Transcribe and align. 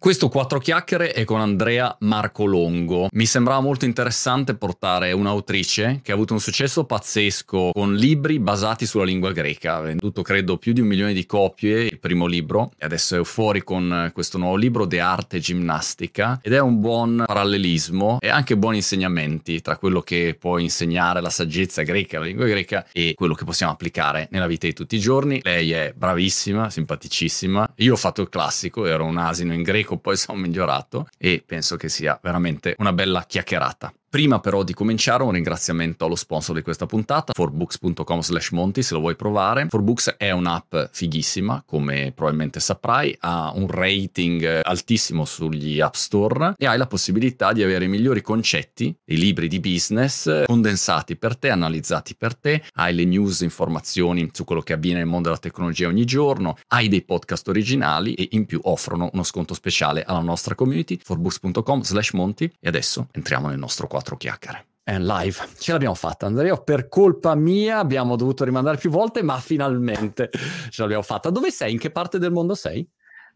Questo 0.00 0.30
Quattro 0.30 0.60
Chiacchiere 0.60 1.12
è 1.12 1.24
con 1.24 1.42
Andrea 1.42 1.94
Marcolongo. 2.00 3.08
Mi 3.12 3.26
sembrava 3.26 3.60
molto 3.60 3.84
interessante 3.84 4.54
portare 4.54 5.12
un'autrice 5.12 6.00
che 6.02 6.10
ha 6.10 6.14
avuto 6.14 6.32
un 6.32 6.40
successo 6.40 6.84
pazzesco 6.84 7.72
con 7.74 7.94
libri 7.94 8.38
basati 8.38 8.86
sulla 8.86 9.04
lingua 9.04 9.32
greca. 9.32 9.74
Ha 9.74 9.80
venduto, 9.80 10.22
credo, 10.22 10.56
più 10.56 10.72
di 10.72 10.80
un 10.80 10.86
milione 10.86 11.12
di 11.12 11.26
copie 11.26 11.82
il 11.82 11.98
primo 11.98 12.24
libro 12.24 12.72
e 12.78 12.86
adesso 12.86 13.20
è 13.20 13.24
fuori 13.24 13.62
con 13.62 14.10
questo 14.14 14.38
nuovo 14.38 14.56
libro 14.56 14.86
di 14.86 14.98
arte 14.98 15.36
e 15.36 15.40
ginnastica 15.40 16.40
ed 16.42 16.54
è 16.54 16.60
un 16.60 16.80
buon 16.80 17.22
parallelismo 17.26 18.20
e 18.22 18.30
anche 18.30 18.56
buoni 18.56 18.76
insegnamenti 18.76 19.60
tra 19.60 19.76
quello 19.76 20.00
che 20.00 20.34
può 20.40 20.56
insegnare 20.56 21.20
la 21.20 21.28
saggezza 21.28 21.82
greca, 21.82 22.18
la 22.18 22.24
lingua 22.24 22.46
greca 22.46 22.86
e 22.90 23.12
quello 23.14 23.34
che 23.34 23.44
possiamo 23.44 23.72
applicare 23.72 24.28
nella 24.30 24.46
vita 24.46 24.66
di 24.66 24.72
tutti 24.72 24.96
i 24.96 24.98
giorni. 24.98 25.42
Lei 25.42 25.72
è 25.72 25.92
bravissima, 25.94 26.70
simpaticissima. 26.70 27.74
Io 27.76 27.92
ho 27.92 27.98
fatto 27.98 28.22
il 28.22 28.30
classico, 28.30 28.86
ero 28.86 29.04
un 29.04 29.18
asino 29.18 29.52
in 29.52 29.62
greco 29.62 29.88
poi 29.98 30.16
sono 30.16 30.38
migliorato 30.38 31.08
e 31.18 31.42
penso 31.44 31.76
che 31.76 31.88
sia 31.88 32.18
veramente 32.22 32.74
una 32.78 32.92
bella 32.92 33.24
chiacchierata. 33.26 33.92
Prima 34.10 34.40
però 34.40 34.64
di 34.64 34.74
cominciare 34.74 35.22
un 35.22 35.30
ringraziamento 35.30 36.04
allo 36.04 36.16
sponsor 36.16 36.56
di 36.56 36.62
questa 36.62 36.84
puntata, 36.84 37.32
forbooks.com 37.32 38.20
slash 38.22 38.50
monti 38.50 38.82
se 38.82 38.94
lo 38.94 38.98
vuoi 38.98 39.14
provare. 39.14 39.68
Forbooks 39.68 40.16
è 40.18 40.32
un'app 40.32 40.74
fighissima, 40.90 41.62
come 41.64 42.10
probabilmente 42.12 42.58
saprai, 42.58 43.16
ha 43.20 43.52
un 43.54 43.68
rating 43.68 44.62
altissimo 44.64 45.24
sugli 45.24 45.78
app 45.78 45.94
store 45.94 46.54
e 46.58 46.66
hai 46.66 46.76
la 46.76 46.88
possibilità 46.88 47.52
di 47.52 47.62
avere 47.62 47.84
i 47.84 47.88
migliori 47.88 48.20
concetti, 48.20 48.92
i 49.04 49.16
libri 49.16 49.46
di 49.46 49.60
business 49.60 50.42
condensati 50.44 51.14
per 51.14 51.36
te, 51.36 51.50
analizzati 51.50 52.16
per 52.16 52.34
te, 52.34 52.64
hai 52.74 52.92
le 52.92 53.04
news, 53.04 53.42
informazioni 53.42 54.28
su 54.32 54.42
quello 54.42 54.62
che 54.62 54.72
avviene 54.72 54.98
nel 54.98 55.06
mondo 55.06 55.28
della 55.28 55.40
tecnologia 55.40 55.86
ogni 55.86 56.04
giorno, 56.04 56.56
hai 56.70 56.88
dei 56.88 57.02
podcast 57.02 57.46
originali 57.46 58.14
e 58.14 58.30
in 58.32 58.44
più 58.44 58.58
offrono 58.64 59.08
uno 59.12 59.22
sconto 59.22 59.54
speciale 59.54 60.02
alla 60.02 60.18
nostra 60.18 60.56
community, 60.56 60.98
forbooks.com 61.00 61.82
slash 61.82 62.10
monti 62.10 62.52
e 62.58 62.66
adesso 62.66 63.06
entriamo 63.12 63.46
nel 63.46 63.58
nostro 63.58 63.86
quadro 63.86 63.98
quattro 64.00 64.16
chiacchiere. 64.16 64.64
Live, 64.90 65.46
ce 65.58 65.70
l'abbiamo 65.70 65.94
fatta 65.94 66.26
Andrea, 66.26 66.56
per 66.56 66.88
colpa 66.88 67.36
mia 67.36 67.78
abbiamo 67.78 68.16
dovuto 68.16 68.42
rimandare 68.42 68.76
più 68.76 68.90
volte, 68.90 69.22
ma 69.22 69.38
finalmente 69.38 70.30
ce 70.68 70.82
l'abbiamo 70.82 71.02
fatta. 71.02 71.30
Dove 71.30 71.52
sei? 71.52 71.72
In 71.72 71.78
che 71.78 71.92
parte 71.92 72.18
del 72.18 72.32
mondo 72.32 72.56
sei? 72.56 72.84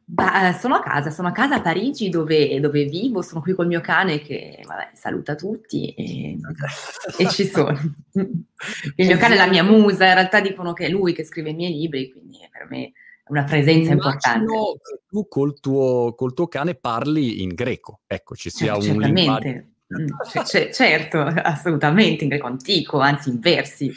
Beh, 0.07 0.57
sono 0.59 0.75
a 0.75 0.81
casa, 0.81 1.11
sono 1.11 1.29
a 1.29 1.33
casa 1.33 1.57
a 1.57 1.61
Parigi 1.61 2.09
dove, 2.09 2.59
dove, 2.59 2.87
vivo, 2.87 3.23
sono 3.23 3.41
qui 3.41 3.53
col 3.53 3.69
mio 3.69 3.81
cane 3.81 4.21
che 4.21 4.65
vabbè, 4.67 4.91
saluta 4.95 5.37
tutti 5.37 5.95
e, 5.95 6.37
e 7.19 7.29
ci 7.29 7.47
sono. 7.47 7.79
Il 8.13 9.07
mio 9.07 9.17
cane 9.17 9.35
è 9.35 9.39
la 9.39 9.47
mia 9.47 9.63
musa, 9.63 10.09
in 10.09 10.15
realtà 10.15 10.41
dicono 10.41 10.73
che 10.73 10.87
è 10.87 10.89
lui 10.89 11.13
che 11.13 11.25
scrive 11.25 11.51
i 11.51 11.55
miei 11.55 11.73
libri, 11.73 12.11
quindi 12.11 12.39
per 12.51 12.67
me 12.69 12.87
è 12.87 13.31
una 13.31 13.45
presenza 13.45 13.93
Immagino 13.93 13.95
importante. 13.95 15.03
tu 15.07 15.29
col 15.29 15.61
tuo, 15.61 16.15
col 16.15 16.35
tuo, 16.35 16.49
cane 16.49 16.75
parli 16.75 17.43
in 17.43 17.55
greco, 17.55 18.01
ecco, 18.09 18.35
ci 18.35 18.51
sia 18.51 18.77
un 18.77 18.99
linguaggio 18.99 19.73
c- 20.31 20.43
c- 20.43 20.71
certo, 20.71 21.21
assolutamente, 21.21 22.25
in 22.25 22.31
greco 22.31 22.47
antico, 22.47 23.01
anzi 23.01 23.29
in 23.31 23.41
versi. 23.41 23.93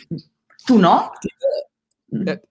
Tu 0.66 0.78
no? 0.78 1.12
Ti, 1.20 1.28
eh, 2.26 2.42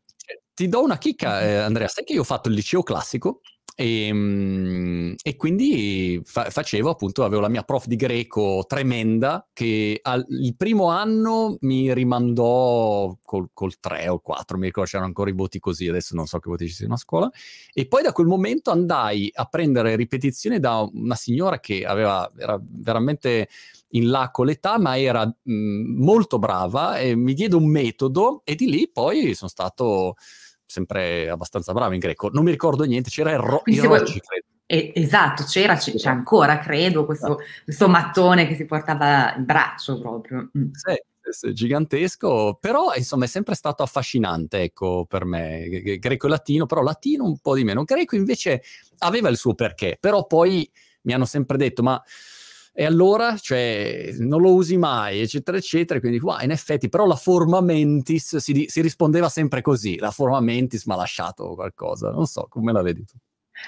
ti 0.54 0.68
do 0.68 0.82
una 0.82 0.98
chicca, 0.98 1.40
eh, 1.42 1.56
Andrea. 1.56 1.88
Sai 1.88 2.04
che 2.04 2.14
io 2.14 2.20
ho 2.20 2.24
fatto 2.24 2.48
il 2.48 2.54
liceo 2.54 2.82
classico 2.82 3.40
e, 3.78 4.06
ehm, 4.06 5.14
e 5.22 5.36
quindi 5.36 6.18
fa- 6.24 6.48
facevo 6.48 6.88
appunto, 6.88 7.24
avevo 7.24 7.42
la 7.42 7.48
mia 7.48 7.62
prof 7.62 7.86
di 7.86 7.96
greco 7.96 8.64
tremenda 8.66 9.46
che 9.52 10.00
al, 10.02 10.24
il 10.30 10.56
primo 10.56 10.88
anno 10.88 11.58
mi 11.60 11.92
rimandò 11.92 13.14
col, 13.22 13.50
col 13.52 13.78
3 13.78 14.08
o 14.08 14.18
4, 14.18 14.56
mi 14.56 14.64
ricordo 14.66 14.88
c'erano 14.88 15.08
ancora 15.08 15.28
i 15.28 15.34
voti 15.34 15.58
così, 15.58 15.86
adesso 15.88 16.16
non 16.16 16.26
so 16.26 16.38
che 16.38 16.48
voti 16.48 16.66
ci 16.66 16.72
siano 16.74 16.94
a 16.94 16.96
scuola, 16.96 17.30
e 17.74 17.86
poi 17.86 18.02
da 18.02 18.12
quel 18.12 18.26
momento 18.26 18.70
andai 18.70 19.30
a 19.34 19.44
prendere 19.44 19.94
ripetizioni 19.94 20.58
da 20.58 20.88
una 20.90 21.14
signora 21.14 21.60
che 21.60 21.84
aveva, 21.84 22.32
era 22.34 22.58
veramente 22.62 23.48
in 23.90 24.08
là 24.08 24.30
con 24.30 24.46
l'età, 24.46 24.78
ma 24.78 24.98
era 24.98 25.26
mh, 25.26 25.52
molto 25.52 26.38
brava 26.38 26.98
e 26.98 27.14
mi 27.14 27.34
diede 27.34 27.56
un 27.56 27.68
metodo 27.68 28.40
e 28.44 28.54
di 28.54 28.70
lì 28.70 28.88
poi 28.90 29.34
sono 29.34 29.50
stato 29.50 30.16
sempre 30.66 31.30
abbastanza 31.30 31.72
bravo 31.72 31.94
in 31.94 32.00
greco. 32.00 32.28
Non 32.32 32.44
mi 32.44 32.50
ricordo 32.50 32.84
niente, 32.84 33.10
c'era 33.10 33.30
il, 33.30 33.38
ro- 33.38 33.62
il 33.64 33.80
Rocci, 33.80 34.20
credo. 34.20 34.46
Eh, 34.66 34.92
esatto, 34.96 35.44
c'era, 35.44 35.76
c'è, 35.76 35.94
c'è, 35.94 36.08
ancora, 36.08 36.58
credo, 36.58 37.06
questo, 37.06 37.38
questo, 37.62 37.88
mattone 37.88 38.48
che 38.48 38.56
si 38.56 38.64
portava 38.64 39.34
in 39.36 39.44
braccio 39.44 40.00
proprio. 40.00 40.50
Mm. 40.58 40.70
Sì, 40.72 41.52
gigantesco, 41.52 42.58
però 42.60 42.92
insomma 42.94 43.24
è 43.24 43.28
sempre 43.28 43.54
stato 43.54 43.82
affascinante, 43.82 44.62
ecco, 44.62 45.06
per 45.08 45.24
me, 45.24 45.68
greco 45.98 46.26
e 46.26 46.30
latino, 46.30 46.66
però 46.66 46.82
latino 46.82 47.24
un 47.24 47.38
po' 47.38 47.54
di 47.54 47.64
meno. 47.64 47.84
Greco 47.84 48.16
invece 48.16 48.62
aveva 48.98 49.28
il 49.28 49.36
suo 49.36 49.54
perché, 49.54 49.98
però 50.00 50.26
poi 50.26 50.68
mi 51.02 51.12
hanno 51.12 51.24
sempre 51.24 51.56
detto, 51.56 51.82
ma 51.82 52.02
e 52.78 52.84
allora, 52.84 53.38
cioè, 53.38 54.10
non 54.18 54.42
lo 54.42 54.52
usi 54.52 54.76
mai, 54.76 55.20
eccetera, 55.20 55.56
eccetera. 55.56 55.98
Quindi, 55.98 56.18
wow, 56.18 56.40
in 56.42 56.50
effetti, 56.50 56.90
però 56.90 57.06
la 57.06 57.16
forma 57.16 57.62
mentis 57.62 58.36
si, 58.36 58.66
si 58.68 58.80
rispondeva 58.82 59.30
sempre 59.30 59.62
così. 59.62 59.96
La 59.96 60.10
forma 60.10 60.40
mentis 60.40 60.84
mi 60.84 60.92
ha 60.92 60.96
lasciato 60.96 61.54
qualcosa. 61.54 62.10
Non 62.10 62.26
so, 62.26 62.46
come 62.50 62.72
la 62.72 62.82
vedi 62.82 63.06
tu? 63.06 63.14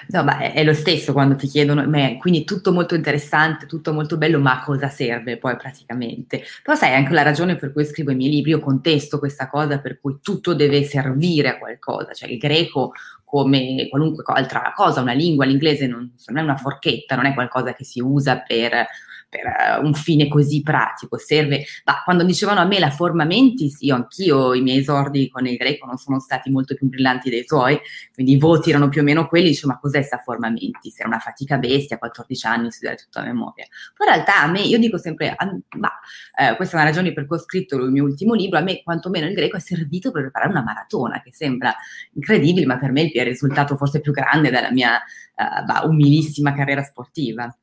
No, 0.09 0.23
ma 0.23 0.37
è, 0.37 0.53
è, 0.53 0.63
lo 0.63 0.73
stesso 0.75 1.11
quando 1.13 1.35
ti 1.35 1.47
chiedono, 1.47 1.85
beh, 1.87 2.17
quindi 2.19 2.43
tutto 2.43 2.71
molto 2.71 2.93
interessante, 2.93 3.65
tutto 3.65 3.91
molto 3.93 4.17
bello, 4.17 4.39
ma 4.39 4.59
a 4.59 4.63
cosa 4.63 4.87
serve 4.87 5.37
poi 5.37 5.55
praticamente? 5.55 6.43
Però 6.63 6.77
sai, 6.77 6.93
anche 6.93 7.11
la 7.11 7.23
ragione 7.23 7.55
per 7.55 7.71
cui 7.73 7.85
scrivo 7.85 8.11
i 8.11 8.15
miei 8.15 8.29
libri, 8.29 8.51
io 8.51 8.59
contesto 8.59 9.17
questa 9.17 9.49
cosa 9.49 9.79
per 9.79 9.99
cui 9.99 10.19
tutto 10.21 10.53
deve 10.53 10.83
servire 10.83 11.49
a 11.49 11.57
qualcosa, 11.57 12.13
cioè 12.13 12.29
il 12.29 12.37
greco 12.37 12.91
come 13.29 13.87
qualunque 13.89 14.23
altra 14.25 14.73
cosa, 14.75 15.01
una 15.01 15.13
lingua, 15.13 15.45
l'inglese 15.45 15.85
non, 15.85 16.11
non 16.25 16.37
è 16.37 16.41
una 16.41 16.55
forchetta, 16.55 17.15
non 17.15 17.27
è 17.27 17.35
qualcosa 17.35 17.75
che 17.75 17.83
si 17.83 18.01
usa 18.01 18.39
per 18.39 18.87
per 19.29 19.45
uh, 19.45 19.85
un 19.85 19.93
fine 19.93 20.27
così 20.27 20.61
pratico, 20.61 21.17
serve, 21.17 21.63
ma 21.85 22.01
quando 22.03 22.23
dicevano 22.23 22.59
a 22.59 22.65
me 22.65 22.79
la 22.79 22.89
forma 22.89 23.23
mentis, 23.23 23.77
io 23.81 23.95
anch'io 23.95 24.53
i 24.55 24.61
miei 24.61 24.79
esordi 24.79 25.29
con 25.29 25.45
il 25.45 25.55
greco 25.55 25.85
non 25.85 25.97
sono 25.97 26.19
stati 26.19 26.49
molto 26.49 26.73
più 26.73 26.87
brillanti 26.87 27.29
dei 27.29 27.45
tuoi, 27.45 27.79
quindi 28.13 28.33
i 28.33 28.37
voti 28.37 28.71
erano 28.71 28.89
più 28.89 29.01
o 29.01 29.03
meno 29.03 29.27
quelli, 29.27 29.49
dicevo 29.49 29.73
ma 29.73 29.79
cos'è 29.79 30.01
sta 30.01 30.17
forma 30.17 30.49
mentis? 30.49 30.99
Era 30.99 31.07
una 31.07 31.19
fatica 31.19 31.57
bestia, 31.57 31.95
a 31.95 31.99
14 31.99 32.47
anni 32.47 32.71
studiare 32.71 32.97
tutta 32.97 33.21
a 33.21 33.23
memoria. 33.23 33.67
Poi 33.95 34.07
in 34.07 34.13
realtà 34.13 34.41
a 34.41 34.47
me, 34.47 34.61
io 34.61 34.79
dico 34.79 34.97
sempre, 34.97 35.35
ma 35.77 35.91
eh, 36.35 36.55
questa 36.55 36.77
è 36.77 36.79
una 36.81 36.89
ragione 36.89 37.13
per 37.13 37.27
cui 37.27 37.37
ho 37.37 37.39
scritto 37.39 37.75
il 37.75 37.91
mio 37.91 38.03
ultimo 38.03 38.33
libro, 38.33 38.57
a 38.57 38.61
me 38.61 38.81
quantomeno 38.83 39.27
il 39.27 39.33
greco 39.33 39.57
è 39.57 39.59
servito 39.59 40.11
per 40.11 40.23
preparare 40.23 40.51
una 40.51 40.63
maratona, 40.63 41.21
che 41.21 41.31
sembra 41.31 41.73
incredibile, 42.13 42.65
ma 42.65 42.77
per 42.77 42.91
me 42.91 43.01
è 43.11 43.19
il 43.19 43.25
risultato 43.25 43.75
forse 43.75 43.99
più 43.99 44.11
grande 44.11 44.49
della 44.49 44.71
mia 44.71 44.95
uh, 44.95 45.63
bah, 45.65 45.81
umilissima 45.85 46.53
carriera 46.53 46.81
sportiva. 46.83 47.53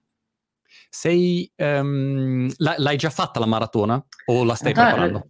Sei, 0.98 1.52
um, 1.56 2.50
l'hai 2.56 2.96
già 2.96 3.10
fatta 3.10 3.38
la 3.38 3.44
maratona 3.44 4.02
o 4.24 4.44
la 4.44 4.54
stai 4.54 4.72
no, 4.72 4.82
preparando? 4.82 5.28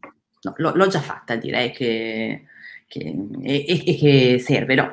No, 0.58 0.72
l'ho 0.72 0.86
già 0.86 1.00
fatta, 1.00 1.34
direi 1.34 1.72
che 1.72 2.46
che, 2.88 3.12
e, 3.42 3.82
e, 3.84 3.96
che 3.96 4.38
serve. 4.38 4.76
No, 4.76 4.90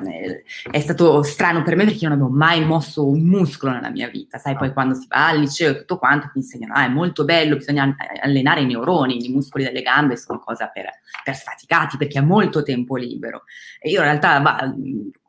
è 0.70 0.80
stato 0.80 1.22
strano 1.22 1.62
per 1.62 1.76
me 1.76 1.84
perché 1.84 2.00
io 2.02 2.08
non 2.08 2.18
avevo 2.18 2.36
mai 2.36 2.64
mosso 2.64 3.06
un 3.06 3.22
muscolo 3.22 3.72
nella 3.72 3.90
mia 3.90 4.08
vita. 4.08 4.38
Sai, 4.38 4.56
poi 4.56 4.72
quando 4.72 4.94
si 4.94 5.06
va 5.08 5.28
al 5.28 5.38
liceo 5.38 5.70
e 5.70 5.78
tutto 5.78 5.98
quanto 5.98 6.28
ti 6.32 6.38
insegnano, 6.38 6.74
ah, 6.74 6.86
è 6.86 6.88
molto 6.88 7.24
bello, 7.24 7.56
bisogna 7.56 7.94
allenare 8.20 8.62
i 8.62 8.66
neuroni, 8.66 9.24
i 9.24 9.32
muscoli 9.32 9.62
delle 9.62 9.82
gambe 9.82 10.16
sono 10.16 10.40
cosa 10.40 10.66
per, 10.66 10.86
per 11.22 11.36
sfaticati 11.36 11.96
perché 11.96 12.18
ha 12.18 12.22
molto 12.22 12.64
tempo 12.64 12.96
libero. 12.96 13.44
E 13.78 13.90
io 13.90 13.98
in 13.98 14.04
realtà, 14.06 14.40
bah, 14.40 14.74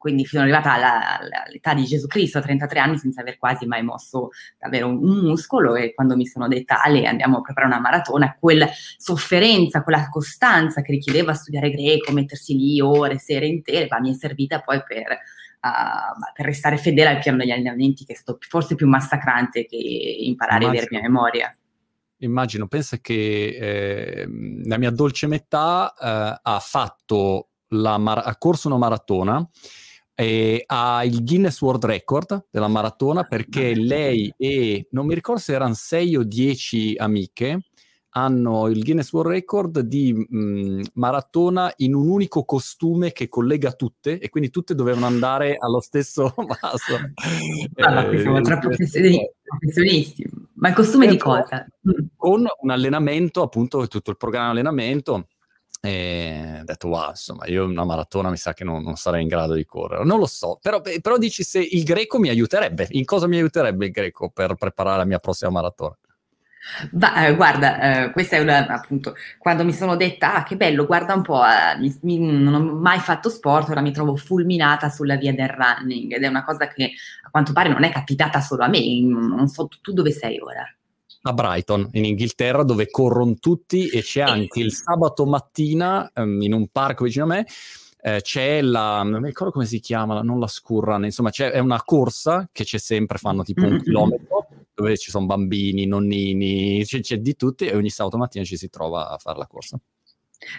quindi 0.06 0.24
sono 0.24 0.44
arrivata 0.44 0.74
alla, 0.74 1.20
all'età 1.48 1.74
di 1.74 1.84
Gesù 1.86 2.06
Cristo, 2.06 2.38
a 2.38 2.42
33 2.42 2.78
anni, 2.78 3.00
senza 3.00 3.22
aver 3.22 3.40
quasi 3.40 3.66
mai 3.66 3.82
mosso 3.82 4.30
davvero 4.60 4.88
un, 4.88 4.98
un 5.04 5.18
muscolo 5.18 5.74
e 5.74 5.96
quando 5.96 6.16
mi 6.16 6.28
sono 6.28 6.48
detta 6.48 6.84
Ale 6.84 7.08
andiamo 7.08 7.38
a 7.38 7.42
preparare 7.42 7.74
una 7.74 7.82
maratona, 7.82 8.38
quella 8.40 8.68
sofferenza, 8.98 9.82
quella 9.82 10.08
costanza 10.10 10.84
che 10.84 10.92
richiedeva 10.92 11.34
studiare 11.34 11.72
greco, 11.72 12.12
mettersi 12.12 12.56
lì 12.56 12.80
ore, 12.80 13.18
sere 13.18 13.48
intere, 13.48 13.88
ma 13.90 14.00
mi 14.00 14.12
è 14.12 14.14
servita 14.14 14.60
poi 14.60 14.84
per, 14.86 15.08
uh, 15.10 16.32
per 16.36 16.46
restare 16.46 16.78
fedele 16.78 17.10
al 17.10 17.20
piano 17.20 17.40
degli 17.40 17.50
allenamenti 17.50 18.06
che 18.06 18.14
è 18.14 18.16
stato 18.16 18.38
forse 18.48 18.76
più 18.76 18.88
massacrante 18.88 19.66
che 19.66 19.76
imparare 19.76 20.66
Immagino. 20.66 20.84
a 20.84 20.84
vermi 20.84 20.98
a 21.00 21.10
memoria 21.10 21.58
immagino, 22.20 22.68
pensa 22.68 22.98
che 22.98 23.58
eh, 23.60 24.28
la 24.66 24.78
mia 24.78 24.90
dolce 24.92 25.26
metà 25.28 25.94
eh, 25.94 26.40
ha 26.44 26.60
fatto 26.60 27.50
la 27.70 27.98
mar- 27.98 28.26
ha 28.26 28.38
corso 28.38 28.68
una 28.68 28.78
maratona 28.78 29.48
e 30.16 30.64
ha 30.66 31.04
il 31.04 31.24
Guinness 31.24 31.60
World 31.62 31.84
Record 31.84 32.48
della 32.50 32.70
maratona 32.70 33.24
perché 33.24 33.76
lei 33.76 34.34
e 34.38 34.88
non 34.92 35.06
mi 35.06 35.14
ricordo 35.14 35.42
se 35.42 35.54
erano 35.54 35.74
sei 35.74 36.16
o 36.16 36.24
dieci 36.24 36.96
amiche 36.98 37.66
hanno 38.18 38.68
il 38.68 38.82
Guinness 38.82 39.12
World 39.12 39.32
Record 39.32 39.80
di 39.82 40.14
mh, 40.14 40.82
maratona 40.94 41.72
in 41.78 41.94
un 41.94 42.08
unico 42.08 42.46
costume 42.46 43.12
che 43.12 43.28
collega 43.28 43.74
tutte 43.74 44.20
e 44.20 44.30
quindi 44.30 44.50
tutte 44.50 44.74
dovevano 44.74 45.06
andare 45.06 45.58
allo 45.60 45.82
stesso 45.82 46.34
vaso. 46.62 46.96
Ah, 47.76 47.94
ma 47.94 48.08
qui 48.08 48.20
siamo 48.22 48.40
tra 48.42 48.58
professionisti. 48.58 49.30
Ma 50.54 50.70
il 50.70 50.76
costume 50.76 51.08
di 51.08 51.18
cosa? 51.18 51.68
Con 52.16 52.46
un 52.62 52.70
allenamento, 52.70 53.42
appunto, 53.42 53.86
tutto 53.88 54.12
il 54.12 54.18
programma 54.18 54.46
di 54.54 54.60
allenamento 54.60 55.28
E 55.86 56.60
ho 56.62 56.64
detto, 56.64 56.88
wow, 56.88 57.10
insomma, 57.10 57.46
io 57.48 57.66
una 57.66 57.84
maratona 57.84 58.30
mi 58.30 58.38
sa 58.38 58.54
che 58.54 58.64
non, 58.64 58.84
non 58.84 58.96
sarei 58.96 59.22
in 59.22 59.28
grado 59.28 59.54
di 59.54 59.66
correre. 59.66 60.04
Non 60.04 60.20
lo 60.20 60.26
so, 60.26 60.58
però, 60.62 60.82
però 60.82 61.18
dici 61.18 61.44
se 61.44 61.60
il 61.60 61.84
greco 61.84 62.20
mi 62.20 62.30
aiuterebbe. 62.30 62.88
In 62.92 63.06
cosa 63.06 63.28
mi 63.28 63.38
aiuterebbe 63.38 63.86
il 63.86 63.92
greco 63.92 64.30
per 64.30 64.56
preparare 64.56 64.98
la 64.98 65.06
mia 65.06 65.20
prossima 65.20 65.52
maratona? 65.52 65.98
Va, 66.92 67.28
eh, 67.28 67.36
guarda, 67.36 68.06
eh, 68.06 68.12
questa 68.12 68.38
è 68.38 68.40
una, 68.40 68.66
appunto, 68.66 69.14
quando 69.38 69.64
mi 69.64 69.72
sono 69.72 69.96
detta, 69.96 70.34
ah 70.34 70.44
che 70.44 70.56
bello, 70.56 70.88
guarda 70.88 71.14
un 71.14 71.22
po', 71.22 71.44
eh, 71.46 71.78
mi, 71.78 71.96
mi, 72.02 72.18
non 72.20 72.54
ho 72.56 72.74
mai 72.74 73.00
fatto 73.00 73.30
sport, 73.30 73.70
ora 73.70 73.82
mi 73.82 73.92
trovo 73.92 74.16
fulminata 74.16 74.90
sulla 74.90 75.16
via 75.16 75.34
del 75.34 75.50
running 75.50 76.14
ed 76.14 76.24
è 76.24 76.28
una 76.28 76.44
cosa 76.44 76.68
che 76.68 76.94
a 77.24 77.30
quanto 77.30 77.54
pare 77.54 77.70
non 77.70 77.84
è 77.84 77.92
capitata 77.92 78.42
solo 78.42 78.64
a 78.64 78.68
me, 78.68 78.80
non 79.02 79.48
so 79.48 79.68
tu 79.68 79.94
dove 79.94 80.12
sei 80.12 80.40
ora 80.40 80.68
a 81.28 81.34
Brighton, 81.34 81.90
in 81.94 82.06
Inghilterra, 82.06 82.64
dove 82.64 82.90
corrono 82.90 83.36
tutti 83.40 83.88
e 83.88 84.02
c'è 84.02 84.22
anche 84.22 84.60
il 84.60 84.72
sabato 84.72 85.26
mattina 85.26 86.10
um, 86.16 86.42
in 86.42 86.54
un 86.54 86.68
parco 86.68 87.04
vicino 87.04 87.26
a 87.26 87.28
me. 87.28 87.46
Eh, 88.02 88.22
c'è 88.22 88.62
la, 88.62 89.02
non 89.02 89.22
mi 89.22 89.28
ricordo 89.28 89.52
come 89.52 89.66
si 89.66 89.80
chiama, 89.80 90.22
non 90.22 90.40
la 90.40 90.48
scurran, 90.48 91.06
insomma, 91.06 91.32
c'è, 91.32 91.50
è 91.50 91.58
una 91.58 91.82
corsa 91.84 92.48
che 92.52 92.64
c'è 92.64 92.78
sempre, 92.78 93.18
fanno 93.18 93.42
tipo 93.42 93.64
un 93.64 93.72
mm-hmm. 93.72 93.82
chilometro, 93.82 94.48
dove 94.76 94.96
ci 94.98 95.10
sono 95.10 95.26
bambini, 95.26 95.88
nonnini, 95.88 96.84
c'è, 96.86 97.00
c'è 97.00 97.18
di 97.18 97.36
tutti 97.36 97.66
e 97.66 97.76
ogni 97.76 97.90
sabato 97.90 98.18
mattina 98.18 98.44
ci 98.44 98.58
si 98.58 98.70
trova 98.70 99.10
a 99.10 99.18
fare 99.18 99.40
la 99.40 99.48
corsa. 99.48 99.80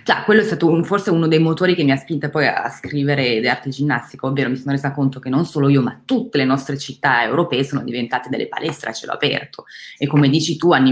Già, 0.05 0.23
quello 0.25 0.41
è 0.41 0.45
stato 0.45 0.69
un, 0.69 0.85
forse 0.85 1.11
uno 1.11 1.29
dei 1.29 1.39
motori 1.39 1.75
che 1.75 1.85
mi 1.85 1.93
ha 1.93 1.97
spinta 1.97 2.31
poi 2.31 2.47
a, 2.47 2.69
scrivere 2.71 3.41
di 3.41 3.49
arte 3.49 3.71
ginnastica, 3.71 4.27
ovvero 4.27 4.49
mi 4.49 4.57
sono 4.57 4.73
resa 4.73 4.93
conto 4.93 5.21
che 5.21 5.29
non 5.29 5.45
solo 5.45 5.69
io, 5.69 5.83
ma 5.83 6.01
tutte 6.05 6.39
le 6.39 6.45
nostre 6.45 6.79
città 6.79 7.23
europee 7.23 7.63
sono 7.63 7.83
diventate 7.83 8.29
delle 8.29 8.49
palestre 8.49 8.91
a 8.91 8.93
cielo 8.93 9.13
aperto. 9.13 9.65
E 9.99 10.07
come 10.07 10.29
dici 10.29 10.57
tu, 10.57 10.73
a, 10.73 10.83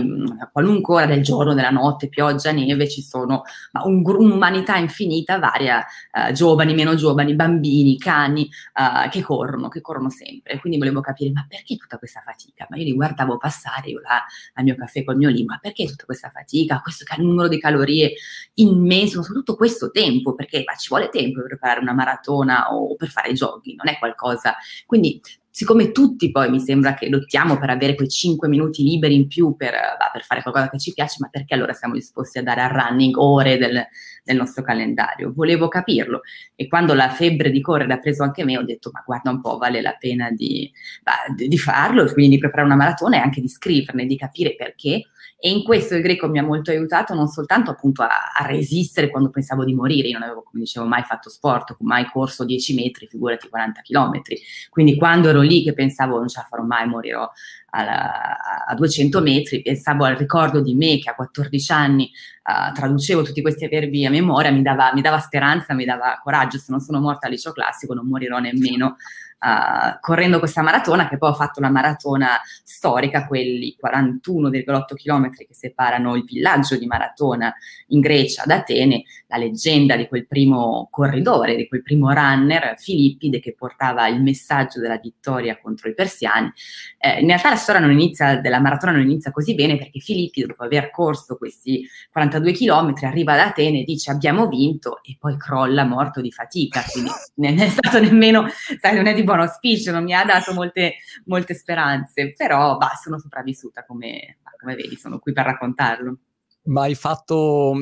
qualunque 0.53 0.95
ora 0.95 1.07
del 1.07 1.23
giorno, 1.23 1.55
della 1.55 1.71
notte, 1.71 2.09
pioggia, 2.09 2.53
neve, 2.53 2.89
ci 2.89 3.03
sono 3.03 3.43
un, 3.85 4.03
un'umanità 4.05 4.77
infinita, 4.77 5.39
varia, 5.39 5.85
uh, 6.13 6.33
giovani, 6.33 6.75
meno 6.75 6.95
giovani, 6.95 7.35
bambini, 7.35 7.99
cani, 7.99 8.49
uh, 8.75 9.09
che 9.09 9.23
corrono, 9.23 9.69
che 9.69 9.81
corrono 9.81 10.11
sempre. 10.11 10.59
Quindi 10.61 10.79
volevo 10.79 11.01
capire, 11.01 11.31
ma 11.33 11.45
perché 11.49 11.77
tutta 11.77 11.99
questa 11.99 12.21
fatica? 12.25 12.67
Ma 12.69 12.77
io 12.77 12.85
li 12.85 12.95
guardavo 12.95 13.39
passare, 13.39 13.89
io 13.89 14.01
là 14.01 14.25
al 14.55 14.65
mio 14.65 14.77
caffè 14.77 15.05
col 15.05 15.17
mio 15.17 15.31
lì, 15.31 15.45
ma 15.45 15.59
perché 15.61 15.87
tutta 15.87 16.05
questa 16.05 16.31
fatica? 16.31 16.81
Questo 16.81 17.05
numero 17.19 17.49
di 17.49 17.59
calorie 17.59 18.15
in 18.55 18.74
immenso, 18.75 19.23
soprattutto 19.23 19.57
questo 19.57 19.91
tempo, 19.91 20.35
perché 20.35 20.65
ci 20.79 20.89
vuole 20.89 21.09
tempo 21.09 21.39
per 21.39 21.49
preparare 21.49 21.81
una 21.81 21.93
maratona 21.93 22.75
o 22.75 22.95
per 22.97 23.09
fare 23.09 23.33
jogging, 23.33 23.77
non 23.77 23.93
è 23.93 23.99
qualcosa. 23.99 24.55
Quindi 24.87 25.21
siccome 25.57 25.93
tutti 25.93 26.33
poi 26.33 26.51
mi 26.51 26.59
sembra 26.59 26.95
che 26.95 27.09
lottiamo 27.09 27.57
per 27.59 27.71
avere 27.71 27.95
quei 27.95 28.09
5 28.09 28.49
minuti 28.49 28.83
liberi 28.83 29.15
in 29.15 29.29
più 29.29 29.55
per, 29.55 29.73
bah, 29.73 30.11
per, 30.13 30.25
fare 30.25 30.43
qualcosa 30.43 30.69
che 30.69 30.81
ci 30.81 30.93
piace, 30.93 31.19
ma 31.21 31.29
perché 31.29 31.55
allora 31.55 31.73
siamo 31.73 31.95
disposti 31.95 32.39
a 32.39 32.43
dare 32.43 32.61
al 32.61 32.71
running 32.71 33.17
ore 33.17 33.57
del, 33.57 33.87
del, 34.25 34.37
nostro 34.37 34.65
calendario? 34.65 35.31
Volevo 35.33 35.69
capirlo 35.69 36.23
e 36.57 36.67
quando 36.67 36.93
la 36.93 37.09
febbre 37.09 37.53
di 37.53 37.61
correre 37.61 37.93
ha 37.93 38.01
preso 38.01 38.25
anche 38.25 38.43
me 38.43 38.59
ho 38.59 38.65
detto 38.65 38.91
ma 38.93 39.05
guarda 39.07 39.31
un 39.31 39.41
po', 39.41 39.57
vale 39.57 39.81
la 39.81 39.95
pena 39.97 40.29
di, 40.33 40.69
bah, 41.05 41.33
di 41.33 41.57
farlo, 41.57 42.05
quindi 42.13 42.35
di 42.35 42.41
preparare 42.41 42.67
una 42.67 42.77
maratona 42.77 43.19
e 43.19 43.21
anche 43.21 43.41
di 43.41 43.49
scriverne, 43.49 44.07
di 44.07 44.17
capire 44.17 44.57
perché 44.57 45.05
e 45.45 45.51
in 45.51 45.63
questo 45.63 45.95
il 45.95 46.01
greco 46.01 46.27
mi 46.27 46.39
ha 46.39 46.43
molto 46.43 46.71
aiutato 46.71 47.13
non 47.13 47.29
soltanto 47.29 47.71
appunto 47.71 48.01
a, 48.01 48.33
a, 48.35 48.47
resistere 48.47 49.11
quando 49.11 49.29
pensavo 49.29 49.63
di 49.63 49.75
morire, 49.75 50.09
io 50.09 50.15
non 50.15 50.23
avevo, 50.23 50.43
come 50.43 50.63
dicevo, 50.63 50.87
mai 50.87 51.03
fatto 51.03 51.29
sport, 51.29 51.77
mai 51.81 52.07
corso 52.07 52.47
10 52.47 52.73
metri, 52.73 53.07
figurati 53.07 53.51
40 53.51 53.83
chilometri, 53.83 54.41
quindi 54.71 54.97
quando 54.97 55.29
ero 55.29 55.43
lì 55.43 55.63
che 55.63 55.75
pensavo 55.75 56.17
non 56.17 56.29
ce 56.29 56.41
la 56.41 56.47
farò 56.49 56.63
mai, 56.63 56.87
morirò 56.89 57.31
alla, 57.75 58.65
a 58.67 58.75
200 58.75 59.21
metri, 59.21 59.63
pensavo 59.63 60.05
al 60.05 60.15
ricordo 60.15 60.61
di 60.61 60.75
me 60.75 60.99
che 60.99 61.11
a 61.11 61.15
14 61.15 61.73
anni 61.73 62.11
uh, 62.45 62.73
traducevo 62.73 63.23
tutti 63.23 63.43
questi 63.43 63.67
verbi 63.69 64.07
a 64.07 64.11
memoria, 64.11 64.53
mi 64.53 64.63
dava, 64.63 64.93
mi 64.95 65.01
dava, 65.01 65.19
speranza, 65.19 65.75
mi 65.75 65.85
dava 65.85 66.21
coraggio, 66.23 66.59
se 66.59 66.67
non 66.69 66.81
sono 66.81 67.01
morta 67.01 67.27
al 67.27 67.33
liceo 67.33 67.53
classico 67.53 67.95
non 67.95 68.07
morirò 68.07 68.39
nemmeno 68.39 68.97
uh, 69.45 69.99
correndo 70.01 70.39
questa 70.39 70.63
maratona, 70.63 71.09
che 71.09 71.19
poi 71.19 71.31
ho 71.31 71.35
fatto 71.35 71.61
la 71.61 71.69
maratona 71.69 72.41
storica, 72.63 73.27
quelli 73.27 73.77
41,8 73.83 74.95
km 74.95 75.31
che 75.31 75.47
separano 75.51 76.17
il 76.17 76.25
villaggio 76.25 76.77
di 76.77 76.87
Maratona 76.87 77.55
in 77.89 78.01
Grecia 78.01 78.45
da 78.47 78.57
Atene, 78.57 79.05
la 79.27 79.37
leggenda 79.37 79.97
di 79.97 80.07
quel 80.09 80.27
primo 80.27 80.89
corridore, 80.91 81.57
di 81.57 81.69
quel 81.69 81.83
primo 81.83 82.13
runner, 82.13 82.75
Filippide, 82.79 83.41
che 83.41 83.55
portava 83.55 84.07
il 84.09 84.23
messaggio 84.23 84.81
della 84.81 84.99
vittoria 84.99 85.59
contro 85.61 85.89
i 85.89 85.95
persiani. 85.95 86.53
Eh, 86.99 87.21
in 87.21 87.27
realtà 87.27 87.51
la 87.51 87.57
storia 87.65 87.81
non 87.81 87.91
inizia, 87.91 88.41
della 88.41 88.61
maratona 88.61 88.93
non 88.93 89.01
inizia 89.01 89.31
così 89.31 89.55
bene 89.55 89.77
perché 89.77 89.99
Filippide, 89.99 90.47
dopo 90.47 90.63
aver 90.63 90.91
corso 90.91 91.37
questi 91.37 91.87
42 92.13 92.53
km, 92.53 92.95
arriva 93.03 93.33
ad 93.33 93.41
Atene 93.41 93.81
e 93.81 93.85
dice 93.85 94.11
abbiamo 94.11 94.47
vinto 94.47 95.01
e 95.03 95.17
poi 95.19 95.37
crolla 95.37 95.85
morto 95.85 96.21
di 96.21 96.31
fatica, 96.31 96.83
quindi 96.93 97.11
non 97.37 97.59
è 97.59 97.69
stato 97.69 98.01
nemmeno, 98.01 98.47
sai, 98.81 98.95
non 98.95 99.07
è 99.07 99.15
tipo 99.15 99.33
buon 99.33 99.41
auspicio, 99.41 99.91
non 99.91 100.05
mi 100.05 100.15
ha 100.15 100.25
dato 100.25 100.53
molte, 100.53 100.97
molte 101.25 101.55
speranze, 101.55 102.33
però 102.37 102.77
bah, 102.77 102.93
sono 103.03 103.19
sopravvissuta 103.19 103.85
come, 103.85 104.39
come 104.59 104.75
vedi, 104.75 104.97
sono 104.97 105.19
qui 105.19 105.33
per 105.33 105.47
raccontarlo. 105.47 106.19
Ma 106.67 106.83
hai 106.83 106.95
fatto, 106.95 107.75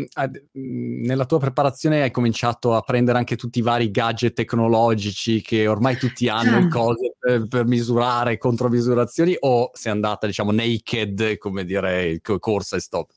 nella 0.52 1.24
tua 1.24 1.38
preparazione 1.38 2.02
hai 2.02 2.10
cominciato 2.10 2.74
a 2.74 2.80
prendere 2.80 3.18
anche 3.18 3.36
tutti 3.36 3.60
i 3.60 3.62
vari 3.62 3.92
gadget 3.92 4.34
tecnologici 4.34 5.40
che 5.40 5.68
ormai 5.68 5.96
tutti 5.96 6.28
hanno, 6.28 6.56
ah. 6.56 6.68
cose 6.68 7.14
per, 7.16 7.46
per, 7.46 7.66
misurare, 7.66 8.38
contromisurazioni, 8.38 9.36
o 9.38 9.70
sei 9.72 9.92
andata, 9.92 10.26
diciamo, 10.26 10.50
naked, 10.50 11.38
come 11.38 11.64
dire, 11.64 12.20
corsa 12.40 12.76
e 12.76 12.80
stop? 12.80 13.10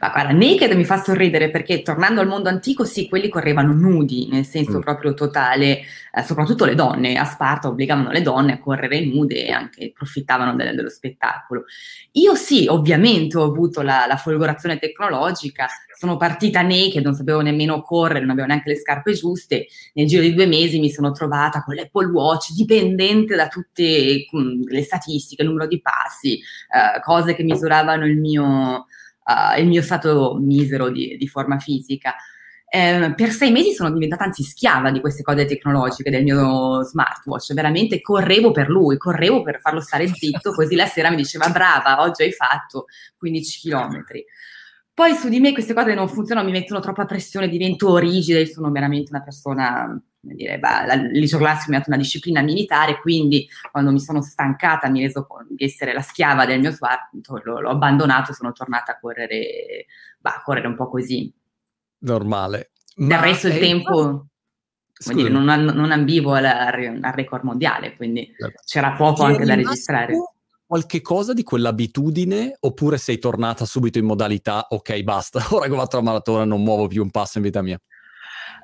Ma 0.00 0.10
guarda, 0.10 0.32
Naked 0.32 0.72
mi 0.72 0.84
fa 0.84 1.02
sorridere 1.02 1.50
perché 1.50 1.82
tornando 1.82 2.20
al 2.20 2.26
mondo 2.26 2.48
antico, 2.48 2.84
sì, 2.84 3.08
quelli 3.08 3.28
correvano 3.28 3.72
nudi, 3.72 4.28
nel 4.30 4.44
senso 4.44 4.78
mm. 4.78 4.80
proprio 4.80 5.14
totale, 5.14 5.80
eh, 6.12 6.22
soprattutto 6.22 6.64
le 6.64 6.74
donne, 6.74 7.16
a 7.16 7.24
Sparta 7.24 7.68
obbligavano 7.68 8.10
le 8.10 8.22
donne 8.22 8.54
a 8.54 8.58
correre 8.58 9.04
nude 9.04 9.46
e 9.46 9.50
anche 9.50 9.86
approfittavano 9.86 10.54
de- 10.54 10.74
dello 10.74 10.88
spettacolo. 10.88 11.64
Io 12.12 12.34
sì, 12.34 12.66
ovviamente 12.68 13.36
ho 13.36 13.44
avuto 13.44 13.82
la, 13.82 14.06
la, 14.06 14.16
folgorazione 14.16 14.78
tecnologica, 14.78 15.66
sono 15.96 16.16
partita 16.16 16.62
naked, 16.62 17.04
non 17.04 17.14
sapevo 17.14 17.40
nemmeno 17.40 17.82
correre, 17.82 18.20
non 18.20 18.30
avevo 18.30 18.46
neanche 18.46 18.70
le 18.70 18.76
scarpe 18.76 19.12
giuste, 19.12 19.66
nel 19.94 20.06
giro 20.06 20.22
di 20.22 20.34
due 20.34 20.46
mesi 20.46 20.78
mi 20.78 20.90
sono 20.90 21.12
trovata 21.12 21.62
con 21.62 21.74
l'Apple 21.74 22.06
Watch, 22.06 22.52
dipendente 22.52 23.36
da 23.36 23.48
tutte 23.48 24.26
mh, 24.30 24.38
mm, 24.38 24.62
le 24.68 24.82
statistiche, 24.82 25.42
il 25.42 25.48
numero 25.48 25.66
di 25.66 25.80
passi, 25.80 26.34
eh, 26.34 27.00
cose 27.00 27.34
che 27.34 27.42
misuravano 27.42 28.06
il 28.06 28.18
mio 28.18 28.86
uh, 29.26 29.58
il 29.60 29.66
mio 29.66 29.82
stato 29.82 30.38
misero 30.40 30.88
di, 30.90 31.16
di 31.16 31.28
forma 31.28 31.58
fisica. 31.58 32.14
Eh, 32.68 33.12
per 33.14 33.30
sei 33.30 33.52
mesi 33.52 33.72
sono 33.72 33.92
diventata 33.92 34.24
anzi 34.24 34.42
schiava 34.42 34.90
di 34.90 35.00
queste 35.00 35.22
cose 35.22 35.44
tecnologiche, 35.44 36.10
del 36.10 36.24
mio 36.24 36.82
smartwatch, 36.82 37.54
veramente 37.54 38.00
correvo 38.00 38.50
per 38.50 38.68
lui, 38.68 38.96
correvo 38.96 39.42
per 39.42 39.60
farlo 39.60 39.80
stare 39.80 40.08
zitto, 40.08 40.52
così 40.52 40.74
la 40.74 40.86
sera 40.86 41.10
mi 41.10 41.16
diceva 41.16 41.48
brava, 41.48 42.02
oggi 42.02 42.22
hai 42.22 42.32
fatto 42.32 42.86
15 43.18 43.58
chilometri. 43.60 44.24
Poi 44.96 45.12
su 45.12 45.28
di 45.28 45.40
me 45.40 45.52
queste 45.52 45.74
cose 45.74 45.92
non 45.92 46.08
funzionano, 46.08 46.46
mi 46.46 46.52
mettono 46.52 46.80
troppa 46.80 47.04
pressione, 47.04 47.50
divento 47.50 47.98
rigida, 47.98 48.38
io 48.38 48.46
sono 48.46 48.70
veramente 48.70 49.10
una 49.10 49.20
persona 49.22 50.02
come 50.22 50.34
dire, 50.34 50.58
bah, 50.58 50.90
il 50.94 51.18
liceo 51.18 51.38
classico 51.38 51.68
mi 51.68 51.76
ha 51.76 51.80
dato 51.80 51.90
una 51.90 52.00
disciplina 52.00 52.40
militare, 52.40 52.98
quindi 53.02 53.46
quando 53.70 53.92
mi 53.92 54.00
sono 54.00 54.22
stancata, 54.22 54.88
mi 54.88 55.02
reso 55.02 55.26
conto 55.26 55.52
di 55.52 55.64
essere 55.64 55.92
la 55.92 56.00
schiava 56.00 56.46
del 56.46 56.60
mio 56.60 56.72
sguardo, 56.72 57.42
l'ho, 57.42 57.60
l'ho 57.60 57.68
abbandonato 57.68 58.30
e 58.30 58.34
sono 58.34 58.52
tornata 58.52 58.92
a 58.92 58.98
correre, 58.98 59.84
bah, 60.18 60.36
a 60.36 60.42
correre 60.42 60.66
un 60.66 60.76
po' 60.76 60.88
così. 60.88 61.30
Normale. 61.98 62.70
Del 62.94 63.18
resto 63.18 63.48
del 63.48 63.58
tempo... 63.58 64.28
Dire, 65.12 65.28
non, 65.28 65.44
non, 65.44 65.92
ambivo 65.92 66.32
al, 66.32 66.46
al, 66.46 67.12
record 67.12 67.44
mondiale, 67.44 67.96
quindi 67.96 68.34
certo. 68.34 68.62
c'era 68.64 68.92
poco 68.92 69.24
anche 69.24 69.44
da 69.44 69.54
registrare. 69.54 70.14
Qualche 70.68 71.00
cosa 71.00 71.32
di 71.32 71.44
quell'abitudine 71.44 72.56
oppure 72.58 72.98
sei 72.98 73.18
tornata 73.18 73.64
subito 73.64 73.98
in 73.98 74.04
modalità 74.04 74.66
ok 74.68 75.00
basta, 75.04 75.38
ora 75.54 75.66
che 75.66 75.72
ho 75.72 75.76
fatto 75.76 75.96
la 75.98 76.02
maratona 76.02 76.44
non 76.44 76.60
muovo 76.60 76.88
più 76.88 77.02
un 77.04 77.10
passo 77.10 77.38
in 77.38 77.44
vita 77.44 77.62
mia? 77.62 77.78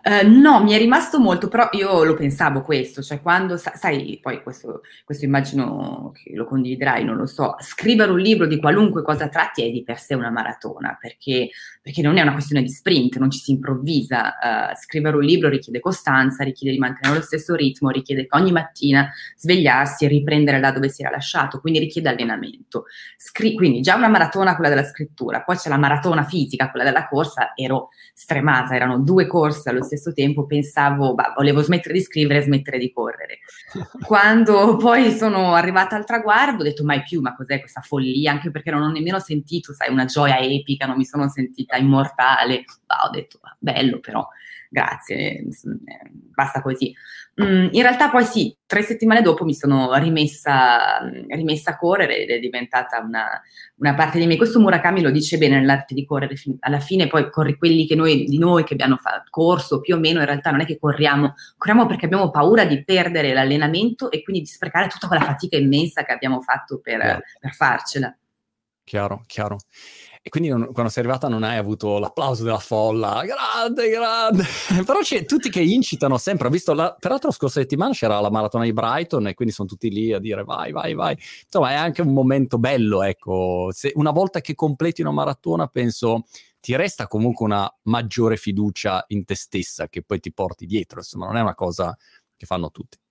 Uh, 0.04 0.28
no, 0.28 0.64
mi 0.64 0.72
è 0.72 0.78
rimasto 0.78 1.20
molto, 1.20 1.46
però 1.46 1.68
io 1.72 2.02
lo 2.02 2.14
pensavo 2.14 2.62
questo, 2.62 3.02
cioè 3.02 3.22
quando, 3.22 3.56
sai, 3.56 4.18
poi 4.20 4.42
questo, 4.42 4.80
questo, 5.04 5.24
immagino 5.24 6.10
che 6.12 6.34
lo 6.34 6.44
condividerai, 6.44 7.04
non 7.04 7.14
lo 7.14 7.26
so, 7.26 7.54
scrivere 7.60 8.10
un 8.10 8.18
libro 8.18 8.46
di 8.46 8.58
qualunque 8.58 9.02
cosa 9.02 9.28
tratti 9.28 9.64
è 9.64 9.70
di 9.70 9.84
per 9.84 10.00
sé 10.00 10.14
una 10.14 10.30
maratona, 10.30 10.98
perché, 11.00 11.50
perché 11.80 12.02
non 12.02 12.16
è 12.16 12.22
una 12.22 12.32
questione 12.32 12.62
di 12.62 12.68
sprint, 12.68 13.16
non 13.18 13.30
ci 13.30 13.38
si 13.38 13.52
improvvisa, 13.52 14.72
uh, 14.72 14.76
scrivere 14.76 15.14
un 15.14 15.22
libro 15.22 15.48
richiede 15.48 15.78
costanza, 15.78 16.42
richiede 16.42 16.74
di 16.74 16.80
mantenere 16.80 17.18
lo 17.20 17.24
stesso 17.24 17.54
ritmo, 17.54 17.90
richiede 17.90 18.26
che 18.26 18.36
ogni 18.36 18.50
mattina 18.50 19.08
svegliarsi 19.36 20.04
e 20.04 20.08
riprendere 20.08 20.58
là 20.58 20.72
dove 20.72 20.88
si 20.88 21.02
era 21.02 21.12
lasciato, 21.12 21.60
quindi 21.60 21.78
richiede 21.78 22.08
allenamento. 22.08 22.86
Scri- 23.16 23.54
quindi 23.54 23.80
già 23.82 23.94
una 23.94 24.08
maratona 24.08 24.56
quella 24.56 24.68
della 24.74 24.84
scrittura, 24.84 25.42
poi 25.42 25.56
c'è 25.56 25.68
la 25.68 25.78
maratona 25.78 26.24
fisica, 26.24 26.70
quella 26.70 26.84
della 26.84 27.06
corsa, 27.06 27.52
ero 27.54 27.90
stremata, 28.12 28.74
erano 28.74 28.98
due 28.98 29.28
corse 29.28 29.68
allo 29.68 29.78
stesso 29.78 29.90
stesso 29.96 30.12
tempo 30.12 30.46
pensavo, 30.46 31.14
bah, 31.14 31.32
volevo 31.36 31.60
smettere 31.60 31.94
di 31.94 32.00
scrivere 32.00 32.40
e 32.40 32.42
smettere 32.42 32.78
di 32.78 32.92
correre. 32.92 33.38
Quando 34.06 34.76
poi 34.76 35.10
sono 35.10 35.54
arrivata 35.54 35.96
al 35.96 36.06
traguardo 36.06 36.62
ho 36.62 36.64
detto 36.64 36.84
mai 36.84 37.02
più, 37.02 37.20
ma 37.20 37.34
cos'è 37.34 37.60
questa 37.60 37.80
follia? 37.80 38.30
Anche 38.32 38.50
perché 38.50 38.70
non 38.70 38.82
ho 38.82 38.90
nemmeno 38.90 39.18
sentito, 39.18 39.72
sai, 39.72 39.90
una 39.90 40.06
gioia 40.06 40.38
epica, 40.38 40.86
non 40.86 40.96
mi 40.96 41.04
sono 41.04 41.28
sentita 41.28 41.76
immortale. 41.76 42.64
Bah, 42.86 43.04
ho 43.04 43.10
detto, 43.10 43.40
bello 43.58 44.00
però 44.00 44.26
grazie, 44.72 45.44
basta 46.34 46.62
così. 46.62 46.94
Mm, 47.42 47.68
in 47.72 47.82
realtà 47.82 48.10
poi 48.10 48.24
sì, 48.24 48.54
tre 48.66 48.82
settimane 48.82 49.20
dopo 49.20 49.44
mi 49.44 49.54
sono 49.54 49.94
rimessa, 49.98 50.98
rimessa 51.28 51.72
a 51.72 51.76
correre 51.76 52.18
ed 52.18 52.30
è 52.30 52.38
diventata 52.38 53.00
una, 53.00 53.40
una, 53.76 53.94
parte 53.94 54.18
di 54.18 54.26
me. 54.26 54.36
Questo 54.36 54.60
Murakami 54.60 55.02
lo 55.02 55.10
dice 55.10 55.36
bene 55.36 55.58
nell'arte 55.58 55.94
di 55.94 56.06
correre, 56.06 56.34
alla 56.60 56.80
fine 56.80 57.06
poi 57.06 57.30
corri 57.30 57.56
quelli 57.56 57.86
che 57.86 57.94
noi, 57.94 58.24
di 58.24 58.38
noi 58.38 58.64
che 58.64 58.72
abbiamo 58.72 58.96
fatto 58.96 59.28
corso 59.28 59.80
più 59.80 59.94
o 59.94 59.98
meno, 59.98 60.20
in 60.20 60.26
realtà 60.26 60.50
non 60.50 60.62
è 60.62 60.66
che 60.66 60.78
corriamo, 60.78 61.34
corriamo 61.58 61.86
perché 61.86 62.06
abbiamo 62.06 62.30
paura 62.30 62.64
di 62.64 62.82
perdere 62.82 63.34
l'allenamento 63.34 64.10
e 64.10 64.22
quindi 64.22 64.42
di 64.42 64.48
sprecare 64.48 64.88
tutta 64.88 65.06
quella 65.06 65.24
fatica 65.24 65.56
immensa 65.56 66.04
che 66.04 66.12
abbiamo 66.12 66.40
fatto 66.40 66.80
per, 66.80 67.22
per 67.38 67.52
farcela. 67.52 68.14
Chiaro, 68.84 69.22
chiaro. 69.26 69.58
E 70.24 70.30
quindi 70.30 70.50
non, 70.50 70.72
quando 70.72 70.88
sei 70.88 71.02
arrivata 71.02 71.26
non 71.26 71.42
hai 71.42 71.56
avuto 71.56 71.98
l'applauso 71.98 72.44
della 72.44 72.60
folla, 72.60 73.24
grande, 73.24 73.90
grande. 73.90 74.44
Però 74.86 75.00
c'è 75.00 75.24
tutti 75.24 75.50
che 75.50 75.60
incitano 75.60 76.16
sempre. 76.16 76.46
Ho 76.46 76.50
visto, 76.50 76.74
la, 76.74 76.96
peraltro 76.96 77.30
la 77.30 77.34
scorsa 77.34 77.58
settimana 77.58 77.92
c'era 77.92 78.20
la 78.20 78.30
maratona 78.30 78.62
di 78.62 78.72
Brighton 78.72 79.26
e 79.26 79.34
quindi 79.34 79.52
sono 79.52 79.66
tutti 79.66 79.90
lì 79.90 80.12
a 80.12 80.20
dire 80.20 80.44
vai, 80.44 80.70
vai, 80.70 80.94
vai. 80.94 81.18
Insomma 81.44 81.72
è 81.72 81.74
anche 81.74 82.02
un 82.02 82.12
momento 82.12 82.58
bello, 82.58 83.02
ecco. 83.02 83.70
Se, 83.72 83.90
una 83.96 84.12
volta 84.12 84.40
che 84.40 84.54
completi 84.54 85.00
una 85.00 85.10
maratona 85.10 85.66
penso 85.66 86.22
ti 86.60 86.76
resta 86.76 87.08
comunque 87.08 87.44
una 87.44 87.68
maggiore 87.86 88.36
fiducia 88.36 89.04
in 89.08 89.24
te 89.24 89.34
stessa 89.34 89.88
che 89.88 90.04
poi 90.04 90.20
ti 90.20 90.32
porti 90.32 90.66
dietro. 90.66 91.00
Insomma 91.00 91.26
non 91.26 91.36
è 91.36 91.40
una 91.40 91.56
cosa 91.56 91.96
che 92.36 92.46
fanno 92.46 92.70
tutti. 92.70 93.01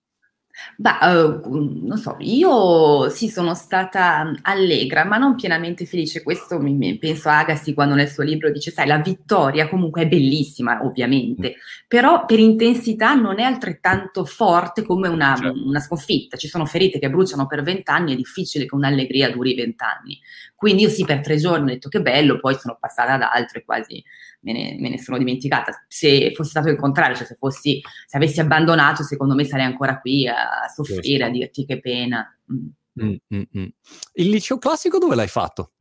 Beh, 0.77 0.98
uh, 1.01 1.86
non 1.86 1.98
so, 1.98 2.15
io 2.20 3.10
sì, 3.10 3.30
sono 3.30 3.53
stata 3.53 4.32
allegra, 4.41 5.06
ma 5.06 5.18
non 5.18 5.36
pienamente 5.36 5.86
felice. 5.86 6.24
Questo 6.24 6.60
mi, 6.60 6.74
mi, 6.74 6.98
penso 6.98 7.30
a 7.30 7.39
Agassi 7.39 7.74
quando 7.74 7.96
nel 7.96 8.10
suo 8.10 8.24
libro 8.24 8.51
dice, 8.51 8.72
sai, 8.72 8.88
la 8.88 8.98
vittoria 8.98 9.68
comunque 9.68 10.03
è 10.03 10.08
bellissima, 10.08 10.84
ovviamente, 10.84 11.50
mm. 11.50 11.86
però 11.88 12.25
per 12.25 12.39
intensità 12.39 13.13
non 13.13 13.39
è 13.39 13.44
altrettanto 13.44 14.25
forte 14.25 14.84
come 14.84 15.08
una, 15.08 15.36
certo. 15.36 15.65
una 15.65 15.80
sconfitta. 15.80 16.38
Ci 16.38 16.48
sono 16.48 16.65
ferite 16.65 17.00
che 17.00 17.10
bruciano 17.10 17.48
per 17.48 17.62
vent'anni, 17.62 18.13
è 18.13 18.15
difficile 18.15 18.65
che 18.65 18.75
un'allegria 18.75 19.30
duri 19.32 19.53
vent'anni. 19.56 20.20
Quindi 20.62 20.84
io 20.84 20.89
sì, 20.89 21.06
per 21.06 21.22
tre 21.22 21.38
giorni 21.38 21.72
ho 21.72 21.74
detto 21.74 21.89
che 21.89 22.03
bello, 22.03 22.39
poi 22.39 22.53
sono 22.53 22.77
passata 22.80 23.13
ad 23.13 23.24
altro 23.24 23.58
e 23.58 23.65
quasi 23.65 24.03
me 24.41 24.53
ne, 24.53 24.75
me 24.77 24.89
ne, 24.89 25.00
sono 25.00 25.18
dimenticata. 25.18 25.86
Se 25.88 26.32
fosse 26.36 26.51
stato 26.51 26.70
il 26.70 26.77
contrario, 26.77 27.15
cioè 27.15 27.25
se, 27.25 27.34
fossi, 27.34 27.82
se 28.06 28.15
avessi 28.15 28.41
abbandonato, 28.41 29.01
secondo 29.01 29.34
me 29.34 29.44
sarei 29.44 29.65
ancora 29.65 30.00
qui 30.00 30.27
a, 30.27 30.68
soffrire, 30.72 31.24
a 31.24 31.30
dirti 31.32 31.65
che 31.65 31.80
pena. 31.80 32.32
Mm. 32.53 33.03
Mm, 33.03 33.15
mm, 33.34 33.41
mm. 33.58 33.68
Il 34.13 34.30
liceo 34.30 34.60
classico 34.60 35.00
dove 35.00 35.15
l'hai 35.15 35.27
fatto? 35.27 35.72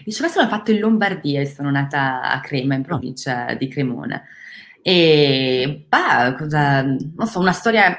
Il 0.00 0.04
liceo 0.04 0.26
classico 0.26 0.42
l'ho 0.42 0.50
fatto 0.50 0.72
in 0.72 0.80
Lombardia 0.80 1.40
e 1.40 1.46
sono 1.46 1.70
nata 1.70 2.20
a 2.20 2.38
Crema, 2.40 2.74
in 2.74 2.82
provincia 2.82 3.46
oh. 3.48 3.54
di 3.54 3.66
Cremona. 3.66 4.22
E 4.82 5.86
bah, 5.88 6.34
cosa, 6.36 6.82
non 6.82 7.26
so, 7.26 7.38
una 7.38 7.52
storia 7.52 7.96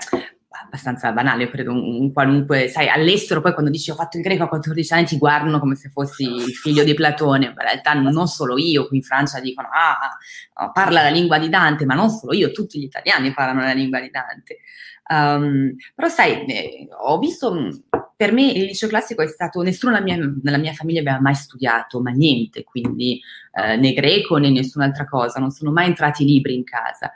abbastanza 0.65 1.11
banale, 1.11 1.49
credo, 1.49 1.71
un, 1.71 2.01
un, 2.01 2.11
qualunque, 2.11 2.67
sai, 2.67 2.87
all'estero 2.87 3.41
poi 3.41 3.53
quando 3.53 3.71
dici 3.71 3.91
ho 3.91 3.95
fatto 3.95 4.17
il 4.17 4.23
greco 4.23 4.43
a 4.43 4.47
14 4.47 4.93
anni 4.93 5.05
ti 5.05 5.17
guardano 5.17 5.59
come 5.59 5.75
se 5.75 5.89
fossi 5.89 6.23
il 6.23 6.53
figlio 6.53 6.83
di 6.83 6.93
Platone, 6.93 7.45
in 7.47 7.53
realtà 7.55 7.93
non 7.93 8.27
solo 8.27 8.57
io, 8.57 8.87
qui 8.87 8.97
in 8.97 9.03
Francia 9.03 9.39
dicono 9.39 9.69
ah, 9.71 10.71
parla 10.71 11.01
la 11.01 11.09
lingua 11.09 11.39
di 11.39 11.49
Dante, 11.49 11.85
ma 11.85 11.93
non 11.93 12.09
solo 12.09 12.33
io, 12.33 12.51
tutti 12.51 12.79
gli 12.79 12.83
italiani 12.83 13.33
parlano 13.33 13.61
la 13.61 13.73
lingua 13.73 13.99
di 13.99 14.09
Dante. 14.09 14.59
Um, 15.05 15.75
però 15.93 16.07
sai, 16.07 16.45
eh, 16.45 16.87
ho 16.97 17.19
visto, 17.19 17.81
per 18.15 18.31
me 18.31 18.51
il 18.51 18.63
liceo 18.63 18.87
classico 18.87 19.21
è 19.21 19.27
stato, 19.27 19.61
nessuno 19.61 19.91
nella 19.91 20.03
mia, 20.03 20.15
nella 20.41 20.57
mia 20.57 20.73
famiglia 20.73 21.01
aveva 21.01 21.19
mai 21.19 21.35
studiato, 21.35 22.01
ma 22.01 22.11
niente, 22.11 22.63
quindi 22.63 23.19
eh, 23.51 23.75
né 23.75 23.91
greco 23.93 24.37
né 24.37 24.49
nessun'altra 24.49 25.05
cosa, 25.05 25.39
non 25.39 25.51
sono 25.51 25.71
mai 25.71 25.87
entrati 25.87 26.23
libri 26.23 26.55
in 26.55 26.63
casa. 26.63 27.11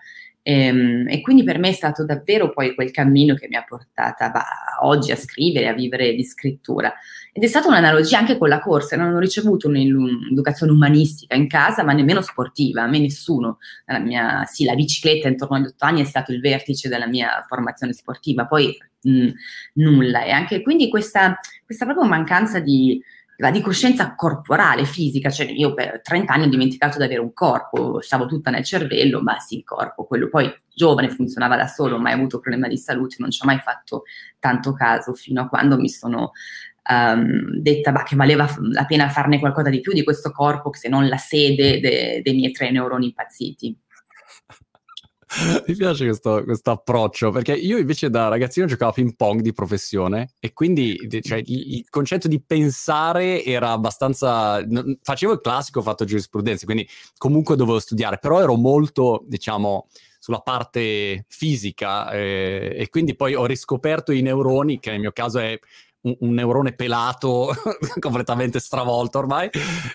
E, 0.47 0.53
ehm, 0.53 1.09
e, 1.09 1.19
quindi 1.19 1.43
per 1.43 1.59
me 1.59 1.69
è 1.69 1.73
stato 1.73 2.05
davvero 2.05 2.51
poi 2.51 2.73
quel 2.73 2.91
cammino 2.91 3.35
che 3.35 3.49
mi 3.49 3.57
ha 3.57 3.65
portata 3.67 4.29
bah, 4.29 4.77
oggi 4.81 5.11
a 5.11 5.17
scrivere, 5.17 5.67
a 5.67 5.73
vivere 5.73 6.13
di 6.13 6.23
scrittura. 6.23 6.93
Ed 7.33 7.43
è 7.43 7.47
stata 7.47 7.67
un'analogia 7.67 8.17
anche 8.17 8.37
con 8.37 8.47
la 8.47 8.59
corsa, 8.59 8.95
non 8.95 9.13
ho 9.13 9.19
ricevuto 9.19 9.67
un'educazione 9.67 10.71
umanistica 10.71 11.35
in 11.35 11.49
casa, 11.49 11.83
ma 11.83 11.91
nemmeno 11.91 12.21
sportiva, 12.21 12.83
a 12.83 12.87
me 12.87 12.99
nessuno. 12.99 13.57
La 13.87 13.99
mia, 13.99 14.45
sì, 14.45 14.63
la 14.63 14.73
bicicletta 14.73 15.27
intorno 15.27 15.57
agli 15.57 15.65
otto 15.65 15.83
anni 15.83 16.01
è 16.01 16.05
stato 16.05 16.31
il 16.31 16.39
vertice 16.39 16.87
della 16.87 17.07
mia 17.07 17.43
formazione 17.45 17.91
sportiva, 17.91 18.45
poi 18.45 18.75
mh, 19.01 19.29
nulla. 19.73 20.23
E 20.23 20.31
anche 20.31 20.61
quindi 20.61 20.87
questa, 20.89 21.37
questa 21.65 21.83
proprio 21.83 22.07
mancanza 22.07 22.59
di, 22.61 23.01
la 23.37 23.51
di 23.51 23.61
coscienza 23.61 24.15
corporale, 24.15 24.85
fisica, 24.85 25.29
cioè 25.29 25.47
io 25.47 25.73
per 25.73 26.01
30 26.01 26.33
anni 26.33 26.45
ho 26.45 26.49
dimenticato 26.49 26.97
di 26.97 27.03
avere 27.03 27.19
un 27.19 27.33
corpo, 27.33 28.01
stavo 28.01 28.25
tutta 28.25 28.49
nel 28.49 28.63
cervello, 28.63 29.21
ma 29.21 29.37
sì, 29.39 29.57
il 29.57 29.63
corpo, 29.63 30.05
quello 30.05 30.27
poi 30.27 30.51
giovane 30.73 31.09
funzionava 31.09 31.55
da 31.55 31.67
solo, 31.67 31.99
mai 31.99 32.13
avuto 32.13 32.39
problema 32.39 32.67
di 32.67 32.77
salute, 32.77 33.17
non 33.19 33.29
ci 33.29 33.39
ho 33.43 33.45
mai 33.45 33.59
fatto 33.59 34.03
tanto 34.39 34.73
caso 34.73 35.13
fino 35.13 35.41
a 35.41 35.47
quando 35.47 35.77
mi 35.77 35.89
sono 35.89 36.31
um, 36.89 37.51
detta 37.59 37.91
bah, 37.91 38.03
che 38.03 38.15
valeva 38.15 38.49
la 38.71 38.85
pena 38.85 39.09
farne 39.09 39.39
qualcosa 39.39 39.69
di 39.69 39.81
più 39.81 39.93
di 39.93 40.03
questo 40.03 40.31
corpo 40.31 40.73
se 40.73 40.89
non 40.89 41.07
la 41.07 41.17
sede 41.17 41.79
de- 41.79 42.21
dei 42.23 42.33
miei 42.33 42.51
tre 42.51 42.71
neuroni 42.71 43.05
impazziti. 43.05 43.77
Mi 45.67 45.75
piace 45.75 46.05
questo, 46.05 46.43
questo, 46.45 46.71
approccio 46.71 47.31
perché 47.31 47.53
io 47.53 47.77
invece 47.77 48.09
da 48.09 48.29
ragazzino 48.29 48.65
giocavo 48.65 48.91
a 48.91 48.93
ping 48.93 49.13
pong 49.15 49.41
di 49.41 49.51
professione 49.51 50.31
e 50.39 50.53
quindi 50.53 50.97
cioè, 51.21 51.39
il, 51.39 51.75
il, 51.75 51.89
concetto 51.89 52.29
di 52.29 52.41
pensare 52.41 53.43
era 53.43 53.71
abbastanza... 53.71 54.65
Facevo 55.01 55.33
il 55.33 55.41
classico, 55.41 55.79
ho 55.79 55.83
fatto 55.83 56.05
giurisprudenza, 56.05 56.65
quindi 56.65 56.87
comunque 57.17 57.57
dovevo 57.57 57.79
studiare, 57.79 58.19
però 58.19 58.41
ero 58.41 58.55
molto, 58.55 59.23
diciamo, 59.27 59.87
sulla 60.17 60.39
parte 60.39 61.25
fisica 61.27 62.11
eh, 62.11 62.73
e 62.77 62.89
quindi 62.89 63.15
poi 63.15 63.35
ho 63.35 63.45
riscoperto 63.45 64.11
i 64.11 64.21
neuroni, 64.21 64.79
che 64.79 64.91
nel 64.91 64.99
mio 64.99 65.11
caso 65.11 65.39
è 65.39 65.57
un, 66.01 66.15
un 66.19 66.33
neurone 66.33 66.73
pelato 66.73 67.53
completamente 67.99 68.59
stravolto 68.59 69.19
ormai, 69.19 69.49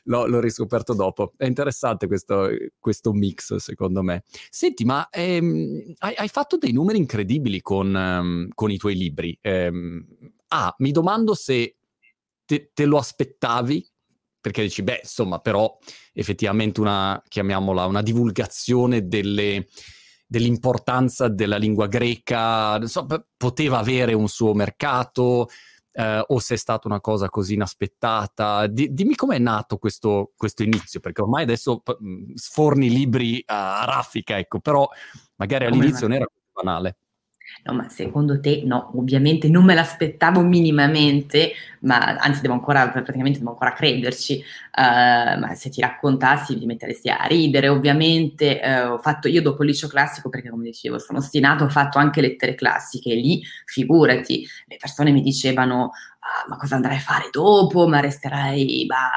l'ho, 0.05 0.27
l'ho, 0.27 0.41
riscoperto 0.41 0.95
dopo. 0.95 1.33
È 1.37 1.47
interessante 1.47 2.07
questo, 2.07 2.49
questo 2.79 3.13
mix, 3.13 3.57
secondo 3.57 4.03
me. 4.03 4.23
Senti, 4.51 4.85
ma 4.85 5.09
ehm, 5.11 5.95
hai, 5.99 6.15
hai, 6.17 6.29
fatto 6.29 6.57
dei 6.57 6.73
numeri 6.73 6.99
incredibili 6.99 7.61
con, 7.61 7.95
um, 7.95 8.49
con 8.55 8.71
i 8.71 8.77
tuoi 8.77 8.97
libri. 8.97 9.37
Ehm, 9.41 10.05
ah, 10.49 10.75
mi 10.79 10.91
domando 10.91 11.35
se 11.35 11.77
te, 12.45 12.71
te 12.75 12.85
lo 12.85 12.99
aspettavi 12.99 13.87
perché 14.43 14.63
dici, 14.63 14.83
beh, 14.83 15.03
insomma, 15.05 15.39
però 15.39 15.79
effettivamente 16.13 16.81
una, 16.81 17.23
chiamiamola, 17.29 17.87
una 17.87 18.03
divulgazione 18.03 19.07
delle, 19.07 19.69
dell'importanza 20.27 21.29
della 21.29 21.57
lingua 21.57 21.87
greca, 21.87 22.85
so, 22.89 23.07
poteva 23.37 23.79
avere 23.79 24.15
un 24.15 24.27
suo 24.27 24.53
mercato, 24.53 25.49
eh, 25.93 26.25
o 26.27 26.39
se 26.39 26.55
è 26.55 26.57
stata 26.57 26.89
una 26.89 27.01
cosa 27.01 27.29
così 27.29 27.55
inaspettata. 27.55 28.67
Di, 28.67 28.93
dimmi 28.93 29.15
com'è 29.15 29.39
nato 29.39 29.79
questo, 29.79 30.33
questo, 30.37 30.63
inizio, 30.63 31.01
perché 31.01 31.23
ormai 31.23 31.43
adesso 31.43 31.81
p- 31.81 31.97
sforni 32.35 32.89
libri 32.91 33.43
a 33.47 33.85
raffica, 33.85 34.39
ecco, 34.39 34.61
però 34.61 34.89
magari 35.37 35.67
all'inizio 35.67 36.09
non 36.09 36.17
era 36.17 36.27
banale. 36.53 36.97
No, 37.65 37.75
ma 37.75 37.89
secondo 37.89 38.41
te 38.41 38.63
no, 38.65 38.91
ovviamente 38.97 39.49
non 39.49 39.65
me 39.65 39.75
l'aspettavo 39.75 40.43
minimamente, 40.43 41.53
ma 41.81 42.17
anzi 42.17 42.41
devo 42.41 42.55
ancora, 42.55 42.89
praticamente 42.89 43.39
devo 43.39 43.51
ancora 43.51 43.73
crederci, 43.73 44.43
uh, 44.77 45.39
ma 45.39 45.55
se 45.55 45.71
ti 45.71 45.81
raccontassi 45.81 46.59
ti 46.59 46.67
metteresti 46.67 47.09
a 47.09 47.25
ridere 47.29 47.69
ovviamente, 47.69 48.61
uh, 48.63 48.93
ho 48.93 48.99
fatto 48.99 49.29
io 49.29 49.43
dopo 49.43 49.63
il 49.63 49.69
liceo 49.69 49.89
classico, 49.89 50.29
perché 50.29 50.51
come 50.51 50.65
dicevo 50.65 50.99
sono 50.99 51.19
ostinato, 51.19 51.65
ho 51.65 51.69
fatto 51.69 51.99
anche 51.99 52.21
lettere 52.21 52.55
classiche, 52.55 53.15
lì 53.15 53.43
figurati, 53.65 54.47
le 54.67 54.77
persone 54.77 55.13
mi 55.13 55.23
dicevano 55.23 55.93
ah, 56.23 56.49
ma 56.49 56.57
cosa 56.57 56.77
andrai 56.77 56.97
a 56.97 57.01
fare 57.01 57.29
dopo, 57.31 57.87
ma 57.89 58.01
resterai 58.01 58.85
bah, 58.87 59.11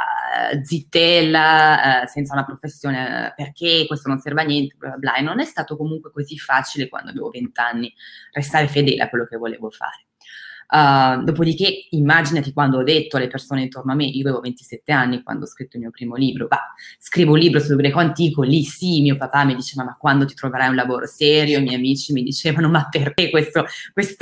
zittella, 0.64 2.04
uh, 2.04 2.08
senza 2.08 2.34
una 2.34 2.46
professione, 2.46 3.34
perché 3.36 3.86
questo 3.88 4.10
non 4.10 4.20
serve 4.20 4.42
a 4.42 4.46
niente, 4.46 4.76
bla 4.78 4.90
bla 4.90 4.98
bla, 4.98 5.16
e 5.16 5.22
non 5.22 5.40
è 5.40 5.46
stato 5.46 5.78
comunque 5.78 6.12
così 6.12 6.38
facile 6.38 6.90
quando 6.90 7.12
avevo 7.12 7.30
vent'anni 7.30 7.94
restare 8.32 8.68
fedele 8.68 9.04
a 9.04 9.10
quello 9.10 9.26
che 9.26 9.38
volevo 9.38 9.70
fare. 9.70 10.06
Uh, 10.68 11.24
dopodiché 11.24 11.86
immaginati 11.92 12.52
quando 12.52 12.80
ho 12.80 12.84
detto 12.84 13.18
alle 13.18 13.28
persone 13.28 13.62
intorno 13.62 13.92
a 13.92 13.96
me, 13.96 14.06
io 14.06 14.24
avevo 14.24 14.40
27 14.40 14.92
anni 14.92 15.22
quando 15.22 15.46
ho 15.46 15.48
scritto 15.48 15.76
il 15.76 15.84
mio 15.84 15.92
primo 15.92 16.16
libro, 16.16 16.48
va, 16.48 16.60
scrivo 16.98 17.34
un 17.34 17.38
libro 17.40 17.60
sul 17.60 17.76
greco 17.76 18.00
antico, 18.00 18.42
lì 18.42 18.64
sì, 18.64 19.02
mio 19.02 19.16
papà 19.16 19.46
mi 19.46 19.54
diceva 19.54 19.84
ma 19.84 19.96
quando 19.96 20.26
ti 20.26 20.34
troverai 20.34 20.70
un 20.70 20.76
lavoro 20.76 21.06
serio, 21.06 21.60
i 21.60 21.62
miei 21.62 21.76
amici 21.76 22.14
mi 22.14 22.24
dicevano 22.24 22.68
ma 22.68 22.88
perché 22.90 23.30
questo 23.30 23.64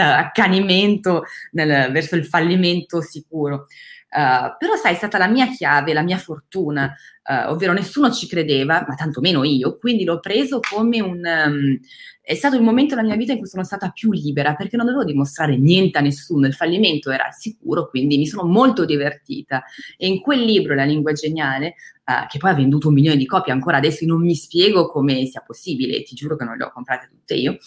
accanimento 0.02 1.24
nel, 1.52 1.92
verso 1.94 2.16
il 2.16 2.26
fallimento 2.26 3.00
sicuro? 3.00 3.68
Uh, 4.14 4.56
però 4.60 4.76
sai, 4.76 4.94
è 4.94 4.98
stata 4.98 5.18
la 5.18 5.28
mia 5.28 5.48
chiave, 5.48 5.94
la 5.94 6.04
mia 6.04 6.18
fortuna, 6.18 6.94
uh, 7.24 7.50
ovvero 7.52 7.74
nessuno 7.74 8.12
ci 8.12 8.28
credeva, 8.28 8.86
ma 8.88 8.94
tantomeno 8.94 9.44
io, 9.44 9.76
quindi 9.78 10.04
l'ho 10.04 10.20
preso 10.20 10.60
come 10.60 11.02
un... 11.02 11.22
Um, 11.26 11.80
è 12.26 12.36
stato 12.36 12.56
il 12.56 12.62
momento 12.62 12.96
della 12.96 13.06
mia 13.06 13.18
vita 13.18 13.34
in 13.34 13.38
cui 13.38 13.48
sono 13.48 13.66
stata 13.66 13.90
più 13.90 14.14
libera, 14.14 14.56
perché 14.56 14.78
non 14.78 14.86
dovevo 14.86 15.04
dimostrare 15.04 15.58
niente 15.58 15.98
a 15.98 16.02
nessuno, 16.02 16.48
il 16.48 16.54
fallimento 16.54 17.12
era 17.12 17.30
sicuro, 17.32 17.90
quindi 17.90 18.18
mi 18.18 18.26
sono 18.26 18.48
molto 18.48 18.86
divertita. 18.86 19.64
E 19.98 20.08
in 20.08 20.22
quel 20.22 20.40
libro, 20.40 20.74
La 20.74 20.86
lingua 20.86 21.12
geniale, 21.12 21.76
uh, 22.06 22.26
che 22.30 22.38
poi 22.38 22.52
ha 22.52 22.54
venduto 22.54 22.88
un 22.88 22.94
milione 22.94 23.18
di 23.18 23.26
copie, 23.26 23.52
ancora 23.52 23.76
adesso 23.76 24.06
non 24.06 24.22
mi 24.22 24.36
spiego 24.36 24.88
come 24.88 25.26
sia 25.26 25.44
possibile, 25.46 26.02
ti 26.04 26.16
giuro 26.16 26.38
che 26.38 26.46
non 26.46 26.56
le 26.56 26.64
ho 26.64 26.72
comprate 26.72 27.10
tutte 27.10 27.34
io, 27.34 27.58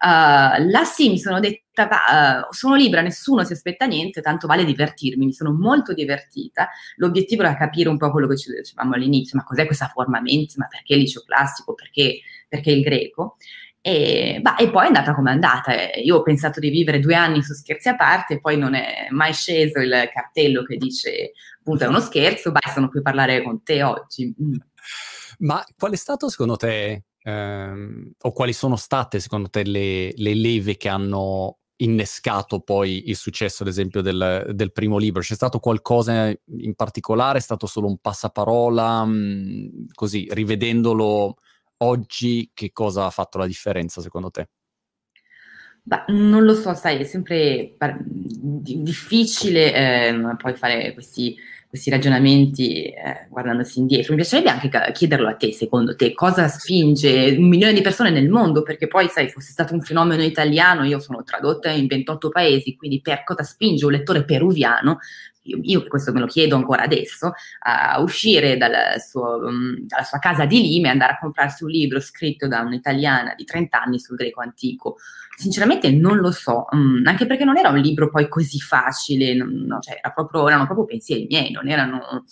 là 0.00 0.84
sì 0.84 1.10
mi 1.10 1.18
sono 1.18 1.38
detta 1.38 1.84
uh, 1.84 2.52
sono 2.54 2.74
libera, 2.74 3.02
nessuno 3.02 3.44
si 3.44 3.52
aspetta 3.52 3.84
niente, 3.84 4.22
tanto 4.22 4.46
vale 4.46 4.64
divertirmi, 4.64 5.26
mi 5.26 5.32
sono 5.34 5.52
molto 5.52 5.92
divertita. 5.92 6.70
L'obiettivo 6.96 7.42
era 7.42 7.54
capire 7.54 7.90
un 7.90 7.98
po' 7.98 8.10
quello 8.10 8.26
che 8.26 8.38
ci 8.38 8.50
dicevamo 8.50 8.94
all'inizio, 8.94 9.36
ma 9.36 9.44
cos'è 9.44 9.66
questa 9.66 9.88
forma 9.92 10.22
mente, 10.22 10.54
ma 10.56 10.68
perché 10.68 10.94
il 10.94 11.00
liceo 11.00 11.20
classico, 11.20 11.74
perché, 11.74 12.20
perché 12.48 12.70
il 12.70 12.80
greco? 12.80 13.36
E, 13.86 14.40
bah, 14.42 14.56
e, 14.56 14.68
poi 14.68 14.82
è 14.82 14.86
andata 14.88 15.14
come 15.14 15.30
è 15.30 15.34
andata. 15.34 15.72
Io 16.02 16.16
ho 16.16 16.22
pensato 16.22 16.58
di 16.58 16.70
vivere 16.70 16.98
due 16.98 17.14
anni 17.14 17.40
su 17.44 17.54
scherzi 17.54 17.88
a 17.88 17.94
parte, 17.94 18.40
poi 18.40 18.58
non 18.58 18.74
è 18.74 19.06
mai 19.10 19.32
sceso 19.32 19.78
il 19.78 20.10
cartello 20.12 20.64
che 20.64 20.76
dice 20.76 21.30
appunto 21.60 21.84
è 21.84 21.86
uno 21.86 22.00
scherzo, 22.00 22.50
sono 22.74 22.88
qui 22.88 22.98
a 22.98 23.02
parlare 23.02 23.44
con 23.44 23.62
te 23.62 23.84
oggi. 23.84 24.34
Mm. 24.42 24.54
Ma 25.38 25.64
qual 25.78 25.92
è 25.92 25.96
stato 25.96 26.28
secondo 26.28 26.56
te, 26.56 27.04
ehm, 27.22 28.10
o 28.22 28.32
quali 28.32 28.52
sono 28.52 28.74
state 28.74 29.20
secondo 29.20 29.48
te 29.50 29.62
le, 29.62 30.10
le 30.16 30.34
leve 30.34 30.76
che 30.76 30.88
hanno 30.88 31.58
innescato 31.76 32.58
poi 32.58 33.08
il 33.08 33.16
successo, 33.16 33.62
ad 33.62 33.68
esempio, 33.68 34.00
del, 34.00 34.50
del, 34.52 34.72
primo 34.72 34.98
libro? 34.98 35.22
C'è 35.22 35.34
stato 35.34 35.60
qualcosa 35.60 36.34
in 36.58 36.74
particolare? 36.74 37.38
È 37.38 37.40
stato 37.40 37.68
solo 37.68 37.86
un 37.86 37.98
passaparola? 37.98 39.04
Mh, 39.04 39.12
mm, 39.12 39.68
così, 39.94 40.26
rivedendolo 40.32 41.36
oggi, 41.78 42.50
che 42.52 42.72
cosa 42.72 43.06
ha 43.06 43.10
fatto 43.10 43.38
la 43.38 43.46
differenza 43.46 44.00
secondo 44.00 44.30
te? 44.30 44.48
Bah, 45.82 46.04
non 46.08 46.44
lo 46.44 46.54
so, 46.54 46.74
sai, 46.74 46.98
è 46.98 47.04
sempre 47.04 47.74
par- 47.78 47.98
difficile 48.02 49.72
eh, 49.72 50.36
poi 50.36 50.54
fare 50.56 50.92
questi 50.94 51.36
questi 51.76 51.90
ragionamenti 51.90 52.84
eh, 52.84 53.26
guardandosi 53.28 53.80
indietro. 53.80 54.14
Mi 54.14 54.20
piacerebbe 54.20 54.50
anche 54.50 54.70
chiederlo 54.92 55.28
a 55.28 55.34
te, 55.34 55.52
secondo 55.52 55.94
te, 55.94 56.14
cosa 56.14 56.48
spinge 56.48 57.36
un 57.36 57.48
milione 57.48 57.72
di 57.72 57.82
persone 57.82 58.10
nel 58.10 58.30
mondo, 58.30 58.62
perché 58.62 58.86
poi, 58.86 59.08
sai, 59.08 59.28
fosse 59.28 59.50
stato 59.50 59.74
un 59.74 59.82
fenomeno 59.82 60.22
italiano, 60.22 60.84
io 60.84 60.98
sono 61.00 61.22
tradotta 61.22 61.70
in 61.70 61.86
28 61.86 62.30
paesi, 62.30 62.76
quindi 62.76 63.00
per 63.00 63.24
cosa 63.24 63.42
spinge 63.42 63.84
un 63.84 63.92
lettore 63.92 64.24
peruviano 64.24 64.98
io, 65.46 65.58
io, 65.62 65.86
questo 65.86 66.12
me 66.12 66.20
lo 66.20 66.26
chiedo 66.26 66.56
ancora 66.56 66.82
adesso, 66.82 67.32
a 67.60 68.00
uscire 68.00 68.56
dal 68.56 69.00
suo, 69.00 69.36
um, 69.46 69.76
dalla 69.80 70.04
sua 70.04 70.18
casa 70.18 70.44
di 70.44 70.60
Lima 70.60 70.88
e 70.88 70.90
andare 70.90 71.12
a 71.12 71.18
comprarsi 71.18 71.64
un 71.64 71.70
libro 71.70 72.00
scritto 72.00 72.48
da 72.48 72.60
un'italiana 72.60 73.34
di 73.34 73.44
30 73.44 73.82
anni 73.82 73.98
sul 73.98 74.16
greco 74.16 74.40
antico. 74.40 74.96
Sinceramente 75.36 75.90
non 75.90 76.18
lo 76.18 76.30
so, 76.30 76.66
um, 76.70 77.02
anche 77.04 77.26
perché 77.26 77.44
non 77.44 77.56
era 77.56 77.68
un 77.68 77.78
libro 77.78 78.10
poi 78.10 78.28
così 78.28 78.58
facile, 78.58 79.34
non, 79.34 79.78
cioè 79.80 79.98
era 79.98 80.10
proprio, 80.10 80.48
erano 80.48 80.64
proprio 80.64 80.86
pensieri 80.86 81.26
miei, 81.28 81.50
non 81.50 81.68
erano... 81.68 82.24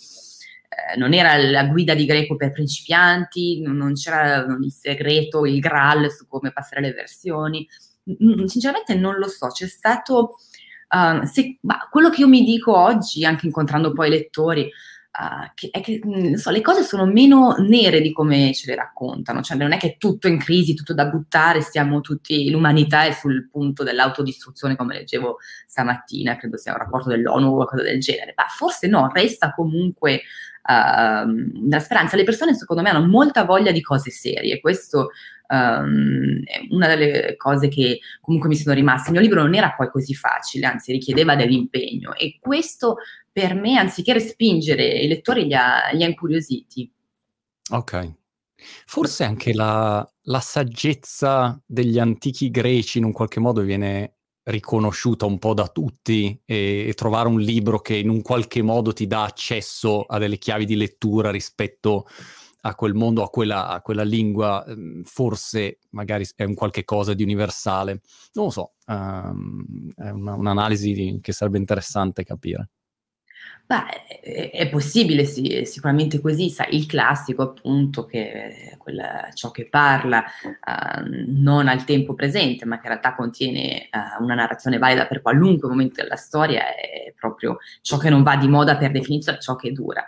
Eh, 0.67 0.97
non 0.97 1.13
era 1.13 1.37
la 1.37 1.65
guida 1.65 1.93
di 1.93 2.05
greco 2.05 2.35
per 2.35 2.51
principianti, 2.51 3.61
non, 3.61 3.93
c'era 3.93 4.39
il 4.39 4.71
segreto, 4.73 5.45
il 5.45 5.59
graal 5.59 6.11
su 6.11 6.27
come 6.27 6.51
passare 6.51 6.81
le 6.81 6.91
versioni. 6.91 7.65
Sinceramente 8.45 8.93
non 8.93 9.15
lo 9.15 9.27
so, 9.27 9.47
c'è 9.47 9.67
stato 9.67 10.35
Uh, 10.95 11.25
se, 11.25 11.57
quello 11.89 12.09
che 12.09 12.21
io 12.21 12.27
mi 12.29 12.45
dico 12.45 12.73
oggi, 12.73 13.25
anche 13.25 13.47
incontrando 13.47 13.91
poi 13.91 14.07
i 14.07 14.11
lettori, 14.11 14.61
uh, 14.61 15.51
che 15.53 15.67
è 15.69 15.81
che 15.81 15.99
mm, 16.05 16.35
so, 16.35 16.51
le 16.51 16.61
cose 16.61 16.83
sono 16.83 17.05
meno 17.05 17.53
nere 17.57 17.99
di 17.99 18.13
come 18.13 18.53
ce 18.53 18.67
le 18.67 18.75
raccontano, 18.75 19.41
cioè 19.41 19.57
non 19.57 19.73
è 19.73 19.77
che 19.77 19.87
è 19.87 19.97
tutto 19.97 20.29
in 20.29 20.37
crisi, 20.37 20.73
tutto 20.73 20.93
da 20.93 21.07
buttare, 21.07 21.59
stiamo 21.59 21.99
tutti, 21.99 22.49
l'umanità 22.49 23.03
è 23.03 23.11
sul 23.11 23.49
punto 23.51 23.83
dell'autodistruzione, 23.83 24.77
come 24.77 24.93
leggevo 24.93 25.39
stamattina, 25.67 26.37
credo 26.37 26.55
sia 26.55 26.71
un 26.71 26.77
rapporto 26.77 27.09
dell'ONU 27.09 27.45
o 27.49 27.55
qualcosa 27.55 27.83
del 27.83 27.99
genere, 27.99 28.33
ma 28.33 28.45
forse 28.47 28.87
no, 28.87 29.09
resta 29.11 29.51
comunque 29.53 30.21
uh, 30.63 31.69
la 31.69 31.79
speranza. 31.79 32.15
Le 32.15 32.23
persone 32.23 32.55
secondo 32.55 32.81
me 32.81 32.89
hanno 32.89 33.05
molta 33.05 33.43
voglia 33.43 33.71
di 33.71 33.81
cose 33.81 34.11
serie, 34.11 34.61
questo 34.61 35.09
um, 35.47 36.41
una 36.69 36.87
delle 36.87 37.35
cose 37.37 37.67
che 37.67 37.99
comunque 38.21 38.49
mi 38.49 38.55
sono 38.55 38.75
rimaste. 38.75 39.09
Il 39.09 39.13
mio 39.13 39.21
libro 39.21 39.41
non 39.41 39.55
era 39.55 39.73
poi 39.73 39.89
così 39.89 40.13
facile, 40.13 40.65
anzi 40.65 40.91
richiedeva 40.91 41.35
dell'impegno 41.35 42.13
e 42.15 42.37
questo 42.39 42.97
per 43.31 43.53
me, 43.53 43.77
anziché 43.77 44.13
respingere 44.13 44.87
i 44.87 45.07
lettori, 45.07 45.45
li 45.45 45.53
ha, 45.53 45.89
li 45.91 46.03
ha 46.03 46.07
incuriositi. 46.07 46.89
Ok. 47.71 48.13
Forse 48.85 49.23
anche 49.25 49.53
la, 49.53 50.07
la, 50.23 50.39
saggezza 50.39 51.61
degli 51.65 51.99
antichi 51.99 52.49
greci 52.49 52.97
in 52.97 53.03
un 53.03 53.11
qualche 53.11 53.41
modo 53.41 53.61
viene 53.61 54.15
riconosciuta 54.43 55.25
un 55.25 55.39
po' 55.39 55.53
da 55.53 55.67
tutti 55.67 56.39
e, 56.45 56.85
e, 56.87 56.93
trovare 56.93 57.27
un 57.27 57.39
libro 57.39 57.79
che 57.79 57.95
in 57.95 58.09
un 58.09 58.21
qualche 58.21 58.61
modo 58.61 58.93
ti 58.93 59.07
dà 59.07 59.23
accesso 59.23 60.03
a 60.03 60.17
delle 60.17 60.37
chiavi 60.37 60.65
di 60.65 60.75
lettura 60.75 61.31
rispetto 61.31 62.07
a 62.65 62.73
quel 62.73 62.95
mondo, 62.95 63.23
a 63.23 63.29
quella, 63.29 63.67
a 63.67 63.81
quella 63.81 64.03
lingua, 64.03 64.65
ehm, 64.65 65.03
forse 65.03 65.79
magari 65.91 66.27
è 66.35 66.43
un 66.43 66.55
qualche 66.55 66.83
cosa 66.83 67.13
di 67.13 67.21
universale. 67.21 68.01
Non 68.33 68.45
lo 68.45 68.51
so, 68.51 68.73
um, 68.87 69.91
è 69.95 70.09
una, 70.09 70.33
un'analisi 70.33 71.19
che 71.21 71.31
sarebbe 71.31 71.59
interessante 71.59 72.23
capire. 72.23 72.69
Beh, 73.67 74.51
è, 74.51 74.69
possibile, 74.69 75.25
sì, 75.25 75.47
è 75.47 75.63
sicuramente 75.63 76.19
così, 76.21 76.49
sai, 76.49 76.75
il 76.75 76.85
classico 76.85 77.41
appunto, 77.41 78.05
che 78.05 78.75
quella, 78.77 79.29
ciò 79.33 79.49
che 79.49 79.67
parla 79.67 80.23
uh, 80.43 81.03
non 81.27 81.67
al 81.67 81.83
tempo 81.83 82.13
presente, 82.13 82.65
ma 82.65 82.75
che 82.75 82.87
in 82.87 82.89
realtà 82.89 83.15
contiene 83.15 83.89
uh, 83.91 84.23
una 84.23 84.35
narrazione 84.35 84.77
valida 84.77 85.07
per 85.07 85.21
qualunque 85.21 85.67
momento 85.67 86.01
della 86.01 86.15
storia, 86.15 86.75
è 86.75 87.13
proprio 87.15 87.57
ciò 87.81 87.97
che 87.97 88.09
non 88.09 88.21
va 88.21 88.35
di 88.37 88.47
moda 88.47 88.77
per 88.77 88.91
definizione, 88.91 89.39
ciò 89.39 89.55
che 89.55 89.71
dura. 89.71 90.03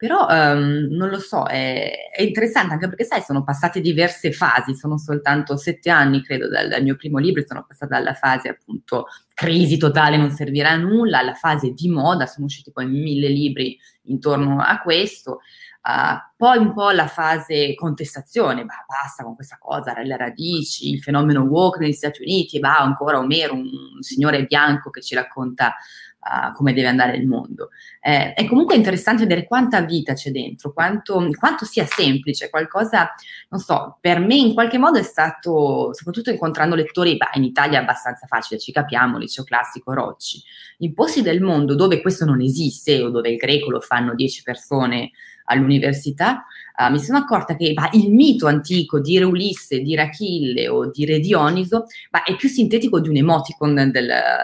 Però 0.00 0.26
um, 0.30 0.86
non 0.88 1.10
lo 1.10 1.18
so, 1.18 1.44
è, 1.44 1.92
è, 2.10 2.22
interessante 2.22 2.72
anche 2.72 2.88
perché, 2.88 3.04
sai, 3.04 3.20
sono 3.20 3.44
passate 3.44 3.82
diverse 3.82 4.32
fasi, 4.32 4.74
sono 4.74 4.96
soltanto 4.96 5.58
sette 5.58 5.90
anni, 5.90 6.22
credo, 6.22 6.48
dal, 6.48 6.70
dal 6.70 6.82
mio 6.82 6.96
primo 6.96 7.18
libro, 7.18 7.44
sono 7.46 7.66
passata 7.68 7.98
dalla 7.98 8.14
fase 8.14 8.48
appunto 8.48 9.08
crisi 9.34 9.76
totale, 9.76 10.16
non 10.16 10.30
servirà 10.30 10.70
a 10.70 10.76
nulla, 10.76 11.18
alla 11.18 11.34
fase 11.34 11.74
di 11.74 11.90
moda, 11.90 12.24
sono 12.24 12.46
usciti 12.46 12.72
poi 12.72 12.86
mille 12.86 13.28
libri 13.28 13.76
intorno 14.04 14.62
a 14.62 14.78
questo, 14.78 15.40
uh, 15.82 16.32
poi 16.34 16.56
un 16.56 16.72
po' 16.72 16.92
la 16.92 17.06
fase 17.06 17.74
contestazione, 17.74 18.64
bah, 18.64 18.86
basta 18.88 19.22
con 19.22 19.34
questa 19.34 19.58
cosa, 19.60 20.00
le 20.00 20.16
radici, 20.16 20.88
il 20.88 21.02
fenomeno 21.02 21.42
woke 21.42 21.78
negli 21.78 21.92
Stati 21.92 22.22
Uniti, 22.22 22.58
va 22.58 22.78
ancora 22.78 23.18
Omero, 23.18 23.52
un, 23.52 23.68
un 23.96 24.00
signore 24.00 24.46
bianco 24.46 24.88
che 24.88 25.02
ci 25.02 25.14
racconta 25.14 25.74
uh, 26.20 26.52
come 26.54 26.72
deve 26.72 26.88
andare 26.88 27.16
il 27.16 27.26
mondo. 27.26 27.70
Eh, 28.00 28.32
è 28.34 28.46
comunque 28.46 28.76
interessante 28.76 29.22
vedere 29.22 29.46
quanta 29.46 29.80
vita 29.80 30.12
c'è 30.12 30.30
dentro, 30.30 30.72
quanto, 30.72 31.28
quanto, 31.38 31.64
sia 31.64 31.86
semplice, 31.86 32.50
qualcosa, 32.50 33.10
non 33.48 33.60
so, 33.60 33.98
per 34.00 34.20
me 34.20 34.36
in 34.36 34.54
qualche 34.54 34.78
modo 34.78 34.98
è 34.98 35.02
stato, 35.02 35.92
soprattutto 35.92 36.30
incontrando 36.30 36.74
lettori, 36.74 37.16
bah, 37.16 37.30
in 37.34 37.44
Italia 37.44 37.78
è 37.78 37.82
abbastanza 37.82 38.26
facile, 38.26 38.60
ci 38.60 38.72
capiamo, 38.72 39.18
liceo 39.18 39.44
classico, 39.44 39.92
Rocci, 39.92 40.42
in 40.78 40.94
posti 40.94 41.22
del 41.22 41.40
mondo 41.40 41.74
dove 41.74 42.00
questo 42.00 42.24
non 42.24 42.40
esiste 42.40 43.02
o 43.02 43.10
dove 43.10 43.30
il 43.30 43.36
greco 43.36 43.70
lo 43.70 43.80
fanno 43.80 44.14
10 44.14 44.42
persone 44.42 45.10
all'università, 45.50 46.44
uh, 46.76 46.90
mi 46.90 46.98
sono 46.98 47.18
accorta 47.18 47.56
che 47.56 47.72
bah, 47.72 47.90
il 47.92 48.10
mito 48.10 48.46
antico 48.46 49.00
di 49.00 49.18
Re 49.18 49.24
Ulisse, 49.24 49.80
di 49.80 49.94
Rachille 49.94 50.68
o 50.68 50.90
di 50.90 51.04
Re 51.04 51.18
Dioniso 51.18 51.86
bah, 52.10 52.22
è 52.22 52.36
più 52.36 52.48
sintetico 52.48 53.00
di 53.00 53.08
un 53.08 53.16
emoticon 53.16 53.74
del, 53.74 53.92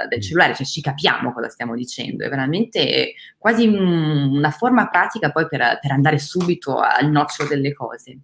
del, 0.08 0.20
cellulare, 0.20 0.54
cioè 0.54 0.66
ci 0.66 0.80
capiamo 0.80 1.32
cosa 1.32 1.48
stiamo 1.48 1.74
dicendo, 1.74 2.24
è 2.24 2.28
veramente 2.28 3.14
quasi 3.38 3.66
un, 3.66 4.30
una 4.32 4.50
forma 4.50 4.88
pratica 4.88 5.30
poi 5.30 5.46
per, 5.48 5.78
per 5.80 5.90
andare 5.90 6.18
subito 6.18 6.78
al 6.78 7.10
nocciolo 7.10 7.48
delle 7.48 7.72
cose. 7.72 8.18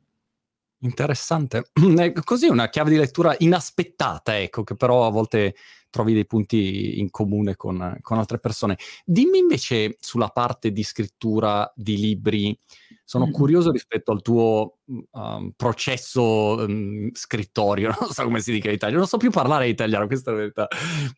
Interessante. 0.83 1.71
Così 2.25 2.47
una 2.47 2.69
chiave 2.69 2.91
di 2.91 2.97
lettura 2.97 3.35
inaspettata, 3.39 4.39
ecco, 4.39 4.65
che 4.65 4.75
però 4.75 5.07
a 5.07 5.11
volte 5.11 5.55
trovi 5.91 6.15
dei 6.15 6.27
punti 6.27 6.99
in 6.99 7.11
comune 7.11 7.55
con, 7.55 7.99
con 8.01 8.19
altre 8.19 8.39
persone. 8.39 8.79
Dimmi 9.05 9.39
invece 9.39 9.97
sulla 10.01 10.29
parte 10.29 10.73
di 10.73 10.83
scrittura 10.83 11.71
di 11.77 11.99
libri 11.99 12.59
sono 13.05 13.25
mm-hmm. 13.25 13.33
curioso 13.35 13.71
rispetto 13.71 14.11
al 14.11 14.23
tuo 14.23 14.79
um, 14.87 15.53
processo 15.55 16.65
um, 16.65 17.11
scrittorio, 17.13 17.95
non 18.01 18.11
so 18.11 18.25
come 18.25 18.41
si 18.41 18.53
dica 18.53 18.69
in 18.69 18.75
Italia, 18.75 18.97
non 18.97 19.07
so 19.07 19.19
più 19.19 19.31
parlare 19.31 19.69
italiano, 19.69 20.07
questa 20.07 20.31
è 20.31 20.35
la 20.35 20.41
verità. 20.41 20.69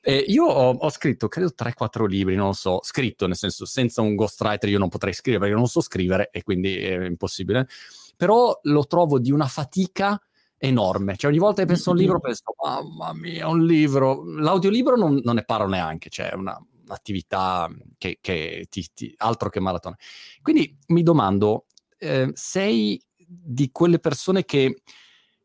Eh, 0.01 0.25
io 0.27 0.45
ho, 0.45 0.73
ho, 0.73 0.91
scritto, 0.91 1.29
credo, 1.29 1.53
3-4 1.57 2.07
libri, 2.07 2.35
non 2.35 2.47
lo 2.49 2.53
so, 2.53 2.81
scritto 2.83 3.29
nel 3.29 3.37
senso, 3.37 3.65
senza 3.67 4.03
un 4.03 4.17
ghostwriter 4.17 4.69
io 4.69 4.79
non 4.79 4.89
potrei 4.89 5.13
scrivere 5.13 5.45
perché 5.45 5.57
non 5.57 5.69
so 5.69 5.81
scrivere 5.81 6.31
e 6.33 6.43
quindi 6.43 6.77
è 6.77 7.05
impossibile, 7.05 7.69
però 8.17 8.59
lo 8.63 8.87
trovo 8.87 9.19
di 9.19 9.31
una 9.31 9.47
fatica 9.47 10.21
enorme. 10.59 11.17
Cioè, 11.17 11.31
ogni 11.31 11.41
volta 11.41 11.63
che 11.63 11.69
penso 11.69 11.91
a 11.91 11.93
un 11.93 11.99
libro, 11.99 12.21
penso, 12.21 12.55
mamma 12.63 13.13
mia, 13.13 13.49
un 13.49 13.65
libro. 13.65 14.25
L'audiolibro 14.25 14.97
non, 14.97 15.21
non 15.23 15.35
ne 15.35 15.45
parlo 15.45 15.69
neanche, 15.69 16.09
cioè 16.09 16.31
è 16.31 16.35
una, 16.35 16.59
un'attività 16.87 17.71
che, 17.99 18.19
che 18.21 18.67
ti, 18.69 18.87
ti, 18.95 19.15
altro 19.19 19.49
che 19.49 19.61
maratona. 19.61 19.97
Quindi 20.43 20.77
mi 20.89 21.03
domando, 21.03 21.67
eh, 21.99 22.31
sei 22.35 23.01
di 23.17 23.71
quelle 23.73 23.99
persone 23.99 24.45
che 24.45 24.83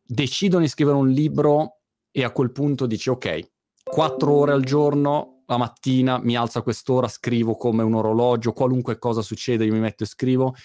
decidono 0.06 0.64
di 0.64 0.70
scrivere 0.70 0.98
un 0.98 1.10
libro 1.10 1.80
e 2.12 2.24
a 2.24 2.32
quel 2.32 2.52
punto 2.52 2.86
dici, 2.86 3.10
ok, 3.10 3.50
quattro 3.84 4.34
ore 4.34 4.54
al 4.54 4.64
giorno, 4.64 5.44
la 5.46 5.58
mattina 5.58 6.20
mi 6.20 6.36
alzo 6.36 6.60
a 6.60 6.64
quest'ora, 6.64 7.08
scrivo 7.08 7.56
come 7.56 7.84
un 7.84 7.96
orologio, 7.96 8.54
qualunque 8.54 9.00
cosa 9.00 9.22
succede, 9.22 9.66
io 9.66 9.74
mi 9.74 9.80
metto 9.80 10.04
e 10.04 10.08
scrivo. 10.08 10.56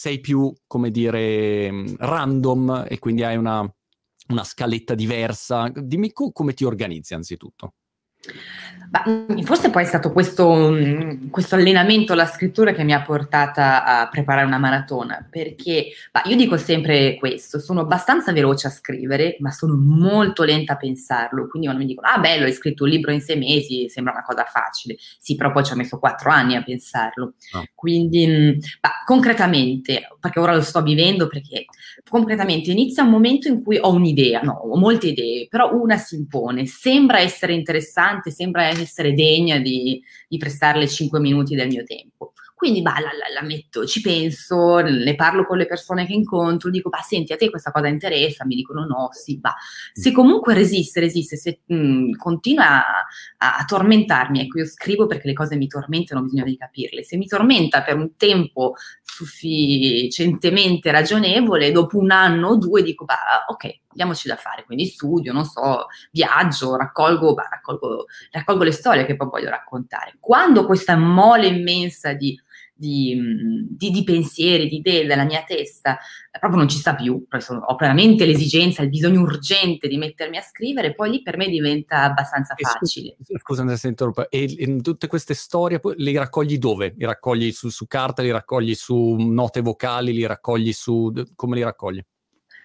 Sei 0.00 0.18
più, 0.18 0.50
come 0.66 0.90
dire, 0.90 1.70
random 1.98 2.86
e 2.88 2.98
quindi 2.98 3.22
hai 3.22 3.36
una, 3.36 3.60
una 4.28 4.44
scaletta 4.44 4.94
diversa. 4.94 5.70
Dimmi 5.74 6.10
come 6.14 6.54
ti 6.54 6.64
organizzi 6.64 7.12
anzitutto. 7.12 7.74
Bah, 8.90 9.04
forse 9.44 9.70
poi 9.70 9.84
è 9.84 9.86
stato 9.86 10.10
questo, 10.10 10.72
mm, 10.72 11.28
questo, 11.30 11.54
allenamento 11.54 12.12
alla 12.12 12.26
scrittura 12.26 12.72
che 12.72 12.82
mi 12.82 12.92
ha 12.92 13.02
portata 13.02 13.84
a 13.84 14.08
preparare 14.08 14.44
una 14.44 14.58
maratona, 14.58 15.24
perché 15.30 15.90
bah, 16.10 16.22
io 16.24 16.34
dico 16.34 16.56
sempre 16.56 17.14
questo, 17.14 17.60
sono 17.60 17.82
abbastanza 17.82 18.32
veloce 18.32 18.66
a 18.66 18.70
scrivere, 18.70 19.36
ma 19.38 19.52
sono 19.52 19.76
molto 19.76 20.42
lenta 20.42 20.72
a 20.72 20.76
pensarlo, 20.76 21.46
quindi 21.46 21.68
quando 21.68 21.84
mi 21.84 21.88
dicono, 21.88 22.08
ah 22.08 22.18
bello, 22.18 22.46
hai 22.46 22.52
scritto 22.52 22.82
un 22.82 22.90
libro 22.90 23.12
in 23.12 23.20
sei 23.20 23.38
mesi, 23.38 23.88
sembra 23.88 24.12
una 24.12 24.24
cosa 24.24 24.42
facile, 24.42 24.96
sì, 25.20 25.36
però 25.36 25.52
poi 25.52 25.64
ci 25.64 25.72
ho 25.72 25.76
messo 25.76 26.00
quattro 26.00 26.30
anni 26.30 26.56
a 26.56 26.62
pensarlo, 26.64 27.34
oh. 27.52 27.64
quindi 27.76 28.26
mm, 28.26 28.58
bah, 28.80 29.04
concretamente, 29.06 30.08
perché 30.18 30.40
ora 30.40 30.52
lo 30.52 30.62
sto 30.62 30.82
vivendo, 30.82 31.28
perché 31.28 31.66
concretamente 32.08 32.72
inizia 32.72 33.04
un 33.04 33.10
momento 33.10 33.46
in 33.46 33.62
cui 33.62 33.78
ho 33.80 33.92
un'idea, 33.92 34.40
no, 34.40 34.52
ho 34.64 34.76
molte 34.76 35.06
idee, 35.06 35.46
però 35.48 35.72
una 35.72 35.96
si 35.96 36.16
impone, 36.16 36.66
sembra 36.66 37.20
essere 37.20 37.52
interessante, 37.52 38.08
importante, 38.10 38.30
sembra 38.30 38.66
essere 38.66 39.14
degna 39.14 39.58
di, 39.58 40.02
di 40.28 40.36
prestarle 40.36 40.88
5 40.88 41.20
minuti 41.20 41.54
del 41.54 41.68
mio 41.68 41.84
tempo. 41.84 42.32
Quindi 42.60 42.82
bah, 42.82 43.00
la, 43.00 43.10
la, 43.16 43.40
la, 43.40 43.46
metto, 43.46 43.86
ci 43.86 44.02
penso, 44.02 44.80
ne 44.80 45.14
parlo 45.14 45.46
con 45.46 45.56
le 45.56 45.64
persone 45.64 46.04
che 46.04 46.12
incontro, 46.12 46.68
dico, 46.68 46.90
bah, 46.90 47.00
senti, 47.00 47.32
a 47.32 47.36
te 47.38 47.48
questa 47.48 47.70
cosa 47.70 47.88
interessa? 47.88 48.44
Mi 48.44 48.54
dicono 48.54 48.84
no, 48.84 49.08
sì, 49.12 49.38
bah. 49.38 49.54
Se 49.94 50.12
comunque 50.12 50.52
resiste, 50.52 51.00
resiste, 51.00 51.38
se 51.38 51.60
mh, 51.64 51.74
mm, 51.74 52.12
continua 52.18 52.84
a, 53.38 53.56
a, 53.56 53.64
tormentarmi, 53.64 54.42
ecco, 54.42 54.58
io 54.58 54.66
scrivo 54.66 55.06
perché 55.06 55.28
le 55.28 55.32
cose 55.32 55.56
mi 55.56 55.68
tormentano, 55.68 56.20
bisogna 56.20 56.44
ricapirle. 56.44 57.02
Se 57.02 57.16
mi 57.16 57.26
tormenta 57.26 57.82
per 57.82 57.96
un 57.96 58.14
tempo 58.16 58.74
sufficientemente 59.00 60.90
ragionevole, 60.90 61.72
dopo 61.72 61.96
un 61.96 62.10
anno 62.10 62.48
o 62.48 62.56
due 62.58 62.82
dico, 62.82 63.06
bah, 63.06 63.46
ok, 63.48 63.78
diamoci 64.00 64.28
da 64.28 64.36
fare, 64.36 64.64
quindi 64.64 64.86
studio, 64.86 65.32
non 65.32 65.44
so, 65.44 65.86
viaggio, 66.10 66.76
raccolgo, 66.76 67.34
bah, 67.34 67.48
raccolgo, 67.50 68.06
raccolgo 68.30 68.64
le 68.64 68.72
storie 68.72 69.04
che 69.04 69.14
poi 69.14 69.28
voglio 69.28 69.50
raccontare. 69.50 70.16
Quando 70.18 70.64
questa 70.64 70.96
mole 70.96 71.46
immensa 71.46 72.14
di 72.14 72.38
di, 72.80 73.14
di, 73.68 73.90
di, 73.90 74.04
pensieri, 74.04 74.66
di 74.66 74.76
idee 74.76 75.04
della 75.06 75.24
mia 75.24 75.44
testa, 75.46 75.98
proprio 76.30 76.60
non 76.60 76.68
ci 76.70 76.78
sta 76.78 76.94
più, 76.94 77.22
ho 77.28 77.76
veramente 77.76 78.24
l'esigenza, 78.24 78.80
il 78.80 78.88
bisogno 78.88 79.20
urgente 79.20 79.86
di 79.86 79.98
mettermi 79.98 80.38
a 80.38 80.40
scrivere, 80.40 80.94
poi 80.94 81.10
lì 81.10 81.20
per 81.20 81.36
me 81.36 81.48
diventa 81.48 82.04
abbastanza 82.04 82.54
facile. 82.56 83.16
Scusa, 83.38 83.76
se 83.76 83.88
interrompo, 83.88 84.30
e, 84.30 84.56
e 84.56 84.76
tutte 84.80 85.08
queste 85.08 85.34
storie 85.34 85.78
le 85.96 86.12
raccogli 86.18 86.56
dove? 86.56 86.94
Li 86.96 87.04
raccogli 87.04 87.52
su, 87.52 87.68
su 87.68 87.86
carta, 87.86 88.22
li 88.22 88.30
raccogli 88.30 88.74
su 88.74 89.14
note 89.18 89.60
vocali, 89.60 90.14
li 90.14 90.24
raccogli 90.24 90.72
su... 90.72 91.12
come 91.36 91.56
li 91.56 91.62
raccogli? 91.62 92.02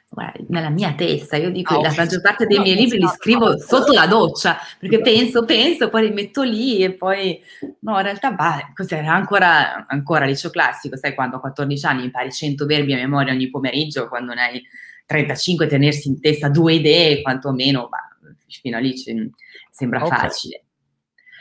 Guarda, 0.10 0.44
nella 0.48 0.70
mia 0.70 0.94
testa, 0.94 1.36
io 1.36 1.52
dico, 1.52 1.76
oh, 1.76 1.82
la 1.82 1.94
maggior 1.96 2.22
parte 2.22 2.46
dei 2.46 2.58
no, 2.58 2.64
miei 2.64 2.76
libri 2.76 3.00
li 3.00 3.08
scrivo 3.08 3.58
sotto 3.60 3.92
la 3.92 4.08
doccia, 4.08 4.58
perché 4.80 5.02
penso, 5.02 5.44
penso, 5.46 5.90
poi 5.90 6.08
li 6.08 6.14
metto 6.14 6.44
lì 6.44 6.84
e 6.84 6.94
poi, 6.94 7.40
no, 7.82 7.98
in 7.98 8.04
realtà, 8.04 8.32
bah, 8.32 8.72
cos'era 8.74 9.14
ancora, 9.14 9.86
ancora 9.88 10.26
liceo 10.26 10.50
classico, 10.50 10.96
sai, 10.96 11.14
quando 11.14 11.38
a 11.38 11.40
14 11.40 11.86
anni 11.86 12.04
impari 12.06 12.32
100 12.32 12.66
verbi 12.66 12.94
a 12.94 12.98
memoria 12.98 13.34
ogni 13.34 13.50
pomeriggio, 13.50 14.08
quando 14.08 14.34
ne 14.34 14.42
hai 14.42 14.64
35, 15.06 15.68
tenersi 15.68 16.08
in 16.08 16.20
testa 16.20 16.50
due 16.50 16.74
idee, 16.74 17.22
quantomeno, 17.22 17.88
bah, 17.90 18.08
fino 18.48 18.78
a 18.78 18.80
lì 18.80 18.94
c- 18.94 19.30
sembra 19.70 20.04
okay. 20.04 20.18
facile. 20.18 20.64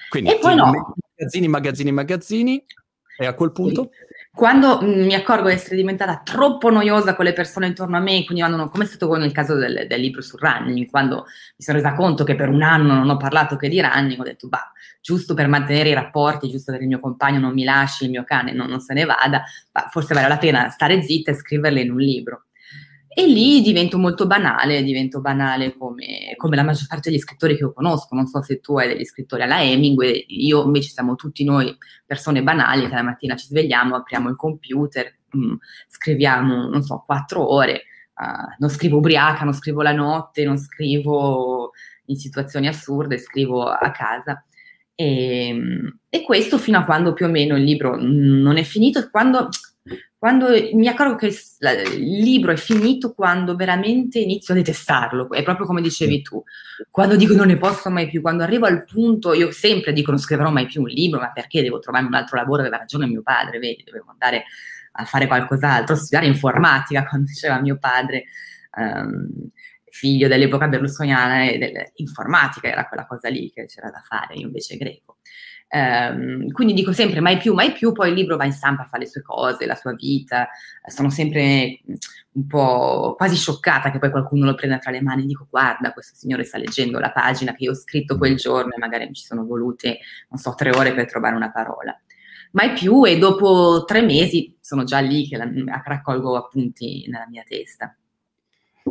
Quindi, 0.09 0.31
e 0.31 0.38
poi 0.38 0.55
no. 0.55 0.70
magazzini, 1.16 1.48
magazzini, 1.48 1.92
magazzini, 1.92 2.64
e 3.18 3.27
a 3.27 3.35
quel 3.35 3.53
punto? 3.53 3.90
Sì 3.92 4.12
quando 4.35 4.81
mi 4.83 5.14
accorgo 5.14 5.47
di 5.47 5.55
essere 5.55 5.77
diventata 5.77 6.20
troppo 6.25 6.68
noiosa 6.68 7.14
con 7.14 7.25
le 7.25 7.33
persone 7.33 7.68
intorno 7.68 7.97
a 7.97 8.01
me, 8.01 8.25
quindi 8.25 8.42
quando, 8.42 8.68
come 8.68 8.83
è 8.83 8.87
stato 8.88 9.14
nel 9.14 9.31
caso 9.31 9.55
del, 9.55 9.87
del, 9.87 10.01
libro 10.01 10.23
sul 10.23 10.40
running, 10.40 10.90
quando 10.90 11.18
mi 11.18 11.64
sono 11.64 11.79
resa 11.79 11.94
conto 11.94 12.25
che 12.25 12.35
per 12.35 12.49
un 12.49 12.62
anno 12.62 12.94
non 12.94 13.09
ho 13.09 13.16
parlato 13.16 13.55
che 13.55 13.68
di 13.68 13.81
running, 13.81 14.18
ho 14.18 14.25
detto, 14.25 14.49
bah, 14.49 14.73
giusto 15.01 15.35
per 15.35 15.47
mantenere 15.47 15.90
i 15.90 15.94
rapporti, 15.94 16.51
giusto 16.51 16.73
perché 16.73 16.83
il 16.83 16.90
mio 16.90 16.99
compagno 16.99 17.38
non 17.38 17.53
mi 17.53 17.62
lasci, 17.62 18.05
il 18.05 18.11
mio 18.11 18.25
cane 18.25 18.53
non, 18.53 18.68
non 18.68 18.81
se 18.81 18.92
ne 18.92 19.05
vada, 19.05 19.44
forse 19.90 20.14
vale 20.14 20.27
la 20.27 20.38
pena 20.38 20.68
stare 20.68 21.01
zitta 21.01 21.31
e 21.31 21.35
scriverle 21.35 21.83
in 21.83 21.92
un 21.92 21.99
libro. 21.99 22.47
E 23.07 23.29
lì 23.29 23.61
divento 23.61 23.99
molto 23.99 24.27
banale, 24.27 24.83
divento 24.83 25.20
banale 25.20 25.77
come, 25.77 26.23
come, 26.44 26.57
la 26.57 26.62
maggior 26.62 26.87
parte 26.87 27.09
degli 27.09 27.18
scrittori 27.18 27.57
che 27.57 27.62
io 27.62 27.72
conosco. 27.72 28.14
Non 28.14 28.26
so 28.26 28.42
se 28.42 28.61
tu 28.61 28.76
hai 28.76 28.88
degli 28.88 29.04
scrittori 29.04 29.42
alla 29.42 29.62
Hemingway, 29.62 30.26
io 30.28 30.62
invece 30.62 30.90
siamo 30.90 31.14
tutti 31.14 31.42
noi 31.42 31.74
persone 32.04 32.42
banali 32.42 32.87
che 32.87 32.94
la 32.94 33.02
mattina 33.02 33.35
ci 33.35 33.46
svegliamo, 33.46 33.96
apriamo 33.96 34.28
il 34.28 34.37
computer, 34.37 35.20
mh, 35.30 35.38
mm, 35.38 35.54
scriviamo, 35.88 36.68
non 36.68 36.83
so, 36.83 37.02
quattro 37.04 37.50
ore. 37.50 37.85
Uh, 38.14 38.54
non 38.59 38.68
scrivo 38.68 38.98
ubriaca, 38.98 39.44
non 39.44 39.54
scrivo 39.54 39.83
la 39.83 39.92
notte, 39.92 40.44
non 40.44 40.59
scrivo 40.59 41.72
in 42.07 42.16
situazioni 42.16 42.68
assurde, 42.68 43.18
scrivo 43.18 43.64
a 43.66 43.90
casa. 43.90 44.44
E, 44.94 45.59
e 46.09 46.22
questo 46.22 46.59
fino 46.59 46.78
a 46.78 46.85
quando 46.85 47.14
più 47.14 47.26
o 47.26 47.30
meno 47.30 47.57
il 47.57 47.64
libro 47.64 47.96
non 47.98 48.59
è 48.59 48.62
finito, 48.62 49.09
quando 49.11 49.48
quando 50.24 50.48
mi 50.72 50.88
accorgo 50.88 51.16
che 51.16 51.26
il 51.26 52.22
libro 52.22 52.50
è 52.50 52.56
finito 52.56 53.12
quando 53.12 53.56
veramente 53.56 54.18
inizio 54.20 54.54
a 54.54 54.56
detestarlo, 54.56 55.30
è 55.30 55.42
proprio 55.42 55.66
come 55.66 55.82
dicevi 55.82 56.22
tu, 56.22 56.42
quando 56.90 57.14
dico 57.14 57.34
non 57.34 57.48
ne 57.48 57.58
posso 57.58 57.90
mai 57.90 58.08
più, 58.08 58.22
quando 58.22 58.42
arrivo 58.42 58.64
al 58.64 58.87
punto, 58.87 59.34
io 59.34 59.50
sempre 59.50 59.92
dico 59.92 60.12
non 60.12 60.18
scriverò 60.18 60.50
mai 60.50 60.64
più 60.64 60.80
un 60.80 60.87
libro, 60.87 61.20
ma 61.20 61.30
perché 61.30 61.60
devo 61.60 61.78
trovare 61.78 62.06
un 62.06 62.14
altro 62.14 62.38
lavoro, 62.38 62.62
aveva 62.62 62.78
ragione 62.78 63.06
mio 63.06 63.20
padre, 63.20 63.58
vedi, 63.58 63.82
dovevo 63.84 64.12
andare 64.12 64.44
a 64.92 65.04
fare 65.04 65.26
qualcos'altro, 65.26 65.94
studiare 65.94 66.24
informatica, 66.24 67.04
quando 67.06 67.26
diceva 67.26 67.60
mio 67.60 67.76
padre, 67.76 68.24
um, 68.78 69.28
figlio 69.90 70.26
dell'epoca 70.26 70.68
berlusconiana 70.68 71.50
e 71.50 71.58
dell'informatica, 71.58 72.66
era 72.66 72.88
quella 72.88 73.04
cosa 73.04 73.28
lì 73.28 73.52
che 73.52 73.66
c'era 73.66 73.90
da 73.90 74.00
fare, 74.00 74.37
io 74.37 74.46
invece 74.46 74.78
greco. 74.78 75.18
Um, 75.74 76.52
quindi 76.52 76.72
dico 76.72 76.92
sempre 76.92 77.18
mai 77.18 77.37
più, 77.37 77.52
mai 77.52 77.72
più, 77.72 77.90
poi 77.90 78.10
il 78.10 78.14
libro 78.14 78.37
va 78.37 78.44
in 78.44 78.52
stampa, 78.52 78.84
fa 78.84 78.96
le 78.96 79.08
sue 79.08 79.22
cose, 79.22 79.66
la 79.66 79.74
sua 79.74 79.92
vita, 79.92 80.48
sono 80.87 81.10
sempre 81.10 81.80
un 82.34 82.46
po' 82.46 83.14
quasi 83.16 83.34
scioccata 83.34 83.90
che 83.90 83.98
poi 83.98 84.12
qualcuno 84.12 84.44
lo 84.44 84.54
prenda 84.54 84.78
tra 84.78 84.92
le 84.92 85.02
mani 85.02 85.24
e 85.24 85.26
dico 85.26 85.48
guarda, 85.50 85.92
questo 85.92 86.14
signore 86.14 86.44
sta 86.44 86.58
leggendo 86.58 87.00
la 87.00 87.10
pagina 87.10 87.54
che 87.54 87.64
io 87.64 87.72
ho 87.72 87.74
scritto 87.74 88.16
quel 88.16 88.37
giorno 88.37 88.72
e 88.72 88.78
magari 88.78 89.06
mi 89.08 89.14
ci 89.14 89.24
sono 89.24 89.44
volute, 89.44 89.98
non 90.28 90.38
so, 90.38 90.54
tre 90.54 90.70
ore 90.70 90.94
per 90.94 91.06
trovare 91.06 91.34
una 91.34 91.50
parola. 91.50 92.00
Mai 92.52 92.72
più 92.72 93.04
e 93.04 93.18
dopo 93.18 93.82
tre 93.84 94.02
mesi 94.02 94.56
sono 94.60 94.84
già 94.84 95.00
lì 95.00 95.26
che 95.26 95.37
la, 95.37 95.50
raccolgo 95.84 96.37
appunti 96.37 97.04
nella 97.08 97.26
mia 97.28 97.42
testa 97.44 97.96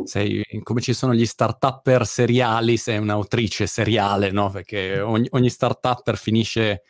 sei 0.04 0.44
come 0.62 0.80
ci 0.80 0.92
sono 0.92 1.14
gli 1.14 1.26
start-upper 1.26 2.06
seriali, 2.06 2.76
sei 2.76 2.98
un'autrice 2.98 3.66
seriale, 3.66 4.30
no? 4.30 4.50
Perché 4.50 5.00
ogni, 5.00 5.28
ogni 5.30 5.50
start-upper 5.50 6.16
finisce 6.18 6.82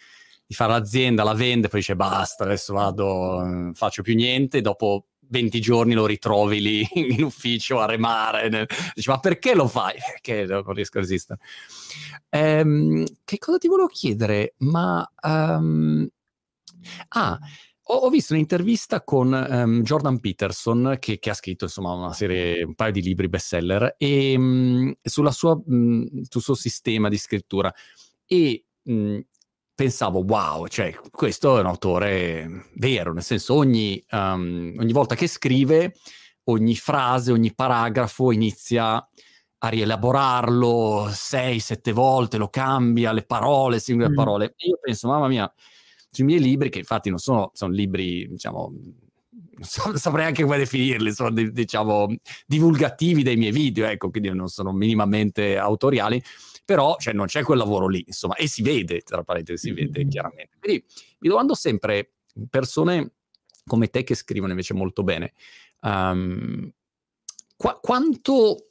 di 0.46 0.54
fare 0.54 0.72
l'azienda, 0.72 1.22
la 1.22 1.34
vende, 1.34 1.68
poi 1.68 1.80
dice 1.80 1.96
basta, 1.96 2.44
adesso 2.44 2.74
vado, 2.74 3.40
non 3.42 3.72
faccio 3.74 4.02
più 4.02 4.14
niente, 4.14 4.60
dopo 4.60 5.06
20 5.28 5.60
giorni 5.60 5.94
lo 5.94 6.06
ritrovi 6.06 6.60
lì 6.60 6.88
in 6.94 7.22
ufficio 7.22 7.80
a 7.80 7.86
remare. 7.86 8.66
Dici, 8.94 9.08
ma 9.08 9.18
perché 9.18 9.54
lo 9.54 9.68
fai? 9.68 9.94
Perché 10.22 10.44
non 10.46 10.72
riesco 10.72 10.98
a 10.98 11.00
resistere. 11.00 11.40
Ehm, 12.30 13.04
che 13.24 13.38
cosa 13.38 13.58
ti 13.58 13.68
volevo 13.68 13.88
chiedere? 13.88 14.54
Ma... 14.58 15.08
Um... 15.22 16.08
Ah, 17.08 17.38
ho, 17.86 17.94
ho, 17.94 18.08
visto 18.10 18.32
un'intervista 18.32 19.02
con 19.02 19.32
um, 19.32 19.82
Jordan 19.82 20.20
Peterson, 20.20 20.96
che, 20.98 21.18
che, 21.18 21.30
ha 21.30 21.34
scritto 21.34 21.64
insomma 21.64 21.92
una 21.92 22.12
serie, 22.12 22.62
un 22.62 22.74
paio 22.74 22.92
di 22.92 23.02
libri 23.02 23.28
bestseller, 23.28 23.94
e, 23.98 24.34
um, 24.36 24.94
sulla 25.02 25.32
sua, 25.32 25.60
um, 25.66 26.06
sul 26.28 26.42
suo 26.42 26.54
sistema 26.54 27.08
di 27.08 27.18
scrittura. 27.18 27.72
E 28.26 28.64
pensavo, 29.74 30.22
wow, 30.24 30.66
cioè 30.66 30.94
questo 31.10 31.56
è 31.56 31.60
un 31.60 31.66
autore 31.66 32.70
vero, 32.74 33.12
nel 33.12 33.22
senso 33.22 33.54
ogni, 33.54 34.02
um, 34.10 34.74
ogni 34.78 34.92
volta 34.92 35.14
che 35.14 35.26
scrive, 35.26 35.94
ogni 36.44 36.76
frase, 36.76 37.32
ogni 37.32 37.54
paragrafo 37.54 38.30
inizia 38.30 38.96
a 39.58 39.68
rielaborarlo 39.68 41.08
sei, 41.10 41.58
sette 41.58 41.92
volte, 41.92 42.36
lo 42.36 42.48
cambia, 42.48 43.12
le 43.12 43.24
parole, 43.24 43.80
singole 43.80 44.10
mm. 44.10 44.14
parole. 44.14 44.54
E 44.56 44.68
io 44.68 44.78
penso, 44.80 45.08
mamma 45.08 45.26
mia, 45.26 45.52
sui 46.14 46.24
miei 46.24 46.40
libri, 46.40 46.70
che 46.70 46.78
infatti 46.78 47.10
non 47.10 47.18
sono, 47.18 47.50
sono 47.52 47.72
libri, 47.72 48.26
diciamo, 48.28 48.72
non 49.84 49.98
saprei 49.98 50.26
anche 50.26 50.42
come 50.42 50.58
definirli, 50.58 51.12
sono 51.12 51.30
diciamo 51.30 52.14
divulgativi 52.46 53.22
dei 53.22 53.36
miei 53.36 53.52
video, 53.52 53.86
ecco, 53.86 54.10
quindi 54.10 54.30
non 54.30 54.48
sono 54.48 54.72
minimamente 54.72 55.56
autoriali, 55.56 56.22
però 56.64 56.96
cioè, 56.98 57.12
non 57.12 57.26
c'è 57.26 57.42
quel 57.42 57.58
lavoro 57.58 57.88
lì, 57.88 58.02
insomma, 58.06 58.34
e 58.36 58.48
si 58.48 58.62
vede, 58.62 59.00
tra 59.00 59.22
parentesi, 59.22 59.68
si 59.68 59.74
vede 59.74 60.00
mm-hmm. 60.00 60.08
chiaramente. 60.08 60.56
Quindi 60.58 60.84
mi 61.18 61.28
domando 61.28 61.54
sempre, 61.54 62.12
persone 62.48 63.12
come 63.66 63.88
te 63.88 64.04
che 64.04 64.14
scrivono 64.14 64.50
invece 64.50 64.74
molto 64.74 65.02
bene, 65.02 65.32
um, 65.80 66.70
qu- 67.56 67.80
quanto 67.80 68.68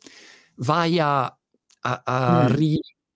vai 0.58 0.99
a, 0.99 1.23
a, 1.23 2.01
a 2.03 2.49
mm. 2.49 2.53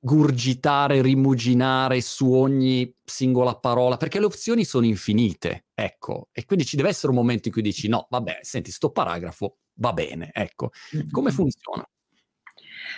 Rigurgitare, 0.08 1.02
rimuginare 1.02 2.00
su 2.00 2.32
ogni 2.32 2.96
singola 3.04 3.56
parola, 3.56 3.98
perché 3.98 4.20
le 4.20 4.26
opzioni 4.26 4.64
sono 4.64 4.86
infinite, 4.86 5.66
ecco, 5.74 6.30
e 6.32 6.46
quindi 6.46 6.66
ci 6.66 6.78
deve 6.78 6.90
essere 6.90 7.10
un 7.10 7.18
momento 7.18 7.50
in 7.50 7.54
cui 7.54 7.62
dici 7.62 7.90
no, 7.90 8.08
vabbè, 8.10 8.40
senti, 8.42 8.72
sto 8.72 8.92
paragrafo 8.92 9.58
va 9.80 9.92
bene, 9.92 10.32
ecco. 10.34 10.72
Come 11.12 11.32
funziona? 11.32 11.88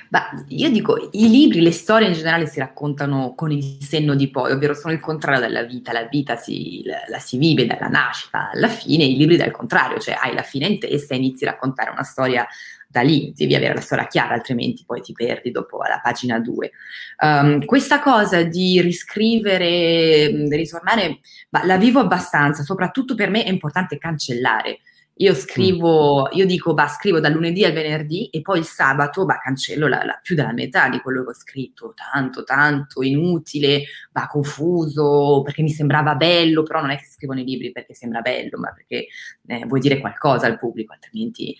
Beh, 0.08 0.46
io 0.50 0.70
dico, 0.70 1.10
i 1.12 1.30
libri, 1.30 1.62
le 1.62 1.72
storie 1.72 2.08
in 2.08 2.14
generale 2.14 2.48
si 2.48 2.60
raccontano 2.60 3.34
con 3.36 3.52
il 3.52 3.84
senno 3.84 4.16
di 4.16 4.30
poi, 4.30 4.52
ovvero 4.52 4.74
sono 4.74 4.94
il 4.94 5.00
contrario 5.00 5.42
della 5.42 5.64
vita. 5.64 5.92
La 5.92 6.06
vita 6.06 6.36
si, 6.36 6.84
la, 6.86 7.00
la, 7.10 7.20
si 7.20 7.38
vive 7.38 7.66
dalla 7.66 7.88
nascita 7.88 8.52
alla 8.52 8.68
fine, 8.68 9.04
i 9.04 9.18
libri 9.18 9.36
dal 9.36 9.52
contrario, 9.52 10.00
cioè 10.00 10.16
hai 10.22 10.34
la 10.34 10.44
fine 10.44 10.68
in 10.68 10.80
testa 10.80 11.16
e 11.16 11.18
inizi 11.18 11.46
a 11.46 11.52
raccontare 11.52 11.90
una 11.90 12.04
storia 12.04 12.48
da 12.92 13.02
lì, 13.02 13.32
devi 13.36 13.54
avere 13.54 13.76
la 13.76 13.82
storia 13.82 14.08
chiara, 14.08 14.34
altrimenti 14.34 14.84
poi 14.84 15.02
ti 15.02 15.14
perdi 15.14 15.52
dopo 15.52 15.78
la 15.84 16.00
pagina 16.02 16.40
2. 16.40 16.72
Um, 17.20 17.28
ehm, 17.28 17.66
questa 17.66 18.00
cosa 18.00 18.42
di 18.42 18.82
riscrivere, 18.82 20.48
ritornare, 20.50 21.20
bah, 21.50 21.66
la 21.66 21.78
vivo 21.78 22.00
abbastanza, 22.00 22.64
soprattutto 22.64 23.14
per 23.14 23.30
me 23.30 23.44
è 23.44 23.50
importante 23.50 24.00
cancellare 24.00 24.80
io 25.22 25.34
scrivo, 25.34 26.30
io 26.32 26.46
dico, 26.46 26.74
bah, 26.74 26.88
scrivo 26.88 27.20
dal 27.20 27.34
lunedì 27.34 27.66
al 27.66 27.74
venerdì 27.74 28.30
e 28.30 28.42
poi 28.42 28.60
il 28.60 28.66
sabato, 28.66 29.26
bah, 29.26 29.40
cancello 29.40 29.88
la, 29.88 30.06
la, 30.06 30.18
più 30.22 30.34
della 30.34 30.54
metà 30.54 30.88
di 30.88 31.02
quello 31.02 31.24
che 31.24 31.30
ho 31.32 31.34
scritto, 31.34 31.94
tanto, 31.94 32.44
tanto, 32.46 33.02
inutile, 33.02 33.84
bah, 34.12 34.28
confuso, 34.28 35.42
perché 35.44 35.62
mi 35.62 35.72
sembrava 35.72 36.16
bello, 36.16 36.64
però 36.64 36.80
non 36.80 36.92
è 36.92 36.98
che 36.98 37.06
scrivo 37.06 37.34
nei 37.34 37.44
libri 37.44 37.74
perché 37.74 37.94
sembra 37.94 38.22
bello, 38.22 38.58
ma 38.60 38.72
perché 38.72 39.08
eh, 39.46 39.66
vuoi 39.66 39.82
dire 39.82 40.00
qualcosa 40.00 40.48
al 40.48 40.58
pubblico, 40.58 40.94
altrimenti, 40.94 41.54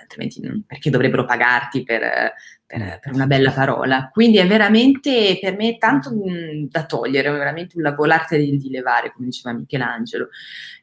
altrimenti 0.00 0.64
perché 0.64 0.90
dovrebbero 0.90 1.24
pagarti 1.24 1.82
per, 1.82 2.32
per, 2.70 3.00
per, 3.00 3.12
una 3.12 3.26
bella 3.26 3.50
parola. 3.50 4.10
Quindi 4.12 4.38
è 4.38 4.46
veramente 4.46 5.38
per 5.40 5.56
me 5.56 5.76
tanto 5.76 6.10
mh, 6.14 6.68
da 6.70 6.84
togliere, 6.84 7.28
è 7.28 7.32
veramente 7.32 7.76
un 7.76 7.82
lavoro, 7.82 8.08
l'arte 8.08 8.38
di, 8.38 8.56
di 8.56 8.70
levare, 8.70 9.12
come 9.12 9.26
diceva 9.26 9.52
Michelangelo. 9.52 10.28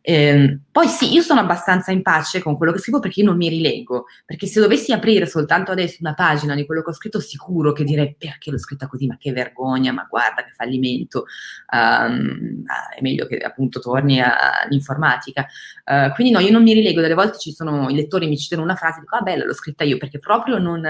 Eh, 0.02 0.60
poi 0.72 0.88
sì, 0.88 1.14
io 1.14 1.22
sono 1.22 1.40
abbastanza 1.40 1.92
in 1.92 2.02
pace 2.02 2.42
con 2.42 2.56
quello 2.56 2.72
che 2.72 2.80
scrivo 2.80 3.00
perché 3.00 3.22
io 3.22 3.26
non 3.26 3.38
mi 3.38 3.50
rilego, 3.50 4.06
perché 4.26 4.48
se 4.48 4.60
dovessi 4.60 4.92
aprire 4.92 5.26
soltanto 5.26 5.72
adesso 5.72 5.98
una 6.02 6.14
pagina 6.14 6.56
di 6.56 6.66
quello 6.66 6.82
che 6.82 6.90
ho 6.90 6.94
scritto, 6.94 7.20
sicuro 7.20 7.72
che 7.72 7.84
direi 7.84 8.16
perché 8.18 8.52
l'ho 8.52 8.58
scritta 8.58 8.88
così, 8.88 9.08
ma 9.08 9.18
che 9.18 9.32
vergogna, 9.32 9.94
ma 9.94 10.06
guarda 10.10 10.44
che 10.44 10.52
fallimento, 10.56 11.26
um, 11.74 12.64
è 12.96 13.02
meglio 13.02 13.26
che 13.28 13.38
appunto 13.38 13.80
torni 13.80 14.22
all'informatica. 14.22 15.46
Uh, 15.86 16.14
quindi 16.14 16.34
no, 16.34 16.40
io 16.40 16.52
non 16.52 16.64
mi 16.64 16.74
rilego, 16.74 17.02
delle 17.02 17.14
volte 17.14 17.38
ci 17.38 17.54
sono, 17.54 17.90
i 17.90 17.96
lettori 17.96 18.28
mi 18.28 18.38
citano 18.38 18.62
una 18.62 18.76
frase 18.76 18.98
e 18.98 19.02
dico, 19.02 19.16
ah 19.16 19.22
bella, 19.22 19.46
l'ho 19.46 19.54
scritta 19.54 19.84
io, 19.84 19.98
perché 19.98 20.20
proprio 20.20 20.58
non, 20.58 20.84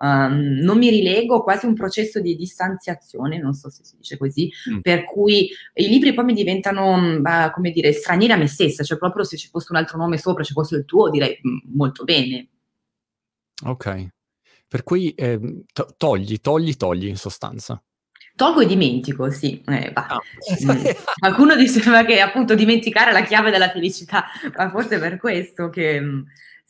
um, 0.00 0.43
non 0.44 0.78
mi 0.78 0.90
rilego, 0.90 1.42
quasi 1.42 1.66
un 1.66 1.74
processo 1.74 2.20
di 2.20 2.36
distanziazione, 2.36 3.38
non 3.38 3.54
so 3.54 3.70
se 3.70 3.84
si 3.84 3.96
dice 3.96 4.16
così, 4.16 4.50
mm. 4.70 4.80
per 4.80 5.04
cui 5.04 5.48
i 5.74 5.88
libri 5.88 6.14
poi 6.14 6.24
mi 6.24 6.34
diventano, 6.34 6.94
uh, 6.94 7.50
come 7.52 7.70
dire, 7.70 7.92
stranieri 7.92 8.32
a 8.32 8.36
me 8.36 8.46
stessa, 8.46 8.82
cioè 8.82 8.98
proprio 8.98 9.24
se 9.24 9.36
ci 9.36 9.48
fosse 9.48 9.68
un 9.70 9.78
altro 9.78 9.98
nome 9.98 10.18
sopra, 10.18 10.44
ci 10.44 10.52
fosse 10.52 10.76
il 10.76 10.84
tuo, 10.84 11.10
direi 11.10 11.38
mm, 11.46 11.58
molto 11.74 12.04
bene. 12.04 12.48
Ok, 13.64 14.08
per 14.68 14.82
cui 14.82 15.12
eh, 15.14 15.64
to- 15.72 15.94
togli, 15.96 16.40
togli, 16.40 16.74
togli 16.76 17.06
in 17.06 17.16
sostanza. 17.16 17.82
Tolgo 18.36 18.62
e 18.62 18.66
dimentico, 18.66 19.30
sì. 19.30 19.62
Eh, 19.64 19.92
ah. 19.94 20.20
mm. 20.64 20.84
Qualcuno 21.20 21.54
diceva 21.54 22.04
che 22.04 22.20
appunto 22.20 22.56
dimenticare 22.56 23.10
è 23.10 23.12
la 23.12 23.22
chiave 23.22 23.52
della 23.52 23.70
felicità, 23.70 24.24
ma 24.56 24.68
forse 24.70 24.98
per 24.98 25.18
questo 25.18 25.70
che 25.70 26.00
mm, 26.00 26.22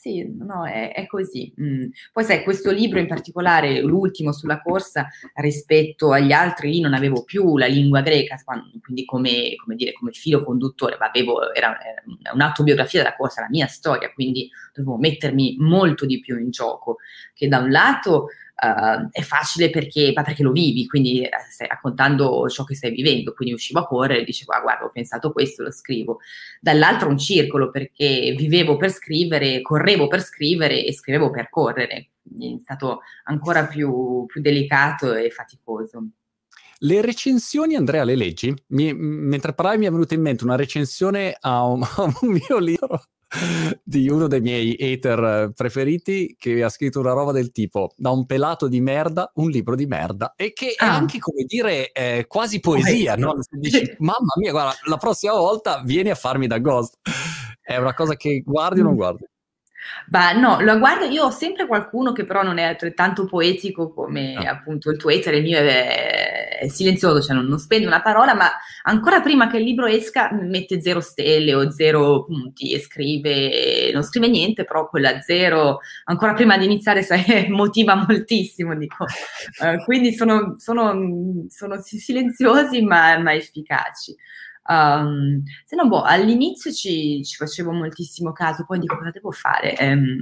sì, 0.05 0.37
no, 0.39 0.67
è, 0.67 0.93
è 0.93 1.07
così. 1.07 1.51
Mm. 1.59 1.87
Poi 2.13 2.25
sai, 2.25 2.43
questo 2.43 2.71
libro 2.71 2.99
in 2.99 3.07
particolare, 3.07 3.81
l'ultimo 3.81 4.33
sulla 4.33 4.61
corsa, 4.61 5.09
rispetto 5.37 6.13
agli 6.13 6.31
altri, 6.33 6.73
lì 6.73 6.81
non 6.81 6.93
avevo 6.93 7.25
più 7.25 7.57
la 7.57 7.65
lingua 7.65 8.03
greca, 8.03 8.37
quindi 8.83 9.07
come, 9.07 9.55
come, 9.57 9.77
dire, 9.77 9.93
come 9.93 10.11
filo 10.13 10.45
conduttore, 10.45 10.99
ma 11.01 11.07
avevo, 11.07 11.55
era, 11.55 11.79
era 11.83 12.03
un'autobiografia 12.35 13.03
della 13.03 13.17
corsa, 13.17 13.41
la 13.41 13.49
mia 13.49 13.67
storia, 13.67 14.13
quindi 14.13 14.51
dovevo 14.75 14.99
mettermi 14.99 15.57
molto 15.59 16.05
di 16.05 16.21
più 16.21 16.39
in 16.39 16.51
gioco, 16.51 16.99
che 17.33 17.49
da 17.49 17.59
un 17.61 17.71
lato 17.71 18.29
uh, 18.55 19.09
è 19.11 19.23
facile 19.23 19.71
perché, 19.71 20.13
perché, 20.13 20.43
lo 20.43 20.53
vivi, 20.53 20.87
quindi 20.87 21.23
eh, 21.23 21.31
stai 21.51 21.69
raccontando 21.69 22.49
ciò 22.49 22.65
che 22.65 22.75
stai 22.75 22.91
vivendo, 22.91 23.33
quindi 23.33 23.55
uscivo 23.55 23.81
a 23.81 23.87
correre 23.87 24.21
e 24.21 24.25
dicevo, 24.25 24.53
ah, 24.53 24.61
guarda, 24.61 24.85
ho 24.85 24.91
pensato 24.91 25.33
questo, 25.33 25.63
lo 25.63 25.73
scrivo. 25.73 26.21
Dall'altro 26.61 27.09
un 27.09 27.19
circolo 27.19 27.71
perché 27.71 28.35
vivevo 28.37 28.77
per 28.77 28.91
scrivere, 28.91 29.61
correvo 29.63 30.07
per 30.07 30.23
scrivere 30.23 30.85
e 30.85 30.93
scrivevo 30.93 31.31
per 31.31 31.49
correre, 31.51 32.11
quindi 32.23 32.57
è 32.57 32.61
stato 32.61 33.01
ancora 33.25 33.67
più, 33.67 34.25
più 34.27 34.41
delicato 34.41 35.15
e 35.15 35.31
faticoso. 35.31 36.09
Le 36.79 37.01
recensioni, 37.01 37.77
Andrea, 37.77 38.05
le 38.05 38.17
leggi? 38.17 38.55
Mi, 38.69 38.93
mentre 38.93 39.55
parlavi 39.55 39.79
mi 39.79 39.87
è 39.87 39.91
venuta 39.91 40.15
in 40.15 40.21
mente 40.21 40.45
una 40.45 40.57
recensione 40.57 41.35
a 41.41 41.65
un, 41.65 41.83
a 41.97 42.03
un 42.03 42.29
mio 42.29 42.59
libro 42.59 43.03
di 43.83 44.09
uno 44.09 44.27
dei 44.27 44.41
miei 44.41 44.77
hater 44.79 45.53
preferiti 45.55 46.37
che 46.39 46.63
ha 46.63 46.69
scritto 46.69 47.01
una 47.01 47.13
roba 47.13 47.33
del 47.33 47.51
tipo 47.51 47.93
da 47.97 48.11
un 48.11 48.27
pelato 48.27 48.69
di 48.69 48.81
merda 48.81 49.31
un 49.35 49.51
libro 49.51 49.75
di 49.75 49.87
merda 49.87 50.35
e 50.37 50.53
che 50.53 50.75
ah. 50.77 50.87
è 50.87 50.89
anche 50.89 51.19
come 51.19 51.45
dire 51.45 51.91
eh, 51.93 52.27
quasi 52.27 52.61
poesia 52.61 53.17
no? 53.17 53.37
dici 53.51 53.83
mamma 53.99 54.35
mia 54.37 54.51
guarda 54.51 54.75
la 54.89 54.97
prossima 54.97 55.35
volta 55.35 55.83
vieni 55.85 56.11
a 56.11 56.15
farmi 56.15 56.47
da 56.47 56.59
ghost 56.59 56.99
è 57.61 57.77
una 57.77 57.95
cosa 57.95 58.15
che 58.15 58.43
guardi 58.45 58.81
o 58.81 58.85
non 58.85 58.93
mm. 58.93 58.97
guardi 58.97 59.25
Bah, 60.07 60.33
no, 60.33 60.61
lo 60.61 60.79
guardo, 60.79 61.05
io 61.05 61.25
ho 61.25 61.31
sempre 61.31 61.67
qualcuno 61.67 62.13
che 62.13 62.25
però 62.25 62.43
non 62.43 62.59
è 62.59 62.63
altrettanto 62.63 63.27
poetico 63.27 63.93
come 63.93 64.35
ah. 64.35 64.51
appunto 64.51 64.91
il 64.91 64.97
tuo 64.97 65.11
hater, 65.11 65.35
il 65.35 65.43
mio 65.43 65.59
è, 65.59 66.44
silenzioso, 66.69 67.21
cioè 67.21 67.35
non, 67.35 67.47
non, 67.47 67.59
spende 67.59 67.87
una 67.87 68.03
parola, 68.03 68.35
ma 68.35 68.51
ancora 68.83 69.21
prima 69.21 69.49
che 69.49 69.59
il 69.59 69.65
libro 69.65 69.87
esca 69.87 70.31
mette 70.33 70.81
zero 70.81 71.01
stelle 71.01 71.55
o 71.55 71.71
zero 71.71 72.25
punti 72.25 72.73
e 72.73 72.81
scrive, 72.81 73.91
non 73.93 74.03
scrive 74.03 74.29
niente, 74.29 74.65
però 74.65 74.89
quella 74.89 75.21
zero, 75.21 75.81
ancora 76.05 76.35
prima 76.35 76.57
di 76.57 76.65
iniziare, 76.65 77.03
sai, 77.03 77.49
motiva 77.51 77.95
moltissimo, 77.95 78.75
dico. 78.77 79.05
Uh, 79.05 79.83
quindi 79.85 80.13
sono, 80.13 80.55
sono, 80.59 81.47
sono 81.49 81.81
silenziosi 81.81 82.83
ma, 82.83 83.19
ma 83.19 83.35
efficaci. 83.35 84.15
Um, 84.67 85.43
se 85.67 85.77
no, 85.77 85.87
boh, 85.89 86.03
all'inizio 86.03 86.73
ci, 86.73 87.23
ci, 87.23 87.37
facevo 87.37 87.71
moltissimo 87.71 88.33
caso, 88.33 88.65
poi 88.65 88.79
dico 88.79 88.97
cosa 88.97 89.11
devo 89.11 89.31
fare. 89.31 89.77
Um, 89.79 90.21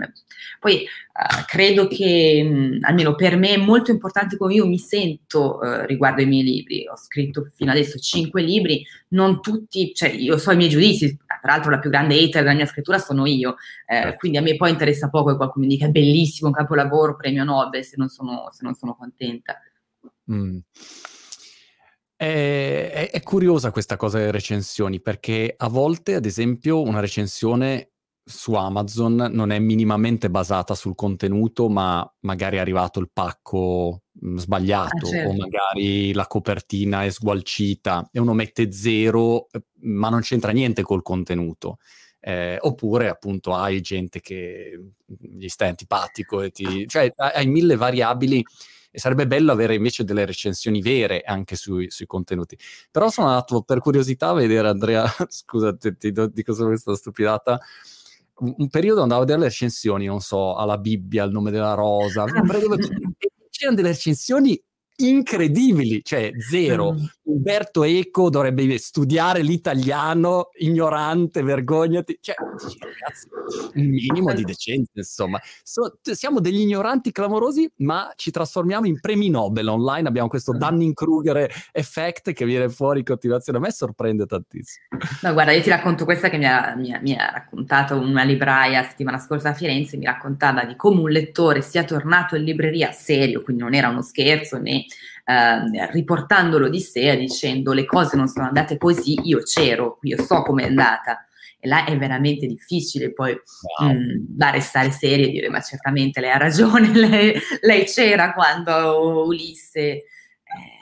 poi 0.59 0.83
uh, 0.83 1.44
credo 1.46 1.87
che, 1.87 2.42
um, 2.44 2.78
almeno 2.81 3.14
per 3.14 3.37
me, 3.37 3.50
è 3.50 3.57
molto 3.57 3.90
importante 3.92 4.37
come 4.37 4.55
io 4.55 4.66
mi 4.66 4.78
sento 4.78 5.59
uh, 5.59 5.85
riguardo 5.87 6.20
ai 6.20 6.26
miei 6.26 6.42
libri. 6.42 6.87
Ho 6.88 6.96
scritto 6.96 7.46
fino 7.55 7.70
adesso 7.70 7.98
cinque 7.98 8.42
libri, 8.42 8.85
non 9.09 9.40
tutti, 9.40 9.94
cioè 9.94 10.09
io 10.11 10.37
so 10.38 10.50
i 10.50 10.57
miei 10.57 10.70
giudizi, 10.70 11.16
tra 11.26 11.52
l'altro 11.52 11.70
la 11.70 11.78
più 11.78 11.90
grande 11.90 12.16
hater 12.16 12.42
della 12.42 12.55
mia 12.55 12.66
scrittura 12.66 12.98
sono 12.98 13.26
io, 13.26 13.57
eh, 13.87 14.16
quindi 14.16 14.38
a 14.38 14.42
me 14.42 14.57
poi 14.57 14.70
interessa 14.70 15.09
poco 15.09 15.31
che 15.31 15.37
qualcuno 15.37 15.66
mi 15.66 15.72
dica 15.72 15.87
è 15.87 15.90
bellissimo, 15.90 16.48
un 16.48 16.55
capolavoro, 16.55 17.16
premio 17.16 17.44
Nobel, 17.44 17.85
se 17.85 17.94
non 17.96 18.09
sono, 18.09 18.48
se 18.50 18.64
non 18.64 18.74
sono 18.74 18.94
contenta. 18.96 19.61
Mm. 20.31 20.59
È, 22.22 23.11
è, 23.11 23.22
curiosa 23.22 23.72
questa 23.72 23.96
cosa 23.96 24.18
delle 24.18 24.30
recensioni 24.30 25.00
perché 25.00 25.52
a 25.56 25.68
volte, 25.68 26.14
ad 26.14 26.24
esempio, 26.24 26.80
una 26.80 27.00
recensione 27.00 27.94
su 28.24 28.54
Amazon 28.54 29.28
non 29.32 29.50
è 29.50 29.58
minimamente 29.58 30.30
basata 30.30 30.76
sul 30.76 30.94
contenuto, 30.94 31.68
ma 31.68 32.08
magari 32.20 32.58
è 32.58 32.61
arrivato 32.61 33.00
il 33.00 33.11
pacco 33.12 34.02
mh, 34.12 34.37
sbagliato 34.37 35.06
ah, 35.06 35.11
certo. 35.11 35.30
o 35.30 35.35
magari 35.35 36.12
la 36.12 36.28
copertina 36.28 37.02
è 37.02 37.11
sgualcita 37.11 38.08
e 38.12 38.20
uno 38.20 38.35
mette 38.35 38.70
zero, 38.70 39.48
eh, 39.50 39.61
ma 39.80 40.08
non 40.08 40.20
c'entra 40.20 40.52
niente 40.52 40.82
col 40.82 41.02
contenuto. 41.02 41.78
Eh, 42.20 42.56
oppure 42.61 43.08
appunto 43.08 43.52
hai 43.52 43.80
gente 43.80 44.20
che 44.20 44.80
gli 45.04 45.48
stai 45.48 45.70
antipatico 45.70 46.40
e 46.40 46.52
ti... 46.52 46.87
cioè 46.87 47.12
hai 47.16 47.48
mille 47.48 47.74
variabili 47.74 48.44
e 48.92 48.98
sarebbe 48.98 49.26
bello 49.26 49.50
avere 49.50 49.74
invece 49.74 50.05
delle 50.05 50.26
recensioni 50.26 50.83
vere 50.83 51.22
anche 51.22 51.57
sui, 51.57 51.90
sui 51.90 52.07
contenuti. 52.07 52.57
Però 52.90 53.09
sono 53.11 53.28
andato 53.28 53.62
per 53.62 53.81
curiosità 53.81 54.28
a 54.28 54.35
vedere, 54.35 54.68
Andrea, 54.68 55.05
scusa, 55.28 55.74
ti, 55.74 55.96
ti 55.96 56.12
dico 56.31 56.52
solo 56.52 56.68
questa 56.68 56.94
stupidata, 56.94 57.59
un, 58.40 58.55
un, 58.59 58.68
periodo 58.68 59.00
andavo 59.00 59.22
a 59.22 59.24
vedere 59.24 59.42
le 59.42 59.48
recensioni, 59.48 60.05
non 60.05 60.20
so, 60.20 60.55
alla 60.57 60.76
Bibbia, 60.76 61.24
il 61.24 61.33
nome 61.33 61.50
della 61.50 61.74
rosa, 61.74 62.24
c'erano 63.50 63.76
delle 63.76 63.88
recensioni 63.88 64.62
incredibili, 64.96 66.02
cioè 66.05 66.31
zero. 66.38 66.94
Umberto 67.33 67.83
Eco 67.83 68.29
dovrebbe 68.29 68.79
studiare 68.79 69.42
l'italiano, 69.42 70.51
ignorante, 70.59 71.42
vergognati. 71.42 72.18
Cioè, 72.21 72.35
ragazzi, 72.37 73.29
un 73.75 73.87
minimo 73.87 74.33
di 74.35 74.45
decenza, 74.45 74.92
insomma. 74.95 75.40
So, 75.62 75.99
siamo 76.03 76.40
degli 76.40 76.61
ignoranti 76.61 77.11
clamorosi, 77.11 77.71
ma 77.79 78.12
ci 78.16 78.31
trasformiamo 78.31 78.87
in 78.87 79.01
premi 79.01 79.31
Nobel 79.31 79.68
online. 79.68 80.09
Abbiamo 80.09 80.29
questo. 80.29 80.53
Dunning-Kruger 80.53 81.71
effect 81.73 82.33
che 82.33 82.45
viene 82.45 82.68
fuori 82.68 83.01
in 83.01 83.05
continuazione. 83.05 83.59
A 83.59 83.61
me 83.62 83.73
sorprende 83.73 84.27
tantissimo. 84.27 84.87
No, 85.23 85.33
guarda, 85.33 85.53
io 85.53 85.62
ti 85.62 85.71
racconto 85.71 86.05
questa 86.05 86.29
che 86.29 86.37
mi 86.37 86.47
ha, 86.47 86.75
mi 86.77 86.92
ha, 86.92 87.01
mi 87.01 87.16
ha 87.16 87.31
raccontato 87.31 87.99
una 87.99 88.23
libraia 88.23 88.83
settimana 88.83 89.18
scorsa 89.18 89.51
a 89.51 89.55
Firenze. 89.55 89.97
Mi 89.97 90.05
raccontava 90.05 90.64
di 90.64 90.77
come 90.77 91.01
un 91.01 91.11
lettore 91.11 91.62
sia 91.62 91.85
tornato 91.85 92.37
in 92.37 92.45
libreria 92.45 92.92
serio, 92.92 93.42
quindi 93.42 93.62
non 93.62 93.75
era 93.75 93.88
uno 93.88 94.03
scherzo 94.03 94.59
né 94.59 94.85
eh, 95.73 95.90
riportandolo 95.90 96.68
di 96.68 96.81
sé 96.81 97.16
dicendo 97.16 97.73
le 97.73 97.85
cose 97.85 98.16
non 98.16 98.29
sono 98.29 98.47
andate 98.47 98.77
così, 98.77 99.18
io 99.25 99.38
c'ero, 99.40 99.99
io 100.03 100.23
so 100.23 100.42
com'è 100.42 100.64
andata. 100.64 101.27
E 101.59 101.68
là 101.68 101.85
è 101.85 101.97
veramente 101.97 102.47
difficile 102.47 103.12
poi 103.12 103.38
wow. 103.79 103.92
mh, 103.92 104.25
da 104.29 104.51
restare 104.51 104.90
seria 104.90 105.27
e 105.27 105.31
dire 105.31 105.49
ma 105.49 105.61
certamente 105.61 106.21
lei 106.21 106.31
ha 106.31 106.38
ragione, 106.38 106.90
lei, 106.99 107.38
lei 107.61 107.85
c'era 107.85 108.33
quando 108.33 109.25
Ulisse 109.27 110.05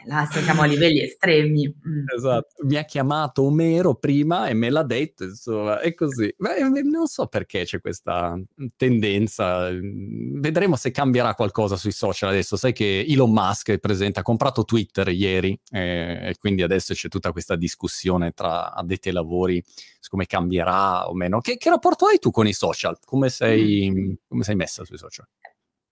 là 0.04 0.26
siamo 0.30 0.62
a 0.62 0.66
livelli 0.66 1.02
estremi. 1.02 1.66
Mm. 1.66 2.04
Esatto, 2.14 2.64
mi 2.64 2.76
ha 2.76 2.84
chiamato 2.84 3.42
Omero 3.42 3.94
prima 3.94 4.48
e 4.48 4.54
me 4.54 4.70
l'ha 4.70 4.82
detto, 4.82 5.24
insomma, 5.24 5.80
è 5.80 5.94
così. 5.94 6.32
Ma 6.38 6.54
eh, 6.54 6.64
non 6.64 7.06
so 7.06 7.26
perché 7.26 7.64
c'è 7.64 7.80
questa 7.80 8.38
tendenza, 8.76 9.68
vedremo 9.70 10.76
se 10.76 10.90
cambierà 10.90 11.34
qualcosa 11.34 11.76
sui 11.76 11.92
social 11.92 12.30
adesso. 12.30 12.56
Sai 12.56 12.72
che 12.72 13.04
Elon 13.06 13.30
Musk 13.30 13.70
è 13.70 13.78
presente, 13.78 14.20
ha 14.20 14.22
comprato 14.22 14.64
Twitter 14.64 15.08
ieri 15.08 15.58
eh, 15.70 16.28
e 16.28 16.36
quindi 16.38 16.62
adesso 16.62 16.94
c'è 16.94 17.08
tutta 17.08 17.32
questa 17.32 17.56
discussione 17.56 18.32
tra 18.32 18.72
addetti 18.72 19.08
ai 19.08 19.14
lavori 19.14 19.62
su 19.98 20.08
come 20.10 20.26
cambierà 20.26 21.08
o 21.08 21.14
meno. 21.14 21.40
Che, 21.40 21.56
che 21.56 21.68
rapporto 21.68 22.06
hai 22.06 22.18
tu 22.18 22.30
con 22.30 22.46
i 22.46 22.52
social? 22.52 22.98
Come 23.04 23.28
sei, 23.28 23.90
mm. 23.90 24.12
come 24.28 24.42
sei 24.44 24.54
messa 24.54 24.84
sui 24.84 24.98
social? 24.98 25.26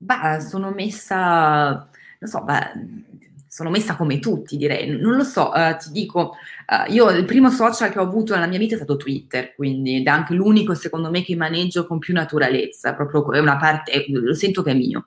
Beh, 0.01 0.41
sono 0.41 0.71
messa, 0.71 1.89
non 2.21 2.31
so, 2.31 2.43
beh 2.45 3.17
sono 3.49 3.71
messa 3.71 3.97
come 3.97 4.19
tutti, 4.19 4.57
direi. 4.57 4.89
Non 4.89 5.17
lo 5.17 5.25
so, 5.25 5.51
uh, 5.51 5.77
ti 5.77 5.91
dico, 5.91 6.37
uh, 6.67 6.93
io 6.93 7.11
il 7.11 7.25
primo 7.25 7.51
social 7.51 7.91
che 7.91 7.99
ho 7.99 8.03
avuto 8.03 8.35
nella 8.35 8.47
mia 8.47 8.59
vita 8.59 8.75
è 8.75 8.77
stato 8.77 8.97
Twitter, 8.97 9.55
quindi 9.55 10.03
è 10.03 10.09
anche 10.09 10.35
l'unico, 10.35 10.75
secondo 10.75 11.11
me, 11.11 11.23
che 11.23 11.35
maneggio 11.37 11.87
con 11.87 11.99
più 11.99 12.15
naturalezza, 12.15 12.95
proprio 12.95 13.33
è 13.33 13.39
una 13.39 13.57
parte, 13.57 14.05
lo 14.09 14.35
sento 14.35 14.63
che 14.63 14.71
è 14.71 14.75
mio. 14.75 15.07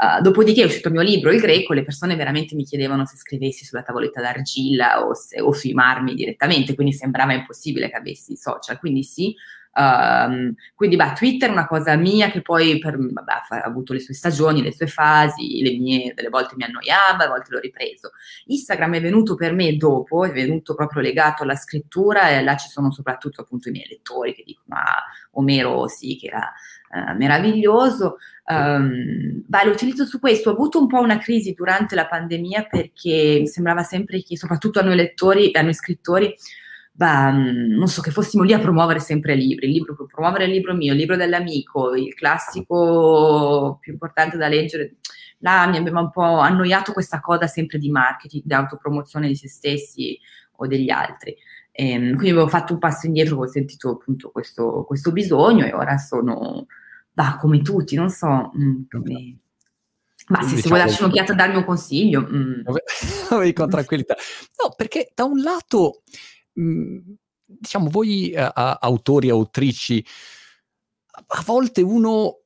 Uh, 0.00 0.22
dopodiché 0.22 0.62
è 0.62 0.64
uscito 0.64 0.88
il 0.88 0.94
mio 0.94 1.02
libro, 1.02 1.32
Il 1.32 1.40
Greco, 1.40 1.72
le 1.72 1.82
persone 1.82 2.14
veramente 2.14 2.54
mi 2.54 2.62
chiedevano 2.62 3.04
se 3.04 3.16
scrivessi 3.16 3.64
sulla 3.64 3.82
tavoletta 3.82 4.20
d'argilla 4.20 5.04
o, 5.04 5.12
se, 5.12 5.40
o 5.40 5.52
sui 5.52 5.72
marmi 5.72 6.14
direttamente, 6.14 6.76
quindi 6.76 6.92
sembrava 6.92 7.32
impossibile 7.32 7.90
che 7.90 7.96
avessi 7.96 8.36
social. 8.36 8.78
Quindi 8.78 9.02
sì, 9.02 9.34
Um, 9.78 10.54
quindi 10.74 10.96
beh, 10.96 11.12
Twitter 11.12 11.48
è 11.48 11.52
una 11.52 11.68
cosa 11.68 11.94
mia 11.94 12.30
che 12.30 12.42
poi 12.42 12.80
per, 12.80 12.96
vabbè, 12.98 13.32
ha 13.48 13.60
avuto 13.60 13.92
le 13.92 14.00
sue 14.00 14.12
stagioni, 14.12 14.60
le 14.60 14.72
sue 14.72 14.88
fasi, 14.88 15.62
le 15.62 15.78
mie, 15.78 16.14
delle 16.14 16.30
volte 16.30 16.56
mi 16.56 16.64
annoiava, 16.64 17.24
a 17.24 17.28
volte 17.28 17.52
l'ho 17.52 17.60
ripreso. 17.60 18.10
Instagram 18.46 18.94
è 18.94 19.00
venuto 19.00 19.36
per 19.36 19.52
me 19.52 19.76
dopo, 19.76 20.24
è 20.24 20.32
venuto 20.32 20.74
proprio 20.74 21.00
legato 21.00 21.44
alla 21.44 21.54
scrittura 21.54 22.30
e 22.30 22.42
là 22.42 22.56
ci 22.56 22.68
sono 22.68 22.90
soprattutto 22.90 23.42
appunto 23.42 23.68
i 23.68 23.72
miei 23.72 23.86
lettori 23.88 24.34
che 24.34 24.42
dicono 24.44 24.74
ah, 24.74 25.04
Omero 25.32 25.86
sì 25.86 26.16
che 26.16 26.26
era 26.26 26.52
uh, 26.90 27.16
meraviglioso. 27.16 28.16
Um, 28.46 29.44
beh, 29.46 29.64
lo 29.64 29.70
utilizzo 29.70 30.06
su 30.06 30.18
questo. 30.18 30.50
Ho 30.50 30.54
avuto 30.54 30.80
un 30.80 30.88
po' 30.88 30.98
una 30.98 31.18
crisi 31.18 31.52
durante 31.52 31.94
la 31.94 32.08
pandemia 32.08 32.64
perché 32.64 33.36
mi 33.40 33.46
sembrava 33.46 33.84
sempre 33.84 34.22
che, 34.24 34.36
soprattutto 34.36 34.80
a 34.80 34.82
noi 34.82 34.96
lettori, 34.96 35.50
a 35.52 35.62
noi 35.62 35.74
scrittori, 35.74 36.34
bah, 36.98 37.30
non 37.30 37.86
so, 37.86 38.02
che 38.02 38.10
fossimo 38.10 38.42
lì 38.42 38.52
a 38.52 38.58
promuovere 38.58 38.98
sempre 38.98 39.36
libri, 39.36 39.66
il 39.66 39.72
libro, 39.72 39.94
promuovere 39.94 40.46
il 40.46 40.50
libro 40.50 40.74
mio, 40.74 40.94
il 40.94 40.98
libro 40.98 41.14
dell'amico, 41.14 41.94
il 41.94 42.12
classico 42.12 43.78
più 43.80 43.92
importante 43.92 44.36
da 44.36 44.48
leggere. 44.48 44.96
Là 45.38 45.68
mi 45.68 45.76
aveva 45.76 46.00
un 46.00 46.10
po' 46.10 46.38
annoiato 46.38 46.92
questa 46.92 47.20
coda 47.20 47.46
sempre 47.46 47.78
di 47.78 47.88
marketing, 47.88 48.42
di 48.44 48.52
autopromozione 48.52 49.28
di 49.28 49.36
se 49.36 49.46
stessi 49.48 50.18
o 50.56 50.66
degli 50.66 50.90
altri. 50.90 51.36
E, 51.70 51.90
ehm, 51.90 52.14
quindi 52.16 52.30
avevo 52.30 52.48
fatto 52.48 52.72
un 52.72 52.80
passo 52.80 53.06
indietro, 53.06 53.38
ho 53.38 53.46
sentito 53.46 53.90
appunto 53.90 54.32
questo, 54.32 54.82
questo 54.84 55.12
bisogno 55.12 55.66
e 55.66 55.72
ora 55.72 55.98
sono, 55.98 56.66
bah, 57.12 57.36
come 57.40 57.62
tutti, 57.62 57.94
non 57.94 58.10
so, 58.10 58.50
mm, 58.58 58.82
come... 58.90 59.36
Ma 60.26 60.42
se 60.42 60.56
diciamo, 60.56 60.60
si 60.60 60.68
vuole 60.68 60.82
darci 60.82 61.02
un'occhiata 61.04 61.32
a 61.32 61.36
darmi 61.36 61.56
un 61.58 61.64
consiglio... 61.64 62.28
Mm. 62.28 62.62
con 63.54 63.70
tranquillità. 63.70 64.16
No, 64.60 64.74
perché 64.76 65.12
da 65.14 65.22
un 65.22 65.40
lato 65.40 66.02
diciamo, 67.44 67.88
voi 67.88 68.30
eh, 68.30 68.50
autori, 68.54 69.30
autrici, 69.30 70.04
a 71.10 71.42
volte 71.44 71.82
uno 71.82 72.42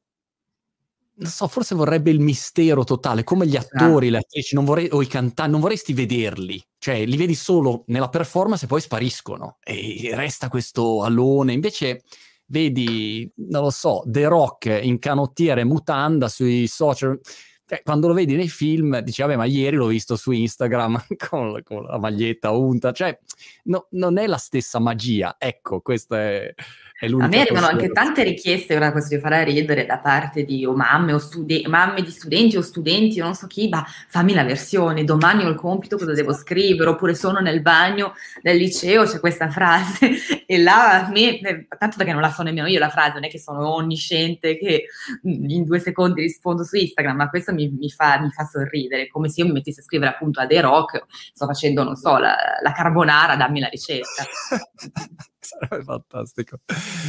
non 1.14 1.30
so, 1.30 1.46
forse 1.46 1.74
vorrebbe 1.74 2.10
il 2.10 2.20
mistero 2.20 2.84
totale, 2.84 3.22
come 3.22 3.46
gli 3.46 3.56
attori, 3.56 4.10
le 4.10 4.18
attrici, 4.18 4.56
vorrei, 4.56 4.88
o 4.90 5.02
i 5.02 5.06
cantanti, 5.06 5.52
non 5.52 5.60
vorresti 5.60 5.92
vederli, 5.92 6.60
cioè 6.78 7.04
li 7.04 7.16
vedi 7.16 7.34
solo 7.34 7.84
nella 7.88 8.08
performance 8.08 8.64
e 8.64 8.68
poi 8.68 8.80
spariscono 8.80 9.58
e 9.62 10.10
resta 10.14 10.48
questo 10.48 11.02
alone. 11.02 11.52
Invece 11.52 12.02
vedi, 12.46 13.30
non 13.48 13.62
lo 13.62 13.70
so, 13.70 14.02
The 14.06 14.26
Rock 14.26 14.80
in 14.82 14.98
canottiere 14.98 15.64
mutanda 15.64 16.28
sui 16.28 16.66
social 16.66 17.20
cioè, 17.64 17.82
quando 17.82 18.08
lo 18.08 18.14
vedi 18.14 18.34
nei 18.34 18.48
film, 18.48 18.98
dici, 19.00 19.22
vabbè, 19.22 19.36
ma 19.36 19.44
ieri 19.44 19.76
l'ho 19.76 19.86
visto 19.86 20.16
su 20.16 20.30
Instagram 20.32 21.04
con, 21.28 21.62
con 21.62 21.84
la 21.84 21.98
maglietta 21.98 22.50
unta, 22.50 22.92
cioè, 22.92 23.18
no, 23.64 23.86
non 23.90 24.18
è 24.18 24.26
la 24.26 24.36
stessa 24.36 24.78
magia. 24.78 25.36
Ecco, 25.38 25.80
questa 25.80 26.20
è, 26.20 26.54
a 27.02 27.26
me 27.26 27.40
arrivano 27.40 27.66
anche 27.66 27.88
tante 27.88 28.22
richieste, 28.22 28.76
ora 28.76 28.92
questo 28.92 29.16
vi 29.16 29.20
farà 29.20 29.42
ridere, 29.42 29.86
da 29.86 29.98
parte 29.98 30.44
di 30.44 30.64
o 30.64 30.74
mamme, 30.74 31.12
o 31.12 31.18
studi- 31.18 31.64
mamme 31.66 32.02
di 32.02 32.10
studenti 32.10 32.56
o 32.56 32.62
studenti, 32.62 33.20
o 33.20 33.24
non 33.24 33.34
so 33.34 33.48
chi, 33.48 33.68
ma 33.68 33.84
fammi 34.08 34.32
la 34.32 34.44
versione, 34.44 35.02
domani 35.02 35.44
ho 35.44 35.48
il 35.48 35.56
compito, 35.56 35.96
cosa 35.96 36.12
devo 36.12 36.32
scrivere, 36.32 36.90
oppure 36.90 37.14
sono 37.14 37.40
nel 37.40 37.60
bagno 37.60 38.12
del 38.40 38.56
liceo, 38.56 39.04
c'è 39.04 39.18
questa 39.18 39.50
frase, 39.50 40.10
e 40.46 40.58
là 40.58 41.06
a 41.06 41.10
me, 41.10 41.40
eh, 41.40 41.66
tanto 41.76 41.96
perché 41.96 42.12
non 42.12 42.20
la 42.20 42.30
so 42.30 42.44
nemmeno 42.44 42.68
io 42.68 42.78
la 42.78 42.88
frase, 42.88 43.14
non 43.14 43.24
è 43.24 43.28
che 43.28 43.40
sono 43.40 43.74
onnisciente, 43.74 44.56
che 44.56 44.84
in 45.24 45.64
due 45.64 45.80
secondi 45.80 46.20
rispondo 46.20 46.62
su 46.62 46.76
Instagram, 46.76 47.16
ma 47.16 47.28
questo 47.28 47.52
mi, 47.52 47.68
mi, 47.68 47.90
fa, 47.90 48.20
mi 48.20 48.30
fa, 48.30 48.44
sorridere, 48.44 49.08
come 49.08 49.28
se 49.28 49.40
io 49.40 49.48
mi 49.48 49.54
mettessi 49.54 49.80
a 49.80 49.82
scrivere 49.82 50.12
appunto 50.12 50.40
a 50.40 50.46
The 50.46 50.60
Rock, 50.60 51.04
sto 51.08 51.46
facendo, 51.46 51.82
non 51.82 51.96
so, 51.96 52.16
la, 52.18 52.36
la 52.62 52.72
carbonara, 52.72 53.34
dammi 53.34 53.58
la 53.58 53.68
ricetta. 53.68 54.22
Sarebbe 55.58 55.84
fantastico. 55.84 56.58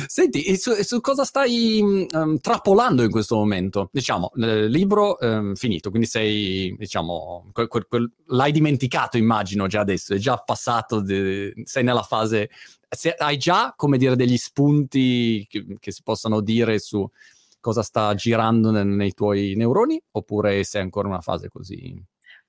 Senti, 0.08 0.56
su, 0.58 0.74
su 0.74 1.00
cosa 1.02 1.24
stai 1.24 1.82
um, 1.82 2.38
trapolando 2.40 3.04
in 3.04 3.12
questo 3.12 3.36
momento? 3.36 3.90
Diciamo, 3.92 4.32
il 4.36 4.66
libro 4.66 5.18
um, 5.20 5.56
finito, 5.56 5.90
quindi 5.90 6.08
sei, 6.08 6.76
diciamo, 6.78 7.50
quel, 7.52 7.68
quel, 7.68 7.88
quel, 7.88 8.12
l'hai 8.28 8.52
dimenticato, 8.52 9.18
immagino, 9.18 9.68
già 9.68 9.82
adesso, 9.82 10.14
è 10.14 10.18
già 10.18 10.38
passato, 10.38 11.02
de, 11.02 11.54
sei 11.64 11.84
nella 11.84 12.04
fase... 12.04 12.50
Se, 12.94 13.12
hai 13.12 13.38
già, 13.38 13.74
come 13.76 13.98
dire, 13.98 14.16
degli 14.16 14.38
spunti 14.38 15.46
che, 15.50 15.66
che 15.80 15.92
si 15.92 16.04
possano 16.04 16.42
dire 16.42 16.78
su 16.78 17.10
cosa 17.60 17.82
sta 17.82 18.14
girando 18.14 18.70
nel, 18.70 18.86
nei 18.86 19.14
tuoi 19.14 19.56
neuroni, 19.56 20.00
oppure 20.12 20.64
sei 20.64 20.82
ancora 20.82 21.08
in 21.08 21.14
una 21.14 21.24
fase 21.24 21.50
così 21.50 22.00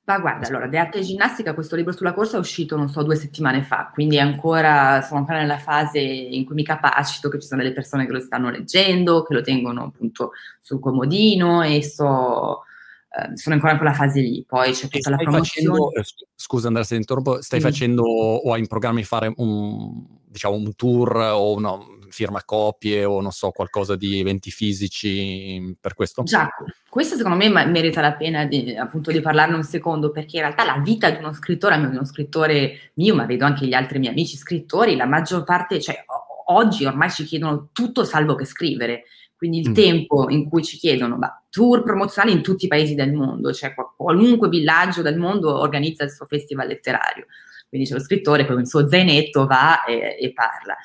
ma 0.07 0.19
guarda, 0.19 0.47
allora, 0.49 0.65
arte 0.79 0.99
e 0.99 1.03
ginnastica, 1.03 1.55
questo 1.55 1.77
libro 1.77 1.93
sulla 1.93 2.13
corsa 2.13 2.37
è 2.37 2.41
uscito, 2.41 2.77
non 2.77 2.91
so, 2.91 3.03
due 3.03 3.17
settimane 3.17 3.63
fa, 3.63 3.91
quindi 3.93 4.19
ancora, 4.19 5.01
sono 5.01 5.21
ancora 5.21 5.39
nella 5.39 5.59
fase 5.59 5.99
in 5.99 6.45
cui 6.45 6.55
mi 6.55 6.63
capacito 6.63 7.31
che 7.31 7.41
ci 7.41 7.47
sono 7.47 7.63
delle 7.63 7.73
persone 7.73 8.05
che 8.05 8.13
lo 8.13 8.21
stanno 8.21 8.51
leggendo, 8.51 9.23
che 9.23 9.33
lo 9.33 9.41
tengono 9.41 9.85
appunto 9.85 10.33
sul 10.61 10.79
comodino 10.79 11.63
e 11.63 11.83
so, 11.83 12.65
eh, 13.17 13.35
sono 13.37 13.55
ancora 13.55 13.73
in 13.73 13.79
quella 13.79 13.95
fase 13.95 14.21
lì. 14.21 14.45
Poi 14.47 14.73
c'è 14.73 14.89
tutta 14.89 15.09
la 15.09 15.17
promozione. 15.17 15.79
Facendo, 15.79 15.93
eh, 15.93 16.05
scusa 16.35 16.67
Andrea, 16.67 16.85
se 16.85 16.97
interrompo, 16.97 17.41
stai 17.41 17.61
mm. 17.61 17.63
facendo 17.63 18.03
o 18.03 18.53
hai 18.53 18.61
in 18.61 18.67
programma 18.67 18.99
di 18.99 19.05
fare 19.05 19.33
un, 19.37 20.05
diciamo, 20.35 20.57
un 20.57 20.75
tour 20.75 21.15
o 21.17 21.61
no, 21.61 21.99
firma 22.09 22.43
copie 22.45 23.05
o 23.05 23.21
non 23.21 23.31
so, 23.31 23.51
qualcosa 23.53 23.95
di 23.95 24.19
eventi 24.19 24.51
fisici 24.51 25.77
per 25.81 25.95
questo? 25.95 26.25
Già, 26.25 26.49
questo 26.89 27.15
secondo 27.15 27.37
me 27.37 27.49
merita 27.67 28.01
la 28.01 28.15
pena 28.15 28.45
di, 28.45 28.75
appunto 28.77 29.13
di 29.13 29.21
parlarne 29.21 29.55
un 29.55 29.63
secondo, 29.63 30.11
perché 30.11 30.37
in 30.37 30.43
realtà 30.43 30.65
la 30.65 30.81
vita 30.83 31.09
di 31.11 31.19
uno 31.19 31.33
scrittore, 31.33 31.75
almeno 31.75 31.93
di 31.93 31.99
uno 31.99 32.07
scrittore 32.07 32.91
mio, 32.95 33.15
ma 33.15 33.27
vedo 33.27 33.45
anche 33.45 33.65
gli 33.65 33.75
altri 33.75 34.01
miei 34.01 34.11
amici 34.11 34.37
scrittori, 34.37 34.97
la 34.97 35.07
maggior 35.07 35.45
parte, 35.45 35.81
cioè 35.81 36.05
oggi 36.47 36.85
ormai 36.85 37.11
ci 37.11 37.23
chiedono 37.23 37.69
tutto 37.73 38.05
salvo 38.05 38.35
che 38.35 38.45
scrivere. 38.45 39.05
Quindi 39.37 39.61
il 39.61 39.71
Mm. 39.71 39.75
tempo 39.75 40.31
in 40.31 40.49
cui 40.49 40.65
ci 40.65 40.79
chiedono 40.79 41.17
bah, 41.17 41.43
tour 41.51 41.83
promozionali 41.85 42.35
in 42.35 42.43
tutti 42.43 42.65
i 42.65 42.69
paesi 42.69 42.95
del 42.95 43.13
mondo, 43.13 43.53
cioè 43.53 43.73
qua- 43.75 43.93
qualunque 43.97 44.49
villaggio 44.49 45.01
del 45.03 45.17
mondo 45.17 45.61
organizza 45.61 46.03
il 46.03 46.11
suo 46.11 46.27
festival 46.27 46.67
letterario. 46.67 47.27
Quindi 47.69 47.89
c'è 47.89 47.95
lo 47.95 48.01
scrittore 48.01 48.47
con 48.47 48.61
il 48.61 48.69
suo 48.69 48.89
zainetto 48.89 49.47
va 49.47 49.85
e, 49.85 50.17
e 50.21 50.33
parla. 50.33 50.77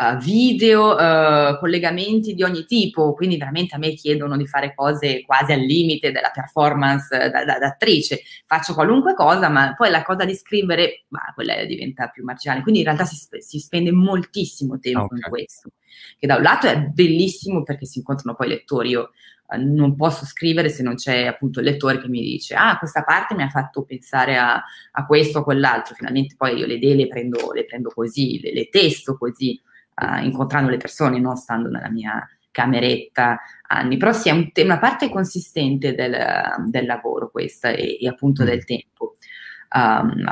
Uh, 0.00 0.16
video, 0.18 0.94
uh, 0.94 1.58
collegamenti 1.58 2.34
di 2.34 2.44
ogni 2.44 2.64
tipo, 2.64 3.14
quindi 3.14 3.36
veramente 3.36 3.74
a 3.74 3.78
me 3.78 3.94
chiedono 3.94 4.36
di 4.36 4.46
fare 4.46 4.72
cose 4.74 5.22
quasi 5.22 5.52
al 5.52 5.60
limite 5.60 6.12
della 6.12 6.30
performance 6.32 7.12
eh, 7.20 7.30
da, 7.30 7.44
da, 7.44 7.58
da 7.58 7.66
attrice. 7.66 8.20
Faccio 8.46 8.74
qualunque 8.74 9.14
cosa, 9.14 9.48
ma 9.48 9.74
poi 9.76 9.90
la 9.90 10.04
cosa 10.04 10.24
di 10.24 10.36
scrivere, 10.36 11.04
bah, 11.08 11.32
quella 11.34 11.64
diventa 11.64 12.06
più 12.08 12.22
marginale. 12.22 12.62
Quindi 12.62 12.80
in 12.80 12.86
realtà 12.86 13.04
si, 13.04 13.16
si 13.40 13.58
spende 13.58 13.90
moltissimo 13.90 14.78
tempo 14.78 15.02
Ok. 15.02 15.16
in 15.16 15.28
questo 15.28 15.70
che 16.18 16.26
da 16.26 16.36
un 16.36 16.42
lato 16.42 16.66
è 16.66 16.78
bellissimo 16.80 17.62
perché 17.62 17.86
si 17.86 17.98
incontrano 17.98 18.36
poi 18.36 18.46
i 18.46 18.50
lettori. 18.50 18.90
Io 18.90 19.10
eh, 19.50 19.56
non 19.56 19.94
posso 19.96 20.24
scrivere 20.26 20.68
se 20.68 20.82
non 20.82 20.94
c'è 20.96 21.26
appunto 21.26 21.60
il 21.60 21.66
lettore 21.66 22.00
che 22.00 22.08
mi 22.08 22.20
dice 22.20 22.54
ah 22.54 22.76
questa 22.78 23.02
parte 23.02 23.34
mi 23.34 23.42
ha 23.42 23.48
fatto 23.48 23.82
pensare 23.84 24.36
a, 24.36 24.62
a 24.92 25.06
questo 25.06 25.38
o 25.40 25.44
quell'altro. 25.44 25.94
Finalmente 25.94 26.34
poi 26.36 26.58
io 26.58 26.66
le 26.66 26.74
idee 26.74 26.94
le 26.94 27.08
prendo, 27.08 27.52
le 27.52 27.64
prendo 27.64 27.90
così, 27.90 28.40
le, 28.40 28.52
le 28.52 28.68
testo 28.68 29.16
così, 29.16 29.60
eh, 29.94 30.24
incontrando 30.24 30.70
le 30.70 30.76
persone, 30.76 31.18
non 31.18 31.36
stando 31.36 31.68
nella 31.68 31.90
mia 31.90 32.28
cameretta 32.50 33.38
anni. 33.68 33.96
Però 33.96 34.12
sì, 34.12 34.28
è 34.28 34.32
un 34.32 34.50
te- 34.52 34.62
una 34.62 34.78
parte 34.78 35.08
consistente 35.10 35.94
del, 35.94 36.16
del 36.66 36.86
lavoro 36.86 37.30
questa 37.30 37.70
e, 37.70 37.98
e 38.00 38.08
appunto 38.08 38.42
Mm. 38.42 38.46
del 38.46 38.64
tempo. 38.64 39.14
Um, 39.70 40.24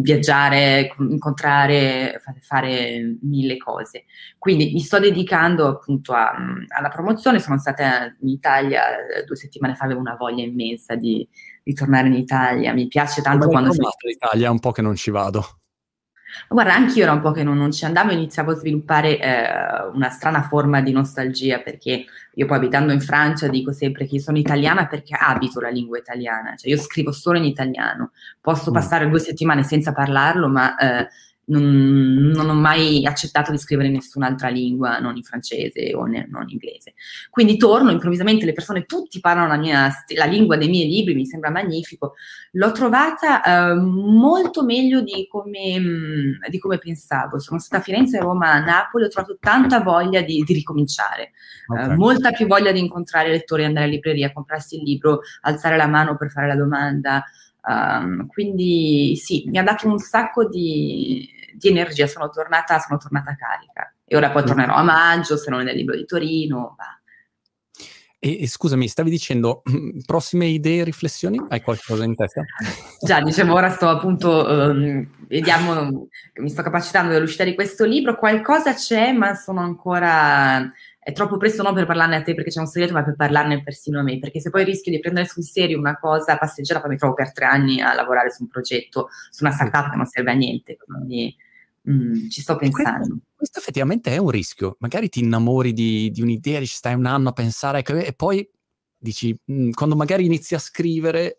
viaggiare, 0.00 0.92
incontrare, 0.98 2.20
fa- 2.20 2.34
fare 2.40 3.16
mille 3.22 3.56
cose. 3.56 4.06
Quindi 4.36 4.72
mi 4.72 4.80
sto 4.80 4.98
dedicando 4.98 5.68
appunto 5.68 6.12
a- 6.12 6.34
alla 6.76 6.88
promozione, 6.88 7.38
sono 7.38 7.58
stata 7.58 8.16
in 8.20 8.28
Italia 8.28 8.98
eh, 8.98 9.24
due 9.24 9.36
settimane 9.36 9.76
fa, 9.76 9.84
avevo 9.84 10.00
una 10.00 10.16
voglia 10.16 10.42
immensa 10.42 10.96
di, 10.96 11.26
di 11.62 11.72
tornare 11.72 12.08
in 12.08 12.14
Italia, 12.14 12.72
mi 12.72 12.88
piace 12.88 13.22
tanto 13.22 13.46
Come 13.46 13.52
quando... 13.52 13.68
l'hai 13.68 13.76
trovata 13.76 14.06
l'Italia? 14.08 14.48
È 14.48 14.50
un 14.50 14.58
po' 14.58 14.72
che 14.72 14.82
non 14.82 14.96
ci 14.96 15.10
vado. 15.12 15.60
Guarda, 16.48 16.74
anch'io 16.74 17.02
era 17.02 17.12
un 17.12 17.20
po' 17.20 17.32
che 17.32 17.42
non, 17.42 17.56
non 17.56 17.72
ci 17.72 17.84
andavo, 17.84 18.10
iniziavo 18.12 18.52
a 18.52 18.54
sviluppare 18.54 19.18
eh, 19.18 19.46
una 19.92 20.10
strana 20.10 20.42
forma 20.42 20.80
di 20.80 20.92
nostalgia, 20.92 21.58
perché 21.60 22.04
io 22.34 22.46
poi 22.46 22.56
abitando 22.56 22.92
in 22.92 23.00
Francia 23.00 23.48
dico 23.48 23.72
sempre 23.72 24.06
che 24.06 24.20
sono 24.20 24.38
italiana 24.38 24.86
perché 24.86 25.16
abito 25.18 25.60
la 25.60 25.70
lingua 25.70 25.98
italiana, 25.98 26.54
cioè 26.56 26.70
io 26.70 26.78
scrivo 26.78 27.12
solo 27.12 27.38
in 27.38 27.44
italiano, 27.44 28.12
posso 28.40 28.70
Mm. 28.70 28.74
passare 28.74 29.08
due 29.08 29.18
settimane 29.18 29.62
senza 29.62 29.92
parlarlo, 29.92 30.48
ma 30.48 30.76
eh, 30.76 31.08
non, 31.48 32.30
non 32.34 32.48
ho 32.48 32.54
mai 32.54 33.04
accettato 33.06 33.50
di 33.50 33.58
scrivere 33.58 33.88
in 33.88 33.94
nessun'altra 33.94 34.48
lingua, 34.48 34.98
non 34.98 35.16
in 35.16 35.22
francese 35.22 35.94
o 35.94 36.04
ne- 36.04 36.26
non 36.30 36.42
in 36.42 36.50
inglese. 36.50 36.94
Quindi 37.30 37.56
torno, 37.56 37.90
improvvisamente 37.90 38.44
le 38.44 38.52
persone 38.52 38.84
tutti 38.84 39.20
parlano 39.20 39.48
la, 39.48 39.56
mia, 39.56 39.90
la 40.14 40.24
lingua 40.24 40.56
dei 40.56 40.68
miei 40.68 40.88
libri, 40.88 41.14
mi 41.14 41.26
sembra 41.26 41.50
magnifico. 41.50 42.14
L'ho 42.52 42.72
trovata 42.72 43.42
eh, 43.42 43.74
molto 43.74 44.64
meglio 44.64 45.00
di 45.00 45.26
come, 45.30 45.78
mh, 45.78 46.48
di 46.48 46.58
come 46.58 46.78
pensavo. 46.78 47.38
Sono 47.38 47.58
stata 47.58 47.80
a 47.80 47.84
Firenze, 47.84 48.18
Roma, 48.18 48.52
a 48.52 48.60
Napoli, 48.60 49.04
ho 49.04 49.08
trovato 49.08 49.36
tanta 49.40 49.80
voglia 49.80 50.20
di, 50.20 50.42
di 50.46 50.52
ricominciare, 50.52 51.32
Ok. 51.68 51.78
eh, 51.78 51.96
molta 51.96 52.30
più 52.32 52.46
voglia 52.46 52.72
di 52.72 52.80
incontrare 52.80 53.30
lettori, 53.30 53.64
andare 53.64 53.86
in 53.86 53.92
libreria, 53.92 54.32
comprarsi 54.32 54.76
il 54.76 54.82
libro, 54.82 55.20
alzare 55.42 55.76
la 55.76 55.86
mano 55.86 56.16
per 56.16 56.30
fare 56.30 56.46
la 56.46 56.56
domanda. 56.56 57.24
Um, 57.66 58.26
quindi 58.28 59.16
sì, 59.16 59.44
mi 59.48 59.58
ha 59.58 59.62
dato 59.62 59.88
un 59.88 59.98
sacco 59.98 60.46
di, 60.48 61.28
di 61.54 61.68
energia, 61.68 62.06
sono 62.06 62.28
tornata, 62.30 62.78
sono 62.78 62.98
tornata 62.98 63.34
carica. 63.34 63.92
E 64.04 64.16
ora 64.16 64.30
poi 64.30 64.42
Mm. 64.42 64.46
tornerò 64.46 64.74
a 64.74 64.82
maggio, 64.82 65.36
se 65.36 65.50
non 65.50 65.60
è 65.60 65.64
nel 65.64 65.76
libro 65.76 65.94
di 65.96 66.04
Torino. 66.04 66.74
va. 66.78 66.98
E, 68.20 68.42
e 68.42 68.48
scusami, 68.48 68.88
stavi 68.88 69.10
dicendo 69.10 69.62
prossime 70.04 70.46
idee, 70.46 70.82
riflessioni? 70.82 71.40
Hai 71.48 71.60
qualcosa 71.60 72.04
in 72.04 72.16
testa? 72.16 72.42
Già, 73.00 73.20
dicevo, 73.20 73.54
ora 73.54 73.70
sto 73.70 73.88
appunto, 73.88 74.70
ehm, 74.70 75.08
vediamo, 75.28 76.08
mi 76.34 76.48
sto 76.48 76.62
capacitando 76.62 77.12
dell'uscita 77.12 77.44
di 77.44 77.54
questo 77.54 77.84
libro, 77.84 78.16
qualcosa 78.16 78.74
c'è, 78.74 79.12
ma 79.12 79.34
sono 79.34 79.60
ancora, 79.60 80.68
è 81.08 81.12
troppo 81.12 81.38
presto 81.38 81.62
non 81.62 81.72
per 81.72 81.86
parlarne 81.86 82.16
a 82.16 82.22
te 82.22 82.34
perché 82.34 82.50
c'è 82.50 82.60
un 82.60 82.66
segreto, 82.66 82.92
ma 82.92 83.02
per 83.02 83.16
parlarne 83.16 83.62
persino 83.62 83.98
a 83.98 84.02
me, 84.02 84.18
perché 84.18 84.42
se 84.42 84.50
poi 84.50 84.62
rischio 84.64 84.92
di 84.92 85.00
prendere 85.00 85.26
sul 85.26 85.42
serio 85.42 85.78
una 85.78 85.98
cosa 85.98 86.36
passeggera, 86.36 86.82
poi 86.82 86.90
mi 86.90 86.96
trovo 86.98 87.14
per 87.14 87.32
tre 87.32 87.46
anni 87.46 87.80
a 87.80 87.94
lavorare 87.94 88.30
su 88.30 88.42
un 88.42 88.50
progetto, 88.50 89.08
su 89.30 89.42
una 89.42 89.54
startup 89.54 89.88
che 89.88 89.96
non 89.96 90.04
serve 90.04 90.32
a 90.32 90.34
niente, 90.34 90.76
quindi 90.76 91.34
mm, 91.90 92.28
ci 92.28 92.42
sto 92.42 92.56
pensando. 92.56 93.20
Questo 93.34 93.58
effettivamente 93.58 94.10
è 94.10 94.18
un 94.18 94.28
rischio. 94.28 94.76
Magari 94.80 95.08
ti 95.08 95.20
innamori 95.20 95.72
di, 95.72 96.10
di 96.10 96.20
un'idea, 96.20 96.58
dici 96.58 96.74
stai 96.74 96.92
un 96.92 97.06
anno 97.06 97.30
a 97.30 97.32
pensare 97.32 97.82
e 97.82 98.12
poi 98.12 98.46
dici, 98.98 99.34
"Mm, 99.50 99.70
quando 99.70 99.96
magari 99.96 100.26
inizi 100.26 100.54
a 100.54 100.58
scrivere, 100.58 101.38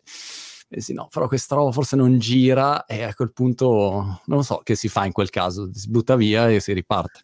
pensi 0.68 0.92
no, 0.94 1.06
però 1.08 1.28
questa 1.28 1.54
roba 1.54 1.70
forse 1.70 1.94
non 1.94 2.18
gira 2.18 2.86
e 2.86 3.04
a 3.04 3.14
quel 3.14 3.32
punto 3.32 4.22
non 4.24 4.42
so 4.42 4.62
che 4.64 4.74
si 4.74 4.88
fa 4.88 5.06
in 5.06 5.12
quel 5.12 5.30
caso, 5.30 5.70
si 5.72 5.88
butta 5.88 6.16
via 6.16 6.50
e 6.50 6.58
si 6.58 6.72
riparte. 6.72 7.20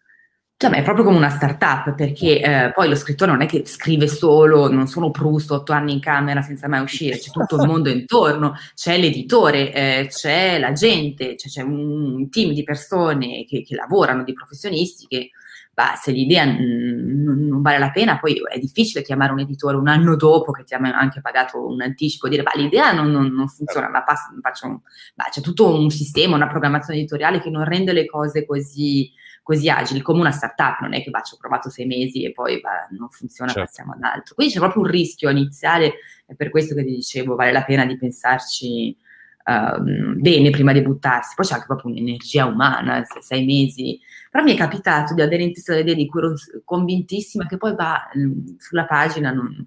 Cioè, 0.59 0.71
ma 0.71 0.77
è 0.77 0.83
proprio 0.83 1.05
come 1.05 1.19
una 1.19 1.29
startup, 1.29 1.95
perché 1.95 2.41
eh, 2.41 2.73
poi 2.73 2.89
lo 2.89 2.95
scrittore 2.95 3.31
non 3.31 3.43
è 3.43 3.47
che 3.47 3.67
scrive 3.67 4.09
solo, 4.09 4.73
non 4.73 4.87
sono 4.87 5.11
Proust, 5.11 5.51
otto 5.51 5.73
anni 5.73 5.93
in 5.93 6.01
camera 6.01 6.41
senza 6.41 6.67
mai 6.67 6.81
uscire, 6.81 7.19
c'è 7.19 7.31
tutto 7.31 7.57
il 7.57 7.67
mondo 7.69 7.91
intorno, 7.91 8.55
c'è 8.75 8.97
l'editore, 8.97 9.71
eh, 9.75 10.07
c'è 10.09 10.59
la 10.59 10.73
gente, 10.73 11.37
cioè, 11.37 11.51
c'è 11.51 11.61
un 11.61 12.31
team 12.31 12.53
di 12.55 12.63
persone 12.63 13.45
che, 13.47 13.63
che 13.63 13.75
lavorano, 13.75 14.25
di 14.25 14.33
professionisti 14.33 15.07
che 15.07 15.31
bah, 15.75 15.95
se 15.95 16.11
l'idea 16.11 16.47
mm, 16.47 17.23
non, 17.23 17.61
vale 17.61 17.79
la 17.79 17.91
pena, 17.91 18.19
poi 18.19 18.41
è 18.51 18.59
difficile 18.59 19.03
chiamare 19.05 19.33
un 19.33 19.41
editore 19.41 19.77
un 19.77 19.89
anno 19.89 20.17
dopo 20.17 20.53
che 20.53 20.65
ti 20.65 20.73
ha 20.73 20.79
anche 20.79 21.21
pagato 21.21 21.67
un 21.67 21.83
anticipo, 21.83 22.29
dire 22.29 22.43
bah, 22.43 22.53
l'idea 22.55 22.93
non, 22.93 23.11
non, 23.11 23.27
non 23.27 23.47
funziona, 23.47 23.91
ma 23.91 24.03
pass- 24.03 24.33
faccio 24.41 24.69
un- 24.69 24.81
bah, 25.15 25.29
c'è 25.31 25.43
tutto 25.43 25.79
un 25.79 25.91
sistema, 25.91 26.35
una 26.35 26.47
programmazione 26.47 26.99
editoriale 26.99 27.43
che 27.43 27.51
non 27.51 27.65
rende 27.65 27.93
le 27.93 28.07
cose 28.07 28.47
così 28.47 29.13
così 29.47 29.71
agili, 29.71 30.01
come 30.03 30.19
una 30.19 30.33
startup, 30.33 30.81
non 30.81 30.93
è 30.93 31.05
che 31.05 31.11
va, 31.11 31.21
ci 31.21 31.35
ho 31.35 31.37
provato 31.37 31.71
sei 31.71 31.87
mesi 31.87 32.25
e 32.25 32.33
poi 32.33 32.61
va, 32.61 32.89
non 32.91 33.09
funziona, 33.11 33.53
Certo. 33.53 33.65
passiamo 33.69 33.93
ad 33.93 34.03
altro. 34.03 34.35
Quindi 34.35 34.53
c'è 34.53 34.59
proprio 34.59 34.83
un 34.83 34.89
rischio 34.89 35.31
iniziale, 35.31 35.93
è 36.27 36.35
per 36.35 36.51
questo 36.51 36.75
che 36.75 36.83
ti 36.85 36.93
dicevo, 36.93 37.37
vale 37.37 37.53
la 37.53 37.63
pena 37.63 37.87
di 37.87 37.97
pensarci 37.97 38.97
ehm, 39.45 40.21
bene 40.21 40.51
prima 40.51 40.73
di 40.73 40.83
buttarsi. 40.83 41.35
Poi 41.37 41.47
c'è 41.47 41.55
anche 41.55 41.67
proprio 41.67 41.93
un'energia 41.93 42.45
umana, 42.47 43.05
se- 43.05 43.23
sei 43.23 43.45
mesi. 43.45 44.01
Però 44.29 44.43
mi 44.43 44.53
è 44.53 44.57
capitato 44.57 45.15
di 45.15 45.23
avere 45.23 45.45
in 45.45 45.53
testa 45.53 45.75
le 45.75 45.83
idee 45.83 45.95
di 45.95 46.09
cui 46.09 46.19
ero 46.23 46.35
convintissima 46.65 47.47
che 47.47 47.57
poi 47.57 47.77
va 47.77 48.01
mm, 48.19 48.57
sulla 48.59 48.85
pagina, 48.87 49.31
non, 49.31 49.65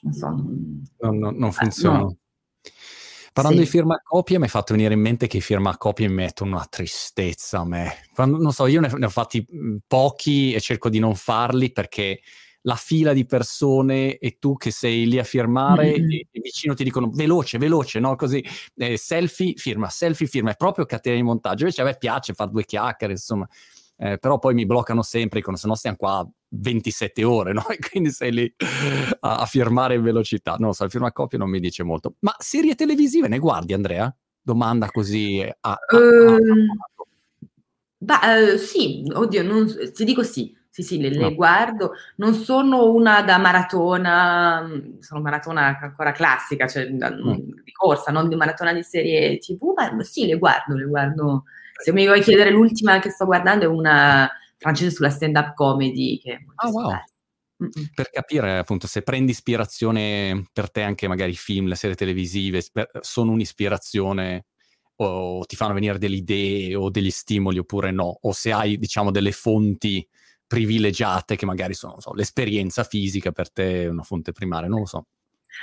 non 0.00 0.12
so, 0.14 0.28
non, 0.28 0.82
Non, 1.00 1.18
non- 1.18 1.36
non 1.36 1.48
eh, 1.50 1.52
funziona. 1.52 1.98
no. 1.98 2.16
Parlando 3.42 3.58
Sì. 3.62 3.64
di 3.64 3.70
firma 3.70 4.00
copie, 4.02 4.38
mi 4.38 4.46
è 4.46 4.48
fatto 4.48 4.74
venire 4.74 4.94
in 4.94 5.00
mente 5.00 5.26
che 5.26 5.38
i 5.38 5.40
firma 5.40 5.76
copie 5.76 6.08
mi 6.08 6.14
mettono 6.14 6.56
una 6.56 6.66
tristezza 6.68 7.60
a 7.60 7.64
me. 7.64 7.94
Quando, 8.14 8.36
non 8.38 8.52
so, 8.52 8.66
io 8.66 8.80
ne, 8.80 8.90
ne 8.92 9.06
ho 9.06 9.10
fatti 9.10 9.44
mh, 9.48 9.76
pochi 9.86 10.52
e 10.52 10.60
cerco 10.60 10.88
di 10.88 10.98
non 10.98 11.14
farli 11.14 11.72
perché 11.72 12.20
la 12.62 12.74
fila 12.74 13.14
di 13.14 13.24
persone 13.24 14.18
e 14.18 14.36
tu 14.38 14.56
che 14.56 14.70
sei 14.70 15.06
lì 15.06 15.18
a 15.18 15.24
firmare 15.24 15.98
Mm, 15.98 16.02
mm. 16.04 16.10
e, 16.10 16.26
e 16.30 16.40
vicino 16.42 16.74
ti 16.74 16.84
dicono 16.84 17.08
veloce, 17.10 17.56
veloce, 17.56 17.98
no? 18.00 18.16
Così, 18.16 18.44
eh, 18.76 18.98
selfie, 18.98 19.54
firma, 19.56 19.88
selfie, 19.88 20.26
firma, 20.26 20.50
è 20.50 20.56
proprio 20.56 20.84
catena 20.84 21.16
di 21.16 21.22
montaggio. 21.22 21.62
Invece 21.62 21.80
a 21.80 21.84
me 21.84 21.96
piace 21.96 22.34
fare 22.34 22.50
due 22.50 22.64
chiacchiere, 22.64 23.14
insomma. 23.14 23.48
Eh, 24.02 24.16
però 24.16 24.38
poi 24.38 24.54
mi 24.54 24.64
bloccano 24.64 25.02
sempre, 25.02 25.40
dicono 25.40 25.58
se 25.58 25.66
no 25.68 25.74
stiamo 25.74 25.96
qua 25.98 26.26
27 26.48 27.22
ore, 27.22 27.52
no? 27.52 27.68
E 27.68 27.78
quindi 27.78 28.10
sei 28.10 28.32
lì 28.32 28.54
a, 29.20 29.40
a 29.40 29.44
firmare 29.44 29.96
in 29.96 30.02
velocità. 30.02 30.54
Non 30.58 30.68
lo 30.68 30.72
so, 30.72 30.84
il 30.84 30.90
firmacopie 30.90 31.36
non 31.38 31.50
mi 31.50 31.60
dice 31.60 31.82
molto. 31.82 32.14
Ma 32.20 32.34
serie 32.38 32.74
televisive 32.74 33.28
ne 33.28 33.38
guardi, 33.38 33.74
Andrea? 33.74 34.14
Domanda 34.40 34.86
così 34.90 35.42
a, 35.42 35.52
a- 35.70 35.78
a- 35.96 36.34
a- 36.34 36.38
Bah, 38.02 38.38
eh, 38.38 38.56
sì, 38.56 39.04
oddio, 39.12 39.42
non- 39.42 39.66
ti 39.92 40.04
dico 40.04 40.22
sì, 40.22 40.56
sì, 40.70 40.82
sì, 40.82 40.98
le, 40.98 41.10
le 41.10 41.18
No. 41.18 41.34
guardo. 41.34 41.92
Non 42.16 42.32
sono 42.32 42.90
una 42.90 43.20
da 43.20 43.36
maratona, 43.36 44.62
mm, 44.66 45.00
sono 45.00 45.20
maratona 45.20 45.78
ancora 45.78 46.12
classica, 46.12 46.66
cioè 46.66 46.86
da- 46.88 47.10
Mm. 47.14 47.32
di 47.62 47.72
corsa, 47.72 48.10
non 48.10 48.30
di 48.30 48.36
maratona 48.36 48.72
di 48.72 48.82
serie 48.82 49.36
TV, 49.36 49.74
ma 49.76 50.02
sì, 50.02 50.24
le 50.26 50.38
guardo, 50.38 50.74
le 50.74 50.86
guardo. 50.86 51.44
Se 51.82 51.92
mi 51.92 52.06
vuoi 52.06 52.22
chiedere 52.22 52.50
l'ultima 52.50 52.98
che 52.98 53.10
sto 53.10 53.24
guardando 53.24 53.64
è 53.64 53.68
una 53.68 54.30
francese 54.56 54.90
sulla 54.90 55.10
stand-up 55.10 55.54
comedy 55.54 56.18
che 56.18 56.32
è 56.32 56.38
molto 56.44 56.66
Ah, 56.66 56.68
wow. 56.70 56.92
Mm-mm. 57.62 57.90
per 57.94 58.08
capire 58.10 58.56
appunto 58.58 58.86
se 58.86 59.02
prendi 59.02 59.32
ispirazione 59.32 60.48
per 60.52 60.70
te 60.70 60.82
anche 60.82 61.08
magari 61.08 61.32
i 61.32 61.36
film, 61.36 61.66
le 61.66 61.74
serie 61.74 61.94
televisive 61.96 62.62
sono 63.00 63.32
un'ispirazione 63.32 64.46
o 64.96 65.44
ti 65.44 65.56
fanno 65.56 65.74
venire 65.74 65.98
delle 65.98 66.16
idee 66.16 66.74
o 66.74 66.90
degli 66.90 67.10
stimoli 67.10 67.58
oppure 67.58 67.90
no, 67.90 68.18
o 68.20 68.32
se 68.32 68.52
hai 68.52 68.78
diciamo 68.78 69.10
delle 69.10 69.32
fonti 69.32 70.06
privilegiate 70.46 71.36
che 71.36 71.46
magari 71.46 71.74
sono 71.74 71.92
non 71.92 72.00
so, 72.00 72.12
l'esperienza 72.14 72.82
fisica 72.84 73.30
per 73.30 73.52
te 73.52 73.84
è 73.84 73.88
una 73.88 74.02
fonte 74.02 74.32
primaria, 74.32 74.68
non 74.68 74.80
lo 74.80 74.86
so. 74.86 75.06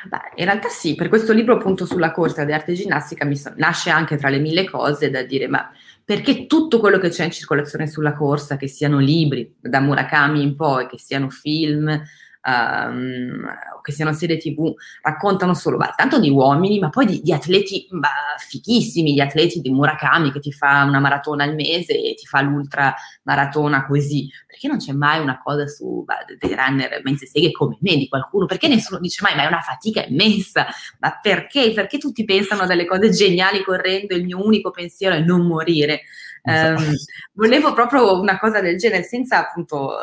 Beh, 0.10 0.32
in 0.36 0.46
realtà 0.46 0.68
sì, 0.70 0.96
per 0.96 1.08
questo 1.08 1.34
libro 1.34 1.56
appunto 1.56 1.86
sulla 1.86 2.12
corsa 2.12 2.44
di 2.44 2.52
arte 2.54 2.74
ginnastica 2.74 3.26
mi 3.26 3.36
so- 3.38 3.54
nasce 3.56 3.90
anche 3.90 4.18
tra 4.18 4.30
le 4.30 4.40
mille 4.40 4.70
cose 4.70 5.10
da 5.10 5.24
dire, 5.24 5.48
ma 5.48 5.70
perché 6.04 6.46
tutto 6.46 6.80
quello 6.80 7.00
che 7.00 7.10
c'è 7.10 7.26
in 7.26 7.32
circolazione 7.32 7.88
sulla 7.88 8.14
corsa, 8.14 8.58
che 8.58 8.68
siano 8.68 9.00
libri 9.00 9.56
da 9.60 9.80
Murakami 9.80 10.42
in 10.42 10.56
poi, 10.56 10.88
che 10.88 10.98
siano 11.00 11.30
film, 11.30 12.02
um, 12.48 13.46
o 13.76 13.82
che 13.82 13.92
siano 13.92 14.14
serie 14.14 14.38
tv, 14.38 14.74
raccontano 15.02 15.54
solo 15.54 15.78
bah, 15.78 15.94
tanto 15.96 16.20
di 16.20 16.30
uomini, 16.30 16.80
ma 16.80 16.90
poi 16.90 17.06
di, 17.06 17.22
di 17.22 17.34
atleti 17.34 17.88
bah, 17.92 18.36
fichissimi, 18.38 19.14
di 19.14 19.22
atleti 19.22 19.60
di 19.60 19.70
Murakami 19.70 20.32
che 20.32 20.40
ti 20.40 20.52
fa 20.52 20.84
una 20.84 21.00
maratona 21.00 21.44
al 21.44 21.56
mese 21.56 21.94
e 22.02 22.14
ti 22.16 22.26
fa 22.26 22.42
l'ultra 22.42 22.96
maratona 23.24 23.86
così. 23.86 24.30
Perché 24.48 24.68
non 24.68 24.78
c'è 24.78 24.94
mai 24.94 25.20
una 25.20 25.40
cosa 25.44 25.68
su 25.68 26.04
bah, 26.06 26.26
dei 26.40 26.56
runner 26.56 27.02
mezze 27.04 27.28
seghe 27.28 27.52
come 27.52 27.78
me, 27.82 27.98
di 27.98 28.08
qualcuno? 28.08 28.46
Perché 28.46 28.68
nessuno 28.68 29.00
dice 29.00 29.22
mai, 29.22 29.36
ma 29.36 29.44
è 29.44 29.48
una 29.48 29.62
fatica 29.62 30.06
immensa? 30.06 30.66
Ma 31.00 31.20
perché? 31.22 31.74
Perché 31.74 31.98
tutti 31.98 32.24
pensano 32.24 32.64
a 32.64 32.66
delle 32.66 32.86
cose 32.86 33.10
geniali 33.10 33.64
correndo 33.64 34.16
il 34.16 34.24
mio 34.24 34.44
unico 34.44 34.72
pensiero 34.72 35.16
è 35.16 35.20
non 35.20 35.46
morire? 35.46 36.02
Um, 36.44 36.94
volevo 37.34 37.74
proprio 37.74 38.20
una 38.22 38.40
cosa 38.40 38.62
del 38.62 38.78
genere, 38.78 39.04
senza 39.04 39.40
appunto 39.40 39.98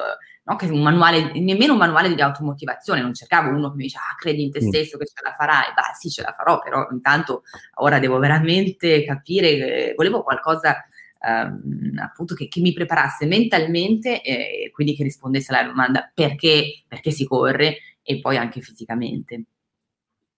no? 0.45 0.57
che 0.57 0.67
un 0.67 0.83
manuale, 0.83 1.33
nemmeno 1.39 1.73
un 1.73 1.79
manuale 1.79 2.15
di 2.15 2.21
automotivazione, 2.21 3.01
non 3.01 3.15
cercavo 3.15 3.51
uno 3.51 3.71
che 3.71 3.77
mi 3.77 3.83
dice 3.85 3.99
ah 3.99 4.15
credi 4.17 4.45
in 4.45 4.51
te 4.51 4.63
mm. 4.63 4.69
stesso 4.69 4.99
che 4.99 5.07
ce 5.07 5.15
la 5.23 5.35
farai, 5.37 5.73
beh 5.75 5.95
sì 5.99 6.11
ce 6.11 6.23
la 6.23 6.33
farò, 6.33 6.61
però 6.61 6.87
intanto 6.91 7.43
ora 7.75 7.99
devo 7.99 8.19
veramente 8.19 9.05
capire, 9.05 9.95
volevo 9.97 10.23
qualcosa 10.23 10.85
Um, 11.27 11.95
appunto 12.03 12.35
che, 12.35 12.49
che, 12.49 12.61
mi 12.61 12.75
preparasse 12.75 13.25
mentalmente 13.25 14.21
e 14.21 14.71
quindi 14.75 14.95
che 14.95 15.05
rispondesse 15.05 15.55
alla 15.55 15.67
domanda 15.67 16.11
perché, 16.13 16.85
perché 16.87 17.11
si 17.13 17.25
corre 17.25 17.79
e 18.03 18.21
poi 18.21 18.37
anche 18.37 18.61
fisicamente. 18.61 19.45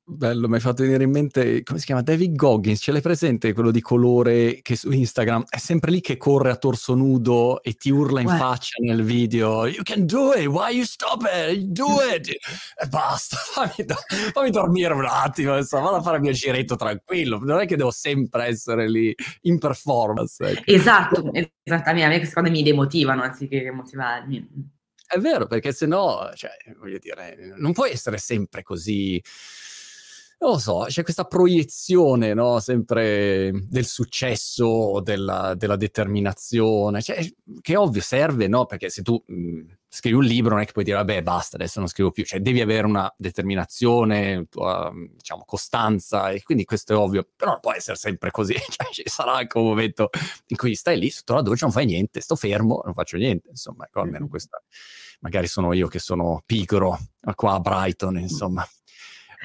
Bello, 0.09 0.47
mi 0.47 0.55
hai 0.55 0.61
fatto 0.61 0.85
venire 0.85 1.03
in 1.03 1.11
mente, 1.11 1.65
come 1.65 1.81
si 1.81 1.85
chiama? 1.85 2.01
David 2.01 2.37
Goggins, 2.37 2.79
ce 2.81 2.93
l'hai 2.93 3.01
presente 3.01 3.53
quello 3.53 3.73
di 3.73 3.81
colore 3.81 4.61
che 4.63 4.77
su 4.77 4.93
Instagram 4.93 5.47
è 5.49 5.59
sempre 5.59 5.91
lì 5.91 6.01
che 6.01 6.17
corre 6.17 6.53
a 6.53 6.57
torso 6.57 6.95
nudo 6.95 7.61
e 7.61 7.73
ti 7.73 7.91
urla 7.91 8.21
in 8.21 8.29
What? 8.29 8.39
faccia 8.39 8.77
nel 8.79 9.03
video 9.03 9.67
You 9.67 9.83
can 9.83 10.07
do 10.07 10.33
it, 10.33 10.47
why 10.47 10.71
you 10.71 10.85
stop 10.85 11.25
it? 11.25 11.59
Do 11.59 11.97
it! 12.15 12.29
e 12.29 12.87
basta, 12.87 13.35
fammi, 13.51 13.85
fammi, 14.33 14.51
dormire 14.51 14.95
un 14.95 15.07
attimo, 15.07 15.57
insomma, 15.57 15.87
vado 15.87 15.97
a 15.97 16.03
fare 16.03 16.19
il 16.19 16.23
mio 16.23 16.33
giretto 16.33 16.77
tranquillo, 16.77 17.41
non 17.43 17.59
è 17.59 17.67
che 17.67 17.75
devo 17.75 17.91
sempre 17.91 18.47
essere 18.47 18.89
lì 18.89 19.13
in 19.43 19.59
performance. 19.59 20.37
Ecco. 20.41 20.71
Esatto, 20.71 21.33
esattamente, 21.65 22.05
a 22.05 22.09
me 22.09 22.19
queste 22.19 22.41
cose 22.41 22.51
mi 22.53 22.63
demotivano 22.63 23.23
anziché 23.23 23.73
motivarmi. 23.73 24.75
È 25.05 25.19
vero, 25.19 25.49
perché 25.49 25.73
se 25.73 25.87
no, 25.87 26.31
cioè, 26.37 26.51
voglio 26.79 26.99
dire, 26.99 27.55
non 27.57 27.73
puoi 27.73 27.91
essere 27.91 28.19
sempre 28.19 28.63
così 28.63 29.21
non 30.39 30.51
lo 30.51 30.59
so, 30.59 30.85
c'è 30.87 31.03
questa 31.03 31.25
proiezione, 31.25 32.35
no? 32.35 32.61
Sempre 32.61 33.53
del 33.69 33.87
successo, 33.87 35.01
della, 35.01 35.55
della 35.55 35.77
determinazione, 35.77 37.01
cioè, 37.01 37.27
che 37.63 37.77
ovvio 37.77 38.03
serve, 38.03 38.47
no? 38.47 38.67
Perché 38.67 38.91
se 38.91 39.01
tu 39.01 39.23
mh, 39.27 39.61
scrivi 39.89 40.17
un 40.17 40.25
libro 40.25 40.53
non 40.53 40.61
è 40.63 40.67
che 40.67 40.73
puoi 40.73 40.85
dire, 40.85 40.97
vabbè, 40.99 41.23
basta, 41.23 41.57
adesso 41.57 41.79
non 41.79 41.89
scrivo 41.89 42.11
più, 42.11 42.23
cioè 42.25 42.41
devi 42.41 42.61
avere 42.61 42.87
una 42.87 43.13
determinazione, 43.17 44.47
tua, 44.51 44.93
diciamo, 44.95 45.45
costanza, 45.47 46.31
e 46.31 46.43
quindi 46.43 46.65
questo 46.65 46.93
è 46.93 46.97
ovvio, 46.97 47.27
però 47.35 47.53
non 47.53 47.61
può 47.61 47.73
essere 47.73 47.97
sempre 47.97 48.31
così, 48.31 48.55
cioè 48.69 48.89
ci 48.93 49.03
sarà 49.07 49.37
anche 49.37 49.57
un 49.57 49.65
momento 49.65 50.11
in 50.49 50.57
cui 50.59 50.75
stai 50.75 50.99
lì 50.99 51.09
sotto 51.09 51.33
la 51.33 51.43
doccia, 51.43 51.65
non 51.65 51.75
fai 51.75 51.87
niente, 51.87 52.21
sto 52.21 52.37
fermo, 52.37 52.83
non 52.85 52.93
faccio 52.93 53.17
niente, 53.17 53.49
insomma, 53.49 53.87
ecco, 53.87 54.01
almeno 54.01 54.29
questa, 54.29 54.63
magari 55.21 55.47
sono 55.47 55.73
io 55.73 55.89
che 55.89 55.99
sono 55.99 56.43
pigro 56.45 56.99
qua 57.35 57.55
a 57.55 57.61
Brighton, 57.61 58.19
insomma. 58.19 58.67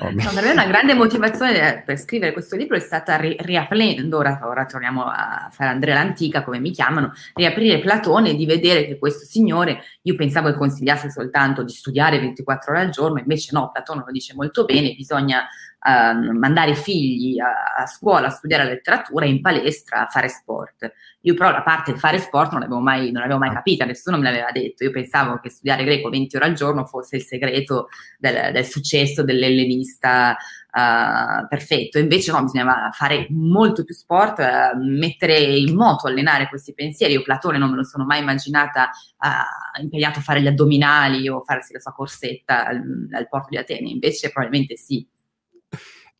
No, 0.10 0.32
per 0.34 0.44
me 0.44 0.52
una 0.52 0.66
grande 0.66 0.94
motivazione 0.94 1.84
per 1.86 1.98
scrivere 2.00 2.34
questo 2.34 2.56
libro 2.56 2.76
è 2.76 2.80
stata 2.80 3.18
ri- 3.18 3.36
riaprendo, 3.40 4.18
ora, 4.18 4.40
ora, 4.44 4.66
torniamo 4.66 5.04
a 5.04 5.50
fare 5.52 5.70
Andrea 5.70 5.96
l'Antica, 5.96 6.44
come 6.44 6.60
mi 6.60 6.72
chiamano, 6.72 7.14
riaprire 7.36 7.80
Platone 7.80 8.32
e 8.32 8.36
di 8.36 8.46
vedere 8.46 8.88
che 8.88 8.98
questo 8.98 9.26
signore, 9.26 9.84
io 10.02 10.16
pensavo 10.16 10.50
che 10.50 10.58
consigliasse 10.58 11.12
soltanto 11.12 11.64
di 11.64 11.72
studiare 11.72 12.20
24 12.20 12.72
ore 12.72 12.82
al 12.82 12.90
giorno, 12.90 13.20
invece 13.20 13.52
no, 13.54 13.70
Platone 13.72 14.04
lo 14.06 14.12
dice 14.12 14.34
molto 14.34 14.66
bene, 14.66 14.94
bisogna 14.94 15.48
uh, 15.84 16.38
mandare 16.38 16.72
i 16.72 16.76
figli 16.76 17.40
a, 17.40 17.82
a, 17.82 17.86
scuola 17.88 18.28
a 18.28 18.32
studiare 18.32 18.66
letteratura 18.66 19.26
in 19.26 19.42
palestra 19.42 20.02
a 20.02 20.08
fare 20.08 20.30
sport. 20.30 20.92
Io 21.22 21.34
però 21.34 21.52
la 21.52 21.62
parte 21.62 21.94
di 21.94 22.00
fare 22.00 22.20
sport 22.20 22.52
non 22.52 22.62
l'avevo 22.62 22.80
mai, 22.80 23.12
non 23.12 23.22
l'avevo 23.22 23.40
mai 23.40 23.52
capita, 23.52 23.86
nessuno 23.86 24.18
me 24.18 24.24
l'aveva 24.24 24.52
detto. 24.52 24.84
Io 24.84 24.92
pensavo 24.92 25.40
che 25.40 25.50
studiare 25.50 25.84
greco 25.84 26.10
20 26.10 26.36
ore 26.36 26.46
al 26.46 26.54
giorno 26.54 26.86
fosse 26.86 27.18
il 27.18 27.24
segreto 27.24 27.90
del, 28.18 28.52
del 28.52 28.66
successo 28.66 29.24
dell'ellenista 29.24 30.36
uh, 30.72 31.48
perfetto. 31.48 32.00
Invece 32.00 32.32
no, 32.32 32.42
bisognava 32.42 32.90
fare 32.92 33.28
molto 33.30 33.84
più 33.84 33.94
sport, 33.94 34.40
uh, 34.40 34.78
mettere 34.80 35.38
in 35.38 35.76
moto, 35.76 36.08
allenare 36.08 36.48
questi 36.48 36.74
pensieri. 36.74 37.14
Io 37.14 37.22
Platone 37.22 37.58
non 37.58 37.70
me 37.70 37.78
lo 37.78 37.84
sono 37.84 38.06
mai 38.06 38.22
immaginata 38.22 38.90
uh, 39.20 39.82
impegnato 39.82 40.20
a 40.20 40.22
fare 40.22 40.42
gli 40.42 40.48
addominali 40.48 41.28
o 41.30 41.42
farsi 41.42 41.74
la 41.74 41.80
sua 41.80 41.94
corsetta 41.94 42.66
al, 42.66 43.08
al 43.12 43.28
porto 43.28 43.50
di 43.50 43.58
Atene. 43.58 43.90
Invece 43.90 44.32
probabilmente 44.32 44.76
sì. 44.76 45.06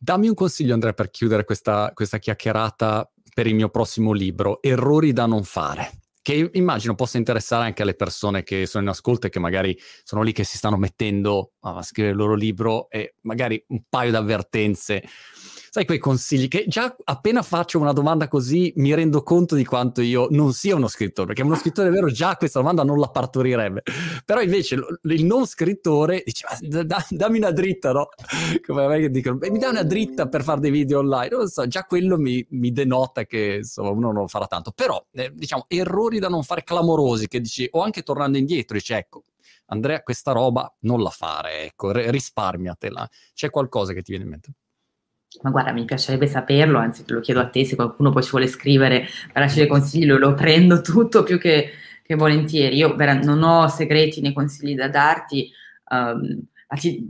Dammi 0.04 0.26
un 0.26 0.34
consiglio, 0.34 0.74
Andrea, 0.74 0.94
per 0.94 1.10
chiudere 1.10 1.44
questa, 1.44 1.92
questa 1.94 2.18
chiacchierata 2.18 3.08
per 3.32 3.46
il 3.46 3.54
mio 3.54 3.68
prossimo 3.68 4.10
libro, 4.10 4.60
Errori 4.60 5.12
da 5.12 5.26
non 5.26 5.44
fare 5.44 5.92
che 6.22 6.50
immagino 6.52 6.94
possa 6.94 7.18
interessare 7.18 7.64
anche 7.64 7.82
alle 7.82 7.94
persone 7.94 8.44
che 8.44 8.64
sono 8.66 8.84
in 8.84 8.90
ascolto 8.90 9.26
e 9.26 9.30
che 9.30 9.40
magari 9.40 9.76
sono 10.04 10.22
lì 10.22 10.32
che 10.32 10.44
si 10.44 10.56
stanno 10.56 10.76
mettendo 10.76 11.54
a 11.60 11.82
scrivere 11.82 12.14
il 12.14 12.20
loro 12.20 12.34
libro 12.34 12.88
e 12.88 13.16
magari 13.22 13.62
un 13.68 13.82
paio 13.88 14.10
di 14.10 14.16
avvertenze 14.16 15.02
sai 15.74 15.86
quei 15.86 15.98
consigli 15.98 16.48
che 16.48 16.66
già 16.68 16.94
appena 17.04 17.40
faccio 17.40 17.78
una 17.78 17.94
domanda 17.94 18.28
così 18.28 18.74
mi 18.76 18.92
rendo 18.94 19.22
conto 19.22 19.54
di 19.54 19.64
quanto 19.64 20.02
io 20.02 20.26
non 20.28 20.52
sia 20.52 20.76
uno 20.76 20.86
scrittore, 20.86 21.28
perché 21.28 21.40
uno 21.40 21.54
scrittore 21.54 21.88
vero 21.88 22.08
già 22.08 22.36
questa 22.36 22.58
domanda 22.58 22.84
non 22.84 22.98
la 22.98 23.08
partorirebbe, 23.08 23.82
però 24.26 24.42
invece 24.42 24.74
il 24.74 25.24
non 25.24 25.46
scrittore 25.46 26.24
dice 26.26 26.46
da, 26.60 26.82
da, 26.82 27.06
dammi 27.08 27.38
una 27.38 27.52
dritta, 27.52 27.92
no? 27.92 28.10
Come 28.66 28.86
me 28.86 29.00
che 29.00 29.10
dicono, 29.10 29.38
mi 29.40 29.58
dai 29.58 29.70
una 29.70 29.82
dritta 29.82 30.28
per 30.28 30.42
fare 30.42 30.60
dei 30.60 30.70
video 30.70 30.98
online, 30.98 31.30
non 31.30 31.40
lo 31.40 31.48
so, 31.48 31.66
già 31.66 31.84
quello 31.84 32.18
mi, 32.18 32.46
mi 32.50 32.70
denota 32.70 33.24
che 33.24 33.54
insomma 33.60 33.88
uno 33.88 34.12
non 34.12 34.20
lo 34.20 34.28
farà 34.28 34.46
tanto, 34.46 34.72
però 34.72 35.02
eh, 35.12 35.32
diciamo 35.32 35.64
errori 35.68 36.18
da 36.18 36.28
non 36.28 36.42
fare 36.42 36.64
clamorosi 36.64 37.28
che 37.28 37.40
dici, 37.40 37.66
o 37.70 37.80
anche 37.80 38.02
tornando 38.02 38.36
indietro, 38.36 38.76
dici 38.76 38.92
ecco, 38.92 39.24
Andrea, 39.68 40.02
questa 40.02 40.32
roba 40.32 40.70
non 40.80 41.02
la 41.02 41.08
fare, 41.08 41.62
ecco, 41.62 41.92
risparmiatela. 41.92 43.08
C'è 43.32 43.48
qualcosa 43.48 43.94
che 43.94 44.02
ti 44.02 44.10
viene 44.10 44.24
in 44.24 44.30
mente? 44.32 44.52
Ma 45.40 45.50
guarda, 45.50 45.72
mi 45.72 45.84
piacerebbe 45.84 46.26
saperlo, 46.26 46.78
anzi 46.78 47.04
lo 47.06 47.20
chiedo 47.20 47.40
a 47.40 47.48
te, 47.48 47.64
se 47.64 47.74
qualcuno 47.74 48.10
poi 48.10 48.22
ci 48.22 48.30
vuole 48.30 48.46
scrivere 48.46 49.06
per 49.32 49.42
lasciare 49.42 49.66
consigli, 49.66 50.04
lo, 50.04 50.18
lo 50.18 50.34
prendo 50.34 50.80
tutto 50.80 51.22
più 51.22 51.38
che, 51.38 51.70
che 52.02 52.14
volentieri. 52.14 52.76
Io 52.76 52.94
vera, 52.94 53.14
non 53.14 53.42
ho 53.42 53.68
segreti 53.68 54.20
né 54.20 54.32
consigli 54.32 54.74
da 54.74 54.88
darti, 54.88 55.50
um, 55.90 56.42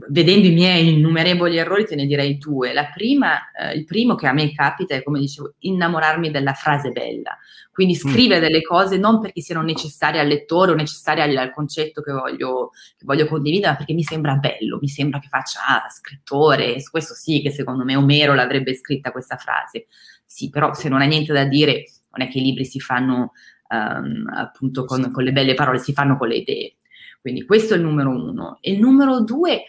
vedendo 0.09 0.47
i 0.47 0.51
miei 0.51 0.93
innumerevoli 0.93 1.57
errori 1.57 1.85
te 1.85 1.95
ne 1.95 2.05
direi 2.05 2.37
due. 2.37 2.73
La 2.73 2.89
prima, 2.93 3.51
eh, 3.51 3.73
il 3.73 3.85
primo 3.85 4.15
che 4.15 4.27
a 4.27 4.33
me 4.33 4.51
capita 4.51 4.95
è, 4.95 5.03
come 5.03 5.19
dicevo, 5.19 5.53
innamorarmi 5.59 6.31
della 6.31 6.53
frase 6.53 6.91
bella. 6.91 7.37
Quindi 7.71 7.95
scrivere 7.95 8.39
mm. 8.39 8.43
delle 8.43 8.61
cose 8.61 8.97
non 8.97 9.19
perché 9.19 9.41
siano 9.41 9.61
necessarie 9.61 10.19
al 10.19 10.27
lettore 10.27 10.71
o 10.71 10.75
necessarie 10.75 11.23
al, 11.23 11.35
al 11.37 11.53
concetto 11.53 12.01
che 12.01 12.11
voglio, 12.11 12.71
che 12.97 13.05
voglio, 13.05 13.25
condividere, 13.25 13.71
ma 13.71 13.77
perché 13.77 13.93
mi 13.93 14.03
sembra 14.03 14.35
bello, 14.35 14.79
mi 14.81 14.89
sembra 14.89 15.19
che 15.19 15.27
faccia 15.29 15.59
ah, 15.65 15.89
scrittore, 15.89 16.75
questo 16.91 17.13
sì 17.13 17.41
che 17.41 17.51
secondo 17.51 17.83
me 17.83 17.95
Omero 17.95 18.33
l'avrebbe 18.33 18.75
scritta 18.75 19.11
questa 19.11 19.37
frase. 19.37 19.87
Sì, 20.25 20.49
però 20.49 20.73
se 20.73 20.89
non 20.89 21.01
hai 21.01 21.07
niente 21.07 21.31
da 21.31 21.45
dire, 21.45 21.85
non 22.15 22.27
è 22.27 22.29
che 22.29 22.39
i 22.39 22.43
libri 22.43 22.65
si 22.65 22.79
fanno 22.79 23.31
um, 23.69 24.29
appunto 24.35 24.83
con, 24.85 25.09
con 25.11 25.23
le 25.23 25.31
belle 25.31 25.53
parole, 25.53 25.79
si 25.79 25.93
fanno 25.93 26.17
con 26.17 26.27
le 26.27 26.35
idee. 26.35 26.75
Quindi 27.23 27.45
questo 27.45 27.73
è 27.73 27.77
il 27.77 27.83
numero 27.83 28.09
uno. 28.09 28.57
E 28.59 28.73
il 28.73 28.81
numero 28.81 29.21
due, 29.21 29.63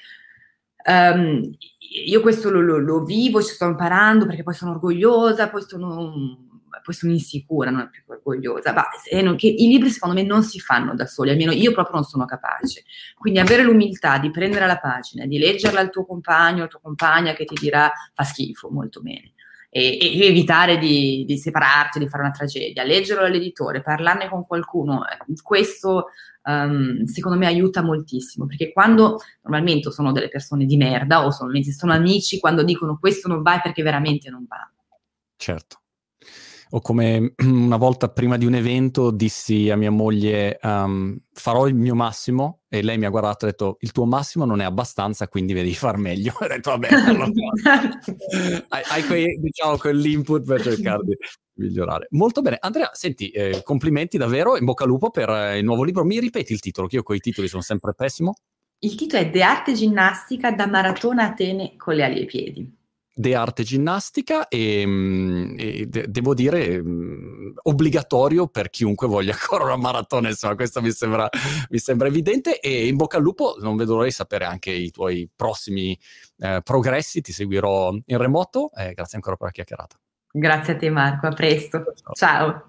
um, 0.87 1.41
io 1.79 2.21
questo 2.21 2.51
lo, 2.51 2.61
lo, 2.61 2.79
lo, 2.79 3.05
vivo, 3.05 3.41
ci 3.41 3.55
sto 3.55 3.67
imparando 3.67 4.27
perché 4.27 4.43
poi 4.43 4.55
sono 4.55 4.73
orgogliosa, 4.73 5.49
poi 5.51 5.63
sono, 5.63 6.13
poi 6.83 6.95
sono 6.95 7.13
insicura, 7.13 7.71
non 7.71 7.83
è 7.83 7.91
più 7.91 8.03
orgogliosa. 8.07 8.73
Ma 8.73 8.87
non, 9.23 9.37
che 9.37 9.47
I 9.47 9.69
libri 9.69 9.89
secondo 9.91 10.17
me 10.17 10.25
non 10.25 10.43
si 10.43 10.59
fanno 10.59 10.97
da 10.97 11.07
soli, 11.07 11.31
almeno 11.31 11.53
io 11.53 11.71
proprio 11.71 11.95
non 11.95 12.05
sono 12.05 12.25
capace. 12.25 12.83
Quindi 13.17 13.39
avere 13.39 13.63
l'umiltà 13.63 14.19
di 14.19 14.33
prendere 14.33 14.67
la 14.67 14.81
pagina, 14.81 15.25
di 15.25 15.39
leggerla 15.39 15.79
al 15.79 15.91
tuo 15.91 16.05
compagno, 16.05 16.63
alla 16.63 16.67
tua 16.67 16.81
compagna 16.81 17.35
che 17.35 17.45
ti 17.45 17.55
dirà 17.55 17.93
fa 18.13 18.25
schifo, 18.25 18.69
molto 18.69 19.01
bene 19.01 19.35
e, 19.77 19.99
e 20.01 20.27
evitare 20.27 20.79
di, 20.79 21.25
di, 21.27 21.37
separarti, 21.37 21.99
di 21.99 22.09
fare 22.09 22.23
una 22.23 22.31
tragedia, 22.31 22.85
leggerlo 22.85 23.25
all'editore, 23.25 23.83
parlarne 23.83 24.29
con 24.29 24.47
qualcuno, 24.47 25.05
eh, 25.05 25.17
questo 25.43 26.11
um, 26.45 27.05
secondo 27.05 27.39
me 27.39 27.47
aiuta 27.47 27.83
moltissimo, 27.83 28.47
perché 28.47 28.73
quando 28.73 29.21
normalmente 29.43 29.91
sono 29.91 30.13
delle 30.13 30.29
persone 30.29 30.65
di 30.65 30.77
merda 30.77 31.25
o 31.25 31.31
sono, 31.31 31.53
sono 31.63 31.93
amici, 31.93 32.39
quando 32.39 32.63
dicono 32.63 32.99
questo 32.99 33.29
non 33.29 33.43
va 33.43 33.59
è 33.59 33.63
perché 33.63 33.83
veramente 33.83 34.31
non 34.31 34.45
va. 34.49 34.69
Certo. 35.37 35.81
o 36.71 36.81
come 36.81 37.35
una 37.45 37.77
volta 37.77 38.09
prima 38.09 38.37
di 38.37 38.47
un 38.47 38.55
evento 38.55 39.11
dissi 39.11 39.69
a 39.71 39.77
mia 39.77 39.91
moglie 39.91 40.59
um, 40.63 41.17
farò 41.33 41.67
il 41.67 41.75
mio 41.75 41.95
massimo 41.95 42.61
e 42.69 42.83
lei 42.83 42.99
mi 42.99 43.05
ha 43.05 43.11
guardato 43.11 43.45
e 43.45 43.49
ha 43.49 43.51
detto 43.51 43.77
il 43.81 43.93
tuo 43.93 44.07
massimo 44.07 44.45
non 44.45 44.61
è 44.61 44.65
abbastanza 44.65 45.29
quindi 45.29 45.53
devi 45.53 45.75
far 45.75 45.99
meglio 45.99 46.33
ho 46.41 46.47
detto 46.47 46.71
vabbè 46.71 46.89
allora, 46.89 47.27
hai, 48.69 48.83
hai 48.91 49.05
quei, 49.05 49.39
diciamo, 49.41 49.77
quell'input 49.77 50.45
per 50.45 50.63
cercare 50.65 51.03
di 51.05 51.17
migliorare. 51.55 52.07
Molto 52.11 52.41
bene. 52.41 52.57
Andrea 52.61 52.91
senti 52.93 53.31
eh, 53.31 53.63
complimenti 53.63 54.17
davvero 54.17 54.57
in 54.57 54.65
bocca 54.65 54.85
al 54.85 54.91
lupo 54.91 55.11
per 55.11 55.29
eh, 55.29 55.59
il 55.59 55.65
nuovo 55.65 55.85
libro. 55.85 56.05
Mi 56.05 56.21
ripeti 56.21 56.53
il 56.53 56.61
titolo 56.61 56.87
che 56.87 56.97
io 56.97 57.03
con 57.03 57.17
i 57.17 57.21
titoli 57.21 57.49
sono 57.49 57.63
sempre 57.63 57.95
pessimo. 57.95 58.35
Il 58.79 58.95
titolo 58.97 59.23
è 59.23 59.31
De 59.31 59.43
arte 59.43 59.73
ginnastica 59.73 60.53
da 60.53 60.67
maratona 60.67 61.25
Atene 61.25 61.75
con 61.77 61.95
le 61.95 62.05
ali 62.05 62.19
ai 62.21 62.27
piedi 62.27 62.83
de 63.17 63.35
arte 63.37 63.63
ginnastica 63.63 64.49
e, 64.49 64.85
mm, 64.85 65.55
e 65.57 65.87
de- 65.87 66.07
devo 66.09 66.35
dire 66.35 66.83
mm, 66.83 67.53
obbligatorio 67.63 68.49
per 68.49 68.71
chiunque 68.71 69.07
voglia 69.07 69.35
correre 69.39 69.73
una 69.73 69.77
maratona, 69.77 70.29
insomma 70.29 70.57
questo 70.57 70.83
mi 70.83 70.91
sembra, 70.91 71.29
mi 71.71 71.79
sembra, 71.79 72.09
evidente. 72.09 72.59
E 72.59 72.89
in 72.89 72.97
bocca 72.97 73.17
al 73.17 73.23
lupo 73.23 73.57
non 73.61 73.77
vedo 73.77 73.95
l'ora 73.95 74.07
di 74.07 74.11
sapere 74.11 74.45
anche 74.45 74.71
i 74.73 74.91
tuoi 74.91 75.29
prossimi 75.35 75.97
eh, 76.39 76.61
progressi, 76.63 77.21
ti 77.21 77.33
seguirò 77.33 77.93
in 78.07 78.19
remoto, 78.19 78.71
eh, 78.75 78.93
grazie 78.93 79.17
ancora 79.17 79.37
per 79.37 79.47
la 79.47 79.53
chiacchierata. 79.53 79.97
Grazie 80.37 80.75
a 80.75 80.77
te 80.77 80.91
Marco, 80.91 81.29
a 81.29 81.33
presto, 81.33 81.85
ciao. 81.95 82.13
ciao. 82.15 82.63